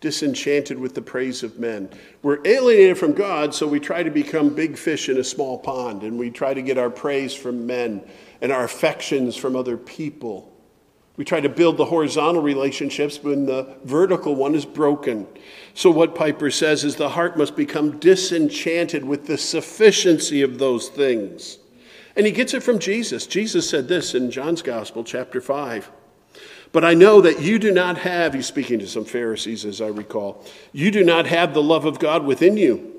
disenchanted 0.00 0.78
with 0.78 0.94
the 0.94 1.02
praise 1.02 1.42
of 1.42 1.58
men. 1.58 1.90
We're 2.22 2.40
alienated 2.44 2.98
from 2.98 3.12
God, 3.12 3.54
so 3.54 3.66
we 3.66 3.80
try 3.80 4.02
to 4.02 4.10
become 4.10 4.54
big 4.54 4.76
fish 4.76 5.08
in 5.08 5.18
a 5.18 5.24
small 5.24 5.58
pond, 5.58 6.02
and 6.02 6.18
we 6.18 6.30
try 6.30 6.54
to 6.54 6.62
get 6.62 6.78
our 6.78 6.90
praise 6.90 7.34
from 7.34 7.66
men 7.66 8.02
and 8.40 8.50
our 8.50 8.64
affections 8.64 9.36
from 9.36 9.54
other 9.54 9.76
people. 9.76 10.50
We 11.16 11.24
try 11.26 11.40
to 11.40 11.50
build 11.50 11.76
the 11.76 11.84
horizontal 11.84 12.40
relationships 12.40 13.22
when 13.22 13.44
the 13.44 13.76
vertical 13.84 14.34
one 14.34 14.54
is 14.54 14.64
broken. 14.64 15.26
So, 15.74 15.90
what 15.90 16.14
Piper 16.14 16.50
says 16.50 16.82
is 16.82 16.96
the 16.96 17.10
heart 17.10 17.36
must 17.36 17.56
become 17.56 17.98
disenchanted 17.98 19.04
with 19.04 19.26
the 19.26 19.36
sufficiency 19.36 20.40
of 20.40 20.58
those 20.58 20.88
things. 20.88 21.58
And 22.16 22.26
he 22.26 22.32
gets 22.32 22.54
it 22.54 22.62
from 22.62 22.78
Jesus. 22.78 23.26
Jesus 23.26 23.68
said 23.68 23.88
this 23.88 24.14
in 24.14 24.30
John's 24.30 24.62
Gospel, 24.62 25.04
chapter 25.04 25.40
5. 25.40 25.90
But 26.72 26.84
I 26.84 26.94
know 26.94 27.20
that 27.20 27.40
you 27.40 27.58
do 27.58 27.72
not 27.72 27.98
have, 27.98 28.34
he's 28.34 28.46
speaking 28.46 28.78
to 28.78 28.86
some 28.86 29.04
Pharisees 29.04 29.64
as 29.64 29.80
I 29.80 29.88
recall, 29.88 30.44
you 30.72 30.90
do 30.90 31.04
not 31.04 31.26
have 31.26 31.52
the 31.52 31.62
love 31.62 31.84
of 31.84 31.98
God 31.98 32.24
within 32.24 32.56
you. 32.56 32.90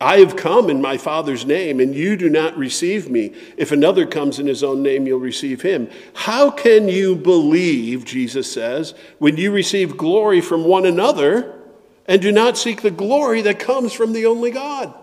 I 0.00 0.18
have 0.20 0.34
come 0.34 0.70
in 0.70 0.80
my 0.80 0.96
Father's 0.96 1.44
name, 1.44 1.78
and 1.78 1.94
you 1.94 2.16
do 2.16 2.30
not 2.30 2.56
receive 2.56 3.10
me. 3.10 3.34
If 3.58 3.70
another 3.70 4.06
comes 4.06 4.38
in 4.38 4.46
his 4.46 4.64
own 4.64 4.82
name, 4.82 5.06
you'll 5.06 5.20
receive 5.20 5.60
him. 5.60 5.90
How 6.14 6.50
can 6.50 6.88
you 6.88 7.14
believe, 7.14 8.06
Jesus 8.06 8.50
says, 8.50 8.94
when 9.18 9.36
you 9.36 9.52
receive 9.52 9.98
glory 9.98 10.40
from 10.40 10.64
one 10.64 10.86
another 10.86 11.60
and 12.06 12.22
do 12.22 12.32
not 12.32 12.56
seek 12.56 12.80
the 12.80 12.90
glory 12.90 13.42
that 13.42 13.58
comes 13.58 13.92
from 13.92 14.14
the 14.14 14.24
only 14.24 14.50
God? 14.50 14.94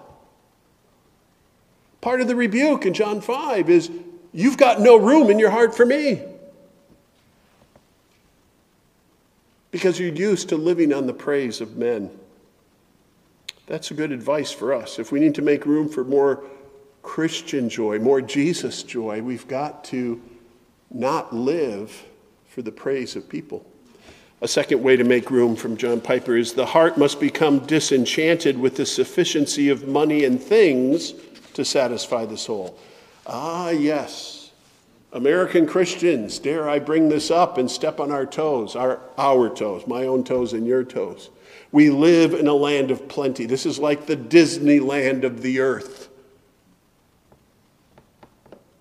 Part 2.08 2.22
of 2.22 2.30
the 2.30 2.38
rebuke 2.38 2.86
in 2.86 2.94
John 2.94 3.20
5 3.20 3.70
is 3.70 3.92
you've 4.32 4.56
got 4.56 4.80
no 4.80 4.96
room 4.96 5.30
in 5.30 5.40
your 5.40 5.50
heart 5.50 5.76
for 5.76 5.86
me. 5.86 6.22
because 9.72 10.00
you're 10.00 10.14
used 10.14 10.48
to 10.48 10.56
living 10.56 10.94
on 10.94 11.06
the 11.06 11.14
praise 11.14 11.60
of 11.60 11.76
men. 11.76 12.10
That's 13.66 13.92
a 13.92 13.94
good 13.94 14.14
advice 14.14 14.54
for 14.54 14.74
us. 14.74 15.00
If 15.00 15.12
we 15.12 15.20
need 15.20 15.36
to 15.36 15.42
make 15.42 15.66
room 15.66 15.90
for 15.90 16.06
more 16.06 16.46
Christian 17.04 17.68
joy, 17.68 18.00
more 18.00 18.22
Jesus 18.22 18.84
joy, 18.84 19.22
we've 19.22 19.50
got 19.50 19.84
to 19.86 20.22
not 20.90 21.36
live 21.36 22.06
for 22.48 22.62
the 22.62 22.72
praise 22.72 23.18
of 23.18 23.28
people. 23.28 23.66
A 24.40 24.48
second 24.48 24.82
way 24.82 24.96
to 24.96 25.04
make 25.04 25.30
room 25.30 25.58
from 25.58 25.76
John 25.76 26.00
Piper 26.00 26.38
is 26.38 26.54
the 26.54 26.68
heart 26.68 26.98
must 26.98 27.20
become 27.20 27.60
disenchanted 27.66 28.58
with 28.58 28.78
the 28.78 28.86
sufficiency 28.86 29.68
of 29.68 29.90
money 29.90 30.24
and 30.24 30.42
things 30.42 31.14
to 31.58 31.66
satisfy 31.66 32.24
the 32.26 32.38
soul. 32.38 32.78
Ah, 33.26 33.70
yes, 33.70 34.52
American 35.12 35.66
Christians, 35.66 36.38
dare 36.38 36.70
I 36.70 36.80
bring 36.80 37.10
this 37.10 37.32
up 37.32 37.58
and 37.58 37.70
step 37.70 38.00
on 38.00 38.12
our 38.12 38.26
toes, 38.26 38.76
our, 38.76 39.02
our 39.18 39.50
toes, 39.50 39.88
my 39.88 40.06
own 40.06 40.24
toes 40.24 40.54
and 40.54 40.68
your 40.68 40.84
toes. 40.84 41.32
We 41.72 41.90
live 41.90 42.34
in 42.34 42.48
a 42.48 42.54
land 42.54 42.92
of 42.92 43.08
plenty. 43.08 43.46
This 43.46 43.66
is 43.66 43.80
like 43.80 44.06
the 44.06 44.16
Disneyland 44.16 45.24
of 45.24 45.42
the 45.42 45.60
earth. 45.60 46.10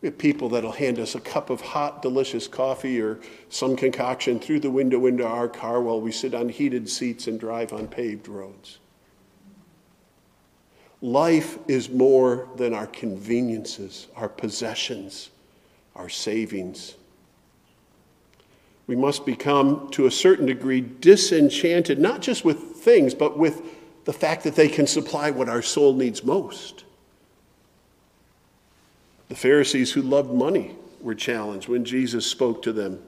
We 0.02 0.08
have 0.08 0.18
people 0.18 0.50
that'll 0.50 0.72
hand 0.72 0.98
us 0.98 1.14
a 1.14 1.20
cup 1.20 1.48
of 1.48 1.62
hot, 1.62 2.02
delicious 2.02 2.46
coffee 2.46 3.00
or 3.00 3.18
some 3.48 3.74
concoction 3.74 4.38
through 4.38 4.60
the 4.60 4.70
window 4.70 5.06
into 5.06 5.26
our 5.26 5.48
car 5.48 5.80
while 5.80 6.00
we 6.00 6.12
sit 6.12 6.34
on 6.34 6.50
heated 6.50 6.90
seats 6.90 7.26
and 7.26 7.40
drive 7.40 7.72
on 7.72 7.88
paved 7.88 8.28
roads. 8.28 8.78
Life 11.02 11.58
is 11.68 11.90
more 11.90 12.48
than 12.56 12.74
our 12.74 12.86
conveniences, 12.86 14.08
our 14.16 14.28
possessions 14.28 15.30
our 15.96 16.08
savings. 16.08 16.94
We 18.86 18.94
must 18.94 19.26
become, 19.26 19.90
to 19.92 20.06
a 20.06 20.10
certain 20.10 20.46
degree, 20.46 20.80
disenchanted, 20.80 21.98
not 21.98 22.20
just 22.20 22.44
with 22.44 22.76
things, 22.76 23.14
but 23.14 23.36
with 23.36 23.62
the 24.04 24.12
fact 24.12 24.44
that 24.44 24.54
they 24.54 24.68
can 24.68 24.86
supply 24.86 25.30
what 25.30 25.48
our 25.48 25.62
soul 25.62 25.94
needs 25.94 26.22
most. 26.22 26.84
The 29.28 29.34
Pharisees 29.34 29.92
who 29.92 30.02
loved 30.02 30.32
money 30.32 30.76
were 31.00 31.16
challenged 31.16 31.66
when 31.66 31.84
Jesus 31.84 32.26
spoke 32.26 32.62
to 32.62 32.72
them. 32.72 33.02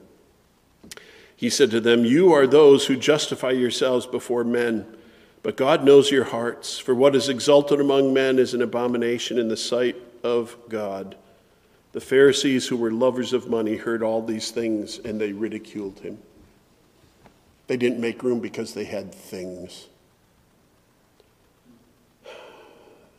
He 1.37 1.49
said 1.49 1.71
to 1.71 1.79
them, 1.79 2.03
You 2.03 2.33
are 2.33 2.45
those 2.45 2.87
who 2.87 2.97
justify 2.97 3.51
yourselves 3.51 4.05
before 4.05 4.43
men, 4.43 4.85
but 5.41 5.57
God 5.57 5.83
knows 5.83 6.11
your 6.11 6.25
hearts, 6.25 6.77
for 6.77 6.93
what 6.93 7.15
is 7.15 7.29
exalted 7.29 7.79
among 7.79 8.13
men 8.13 8.39
is 8.39 8.53
an 8.53 8.61
abomination 8.61 9.37
in 9.37 9.47
the 9.47 9.57
sight 9.57 9.95
of 10.23 10.55
God. 10.67 11.15
The 11.91 12.01
Pharisees, 12.01 12.67
who 12.67 12.77
were 12.77 12.91
lovers 12.91 13.33
of 13.33 13.49
money, 13.49 13.75
heard 13.75 14.03
all 14.03 14.21
these 14.21 14.51
things 14.51 14.99
and 14.99 15.19
they 15.19 15.33
ridiculed 15.33 15.99
him. 15.99 16.19
They 17.67 17.77
didn't 17.77 17.99
make 17.99 18.23
room 18.23 18.39
because 18.39 18.73
they 18.73 18.83
had 18.83 19.13
things. 19.13 19.87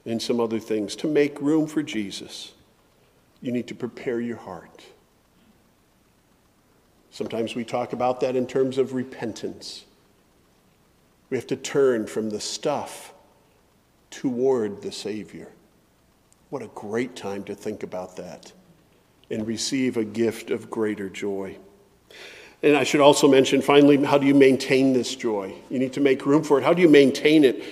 And 0.04 0.20
some 0.20 0.40
other 0.40 0.60
things. 0.60 0.96
To 0.96 1.08
make 1.08 1.40
room 1.40 1.66
for 1.66 1.82
Jesus, 1.82 2.52
you 3.40 3.52
need 3.52 3.68
to 3.68 3.74
prepare 3.74 4.20
your 4.20 4.38
heart. 4.38 4.84
Sometimes 7.10 7.54
we 7.54 7.64
talk 7.64 7.92
about 7.92 8.20
that 8.20 8.36
in 8.36 8.46
terms 8.46 8.78
of 8.78 8.92
repentance. 8.92 9.84
We 11.30 11.36
have 11.36 11.46
to 11.46 11.56
turn 11.56 12.06
from 12.06 12.30
the 12.30 12.40
stuff 12.40 13.14
toward 14.10 14.82
the 14.82 14.92
Savior. 14.92 15.48
What 16.50 16.62
a 16.62 16.70
great 16.74 17.14
time 17.14 17.44
to 17.44 17.54
think 17.54 17.84
about 17.84 18.16
that 18.16 18.52
and 19.30 19.46
receive 19.46 19.96
a 19.96 20.04
gift 20.04 20.50
of 20.50 20.68
greater 20.68 21.08
joy. 21.08 21.56
And 22.62 22.76
I 22.76 22.82
should 22.82 23.00
also 23.00 23.28
mention, 23.28 23.62
finally, 23.62 24.04
how 24.04 24.18
do 24.18 24.26
you 24.26 24.34
maintain 24.34 24.92
this 24.92 25.14
joy? 25.14 25.54
You 25.70 25.78
need 25.78 25.92
to 25.94 26.00
make 26.00 26.26
room 26.26 26.42
for 26.42 26.58
it. 26.58 26.64
How 26.64 26.74
do 26.74 26.82
you 26.82 26.88
maintain 26.88 27.44
it? 27.44 27.62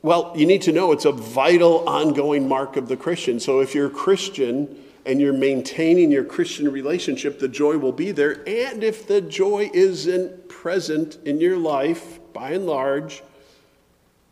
Well, 0.00 0.32
you 0.36 0.46
need 0.46 0.62
to 0.62 0.72
know 0.72 0.92
it's 0.92 1.04
a 1.04 1.12
vital, 1.12 1.86
ongoing 1.88 2.48
mark 2.48 2.76
of 2.76 2.86
the 2.86 2.96
Christian. 2.96 3.40
So 3.40 3.60
if 3.60 3.74
you're 3.74 3.88
a 3.88 3.90
Christian 3.90 4.84
and 5.04 5.20
you're 5.20 5.32
maintaining 5.32 6.12
your 6.12 6.24
Christian 6.24 6.70
relationship, 6.70 7.40
the 7.40 7.48
joy 7.48 7.78
will 7.78 7.92
be 7.92 8.12
there. 8.12 8.42
And 8.46 8.84
if 8.84 9.08
the 9.08 9.20
joy 9.20 9.70
isn't 9.74 10.47
present 10.62 11.18
in 11.24 11.40
your 11.40 11.56
life, 11.56 12.18
by 12.32 12.50
and 12.50 12.66
large, 12.66 13.22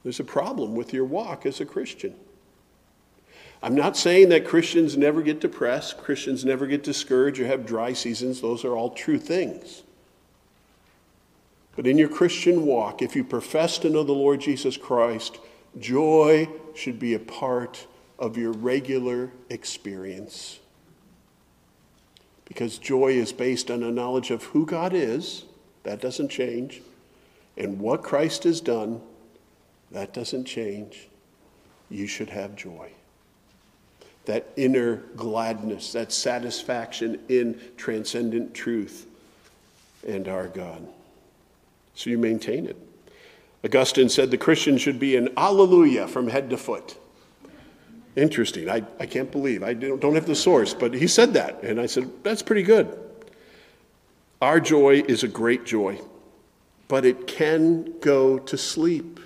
there's 0.03 0.19
a 0.19 0.25
problem 0.25 0.75
with 0.75 0.93
your 0.93 1.05
walk 1.05 1.47
as 1.47 1.61
a 1.61 1.65
Christian. 1.65 2.15
I'm 3.63 3.77
not 3.77 3.97
saying 3.97 4.31
that 4.31 4.45
Christians 4.45 4.97
never 4.97 5.23
get 5.23 5.41
depressed, 5.41 5.99
Christians 5.99 6.45
never 6.45 6.67
get 6.67 6.83
discouraged 6.83 7.39
or 7.39 7.47
have 7.47 7.65
dry 7.65 7.93
seasons. 7.93 8.41
Those 8.41 8.65
are 8.65 8.75
all 8.75 8.91
true 8.91 9.21
things. 9.21 9.85
But 11.77 11.87
in 11.87 11.97
your 11.97 12.09
Christian 12.09 12.67
walk, 12.67 13.03
if 13.03 13.15
you 13.15 13.23
profess 13.23 13.79
to 13.79 13.91
know 13.91 14.03
the 14.03 14.13
Lord 14.13 14.41
Jesus 14.41 14.77
Christ, 14.77 15.39
joy 15.79 16.49
should 16.75 16.99
be 16.99 17.15
a 17.15 17.21
part 17.21 17.87
of 18.19 18.37
your 18.37 18.53
regular 18.53 19.31
experience. 19.49 20.59
Because 22.47 22.79
joy 22.79 23.13
is 23.13 23.33
based 23.33 23.71
on 23.71 23.85
a 23.85 23.93
knowledge 23.93 24.33
of 24.33 24.43
who 24.45 24.67
God 24.67 24.93
is, 24.93 25.45
that 25.87 26.01
doesn't 26.01 26.29
change, 26.29 26.83
and 27.57 27.79
what 27.79 28.03
Christ 28.03 28.43
has 28.43 28.61
done, 28.61 29.01
that 29.93 30.13
doesn't 30.13 30.45
change. 30.45 31.07
You 31.89 32.09
should 32.09 32.29
have 32.31 32.57
joy. 32.57 32.91
That 34.25 34.49
inner 34.57 34.97
gladness, 35.15 35.93
that 35.93 36.11
satisfaction 36.11 37.21
in 37.29 37.61
transcendent 37.77 38.53
truth 38.53 39.07
and 40.05 40.27
our 40.27 40.49
God. 40.49 40.85
So 41.95 42.11
you 42.11 42.19
maintain 42.19 42.67
it. 42.67 42.77
Augustine 43.65 44.09
said 44.09 44.33
the 44.33 44.39
Christian 44.39 44.79
should 44.79 44.99
be 44.99 45.15
an 45.15 45.29
alleluia 45.37 46.09
from 46.09 46.27
head 46.27 46.51
to 46.51 46.57
foot. 46.57 46.97
Interesting. 48.17 48.69
I, 48.69 48.83
I 48.99 49.07
can't 49.07 49.31
believe. 49.31 49.63
I 49.63 49.73
don't 49.73 50.17
have 50.17 50.27
the 50.27 50.35
source, 50.35 50.75
but 50.75 50.95
he 50.95 51.07
said 51.07 51.35
that. 51.35 51.63
And 51.63 51.81
I 51.81 51.87
said, 51.87 52.11
that's 52.25 52.43
pretty 52.43 52.65
good. 52.65 53.06
Our 54.41 54.61
joy 54.61 55.03
is 55.09 55.23
a 55.23 55.29
great 55.29 55.65
joy, 55.65 56.01
but 56.89 57.05
it 57.05 57.27
can 57.27 57.95
go 58.01 58.39
to 58.39 58.59
sleep. 58.59 59.19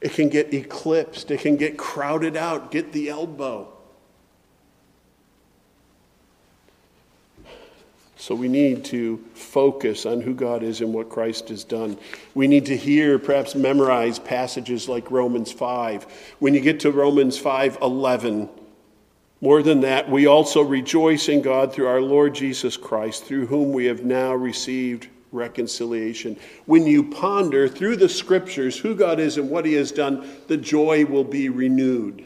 It 0.00 0.12
can 0.12 0.28
get 0.28 0.52
eclipsed. 0.52 1.30
It 1.30 1.40
can 1.40 1.56
get 1.56 1.78
crowded 1.78 2.36
out, 2.36 2.70
get 2.70 2.92
the 2.92 3.08
elbow. 3.08 3.72
So 8.18 8.34
we 8.34 8.48
need 8.48 8.84
to 8.86 9.24
focus 9.34 10.04
on 10.04 10.20
who 10.20 10.34
God 10.34 10.64
is 10.64 10.80
and 10.80 10.92
what 10.92 11.08
Christ 11.08 11.50
has 11.50 11.62
done. 11.62 11.96
We 12.34 12.48
need 12.48 12.66
to 12.66 12.76
hear, 12.76 13.20
perhaps 13.20 13.54
memorize 13.54 14.18
passages 14.18 14.88
like 14.88 15.12
Romans 15.12 15.52
5. 15.52 16.34
When 16.40 16.52
you 16.52 16.60
get 16.60 16.80
to 16.80 16.90
Romans 16.90 17.38
5 17.38 17.78
11, 17.80 18.48
more 19.40 19.62
than 19.62 19.80
that, 19.80 20.10
we 20.10 20.26
also 20.26 20.62
rejoice 20.62 21.28
in 21.28 21.42
God 21.42 21.72
through 21.72 21.88
our 21.88 22.00
Lord 22.00 22.34
Jesus 22.34 22.76
Christ, 22.76 23.24
through 23.24 23.46
whom 23.46 23.72
we 23.72 23.84
have 23.84 24.04
now 24.04 24.34
received 24.34 25.08
reconciliation. 25.30 26.38
When 26.64 26.86
you 26.86 27.04
ponder 27.04 27.68
through 27.68 27.96
the 27.96 28.08
scriptures 28.08 28.78
who 28.78 28.94
God 28.94 29.20
is 29.20 29.36
and 29.36 29.50
what 29.50 29.66
he 29.66 29.74
has 29.74 29.92
done, 29.92 30.26
the 30.46 30.56
joy 30.56 31.04
will 31.04 31.24
be 31.24 31.50
renewed. 31.50 32.24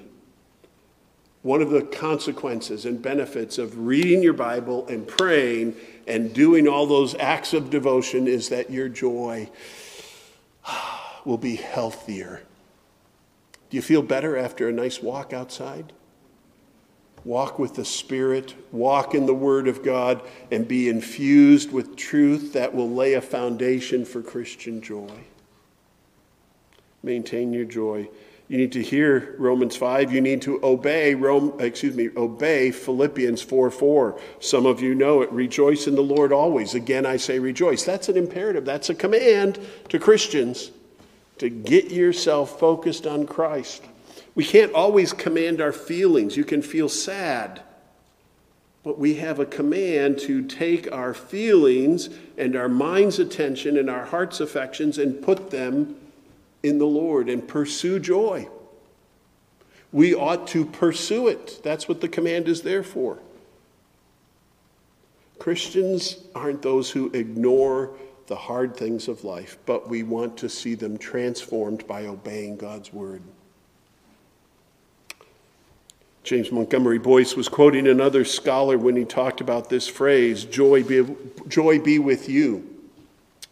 One 1.42 1.62
of 1.62 1.70
the 1.70 1.82
consequences 1.82 2.84
and 2.84 3.02
benefits 3.02 3.58
of 3.58 3.86
reading 3.86 4.22
your 4.22 4.34
Bible 4.34 4.86
and 4.86 5.08
praying 5.08 5.74
and 6.06 6.32
doing 6.32 6.68
all 6.68 6.86
those 6.86 7.14
acts 7.16 7.54
of 7.54 7.70
devotion 7.70 8.28
is 8.28 8.50
that 8.50 8.70
your 8.70 8.88
joy 8.88 9.50
will 11.24 11.38
be 11.38 11.56
healthier. 11.56 12.42
Do 13.70 13.76
you 13.76 13.82
feel 13.82 14.02
better 14.02 14.36
after 14.36 14.68
a 14.68 14.72
nice 14.72 15.02
walk 15.02 15.32
outside? 15.32 15.92
Walk 17.24 17.58
with 17.58 17.74
the 17.74 17.84
Spirit, 17.84 18.54
walk 18.72 19.14
in 19.14 19.26
the 19.26 19.34
Word 19.34 19.68
of 19.68 19.84
God, 19.84 20.22
and 20.50 20.66
be 20.66 20.88
infused 20.88 21.70
with 21.70 21.96
truth 21.96 22.54
that 22.54 22.74
will 22.74 22.90
lay 22.90 23.14
a 23.14 23.20
foundation 23.20 24.04
for 24.04 24.22
Christian 24.22 24.80
joy. 24.80 25.10
Maintain 27.02 27.52
your 27.52 27.64
joy. 27.66 28.08
You 28.48 28.56
need 28.56 28.72
to 28.72 28.82
hear 28.82 29.36
Romans 29.38 29.76
5. 29.76 30.12
You 30.12 30.20
need 30.20 30.42
to 30.42 30.58
obey 30.64 31.14
Rome, 31.14 31.54
excuse 31.60 31.94
me, 31.94 32.10
obey 32.16 32.72
Philippians 32.72 33.40
4 33.42 33.70
4. 33.70 34.20
Some 34.40 34.66
of 34.66 34.82
you 34.82 34.94
know 34.94 35.22
it. 35.22 35.30
Rejoice 35.30 35.86
in 35.86 35.94
the 35.94 36.02
Lord 36.02 36.32
always. 36.32 36.74
Again, 36.74 37.06
I 37.06 37.16
say 37.16 37.38
rejoice. 37.38 37.84
That's 37.84 38.08
an 38.08 38.16
imperative. 38.16 38.64
That's 38.64 38.90
a 38.90 38.94
command 38.94 39.60
to 39.90 40.00
Christians 40.00 40.72
to 41.38 41.48
get 41.48 41.92
yourself 41.92 42.58
focused 42.58 43.06
on 43.06 43.24
Christ. 43.24 43.84
We 44.34 44.44
can't 44.44 44.72
always 44.72 45.12
command 45.12 45.60
our 45.60 45.72
feelings. 45.72 46.36
You 46.36 46.44
can 46.44 46.62
feel 46.62 46.88
sad. 46.88 47.62
But 48.82 48.98
we 48.98 49.14
have 49.16 49.38
a 49.38 49.46
command 49.46 50.18
to 50.20 50.42
take 50.42 50.90
our 50.90 51.12
feelings 51.12 52.08
and 52.38 52.56
our 52.56 52.68
mind's 52.68 53.18
attention 53.18 53.76
and 53.76 53.90
our 53.90 54.06
heart's 54.06 54.40
affections 54.40 54.96
and 54.98 55.22
put 55.22 55.50
them 55.50 55.96
in 56.62 56.78
the 56.78 56.86
Lord 56.86 57.28
and 57.28 57.46
pursue 57.46 57.98
joy. 57.98 58.48
We 59.92 60.14
ought 60.14 60.46
to 60.48 60.64
pursue 60.64 61.28
it. 61.28 61.60
That's 61.62 61.88
what 61.88 62.00
the 62.00 62.08
command 62.08 62.48
is 62.48 62.62
there 62.62 62.82
for. 62.82 63.18
Christians 65.38 66.18
aren't 66.34 66.62
those 66.62 66.90
who 66.90 67.10
ignore 67.12 67.90
the 68.28 68.36
hard 68.36 68.76
things 68.76 69.08
of 69.08 69.24
life, 69.24 69.58
but 69.66 69.88
we 69.88 70.04
want 70.04 70.36
to 70.38 70.48
see 70.48 70.74
them 70.74 70.96
transformed 70.96 71.86
by 71.86 72.06
obeying 72.06 72.56
God's 72.56 72.92
word. 72.92 73.22
James 76.30 76.52
Montgomery 76.52 77.00
Boice 77.00 77.34
was 77.34 77.48
quoting 77.48 77.88
another 77.88 78.24
scholar 78.24 78.78
when 78.78 78.94
he 78.94 79.04
talked 79.04 79.40
about 79.40 79.68
this 79.68 79.88
phrase, 79.88 80.44
joy 80.44 80.84
be, 80.84 81.04
joy 81.48 81.80
be 81.80 81.98
with 81.98 82.28
you, 82.28 82.72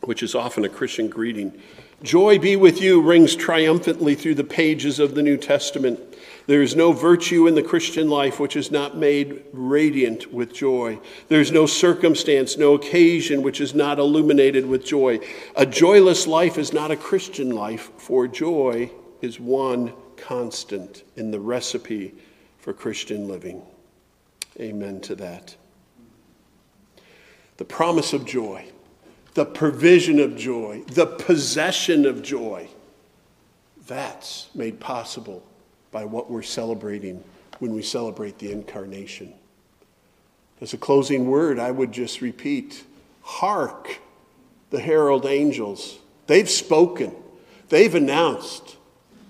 which 0.03 0.23
is 0.23 0.37
often 0.37 0.65
a 0.65 0.69
Christian 0.69 1.09
greeting. 1.09 1.61
Joy 2.05 2.39
be 2.39 2.55
with 2.55 2.81
you 2.81 3.03
rings 3.03 3.35
triumphantly 3.35 4.15
through 4.15 4.37
the 4.37 4.45
pages 4.45 5.01
of 5.01 5.17
the 5.17 5.25
New 5.25 5.37
Testament. 5.37 5.99
There 6.47 6.63
is 6.63 6.77
no 6.77 6.93
virtue 6.93 7.49
in 7.49 7.57
the 7.57 7.65
Christian 7.65 8.09
life 8.09 8.39
which 8.39 8.55
is 8.55 8.71
not 8.71 8.97
made 8.97 9.43
radiant 9.53 10.33
with 10.33 10.55
joy. 10.55 11.01
There 11.27 11.41
is 11.41 11.51
no 11.51 11.67
circumstance, 11.67 12.57
no 12.57 12.75
occasion 12.75 13.43
which 13.43 13.61
is 13.61 13.75
not 13.75 13.99
illuminated 13.99 14.65
with 14.65 14.85
joy. 14.85 15.19
A 15.57 15.67
joyless 15.67 16.29
life 16.29 16.57
is 16.57 16.73
not 16.73 16.93
a 16.93 16.97
Christian 16.97 17.51
life, 17.51 17.91
for 17.97 18.29
joy 18.29 18.93
is 19.21 19.41
one 19.41 19.95
constant 20.17 21.03
in 21.17 21.33
the 21.33 21.41
recipe 21.41 22.15
for 22.59 22.73
Christian 22.73 23.29
living. 23.29 23.63
Amen 24.61 25.01
to 25.03 25.15
that. 25.17 25.57
The 27.57 27.65
promise 27.65 28.13
of 28.13 28.25
joy 28.25 28.71
the 29.39 29.47
provision 29.47 30.19
of 30.19 30.37
joy, 30.37 30.83
the 30.89 31.07
possession 31.07 32.07
of 32.07 32.25
joy. 32.25 32.67
That's 33.87 34.49
made 34.53 34.81
possible 34.81 35.45
by 35.93 36.07
what 36.07 36.29
we're 36.29 36.43
celebrating 36.43 37.23
when 37.61 37.73
we 37.73 37.83
celebrate 37.83 38.41
the 38.41 38.51
incarnation. 38.51 39.33
As 40.61 40.73
a 40.73 40.77
closing 40.77 41.29
word, 41.29 41.61
I 41.61 41.71
would 41.71 41.93
just 41.93 42.21
repeat 42.21 42.83
Hark, 43.23 44.01
the 44.71 44.81
herald 44.81 45.25
angels. 45.25 45.99
They've 46.27 46.51
spoken, 46.51 47.15
they've 47.69 47.95
announced 47.95 48.77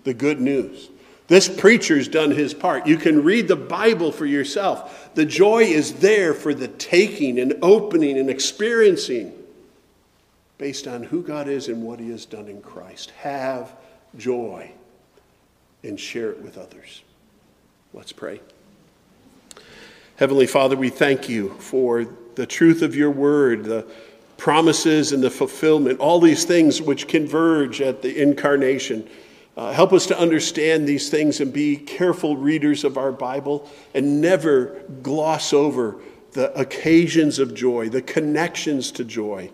the 0.04 0.14
good 0.14 0.40
news. 0.40 0.88
This 1.28 1.48
preacher's 1.48 2.08
done 2.08 2.30
his 2.30 2.54
part. 2.54 2.86
You 2.86 2.96
can 2.96 3.22
read 3.22 3.48
the 3.48 3.56
Bible 3.56 4.10
for 4.12 4.26
yourself. 4.26 5.10
The 5.14 5.26
joy 5.26 5.64
is 5.64 5.94
there 5.94 6.32
for 6.34 6.54
the 6.54 6.68
taking 6.68 7.38
and 7.38 7.54
opening 7.62 8.18
and 8.18 8.30
experiencing 8.30 9.32
based 10.58 10.88
on 10.88 11.04
who 11.04 11.22
God 11.22 11.46
is 11.48 11.68
and 11.68 11.82
what 11.82 12.00
He 12.00 12.10
has 12.10 12.26
done 12.26 12.48
in 12.48 12.60
Christ. 12.60 13.12
Have 13.18 13.72
joy 14.16 14.72
and 15.84 15.98
share 15.98 16.30
it 16.30 16.42
with 16.42 16.58
others. 16.58 17.02
Let's 17.94 18.12
pray. 18.12 18.40
Heavenly 20.16 20.46
Father, 20.46 20.76
we 20.76 20.90
thank 20.90 21.28
you 21.28 21.50
for 21.60 22.06
the 22.34 22.44
truth 22.44 22.82
of 22.82 22.96
your 22.96 23.10
word, 23.10 23.64
the 23.64 23.86
promises 24.36 25.12
and 25.12 25.22
the 25.22 25.30
fulfillment, 25.30 26.00
all 26.00 26.20
these 26.20 26.44
things 26.44 26.82
which 26.82 27.06
converge 27.06 27.80
at 27.80 28.02
the 28.02 28.20
incarnation. 28.20 29.08
Uh, 29.58 29.72
help 29.72 29.92
us 29.92 30.06
to 30.06 30.16
understand 30.16 30.86
these 30.86 31.10
things 31.10 31.40
and 31.40 31.52
be 31.52 31.76
careful 31.76 32.36
readers 32.36 32.84
of 32.84 32.96
our 32.96 33.10
Bible 33.10 33.68
and 33.92 34.20
never 34.20 34.80
gloss 35.02 35.52
over 35.52 35.96
the 36.30 36.56
occasions 36.56 37.40
of 37.40 37.54
joy, 37.54 37.88
the 37.88 38.00
connections 38.00 38.92
to 38.92 39.04
joy. 39.04 39.50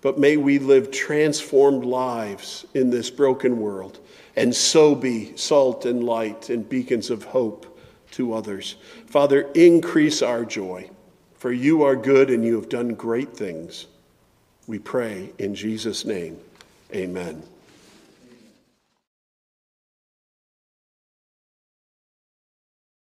But 0.00 0.18
may 0.18 0.38
we 0.38 0.58
live 0.58 0.90
transformed 0.90 1.84
lives 1.84 2.64
in 2.72 2.88
this 2.88 3.10
broken 3.10 3.60
world 3.60 3.98
and 4.36 4.56
so 4.56 4.94
be 4.94 5.36
salt 5.36 5.84
and 5.84 6.02
light 6.02 6.48
and 6.48 6.66
beacons 6.66 7.10
of 7.10 7.24
hope 7.24 7.78
to 8.12 8.32
others. 8.32 8.76
Father, 9.06 9.42
increase 9.54 10.22
our 10.22 10.46
joy, 10.46 10.88
for 11.34 11.52
you 11.52 11.82
are 11.82 11.94
good 11.94 12.30
and 12.30 12.42
you 12.42 12.54
have 12.54 12.70
done 12.70 12.94
great 12.94 13.36
things. 13.36 13.86
We 14.66 14.78
pray 14.78 15.34
in 15.36 15.54
Jesus' 15.54 16.06
name. 16.06 16.38
Amen. 16.94 17.42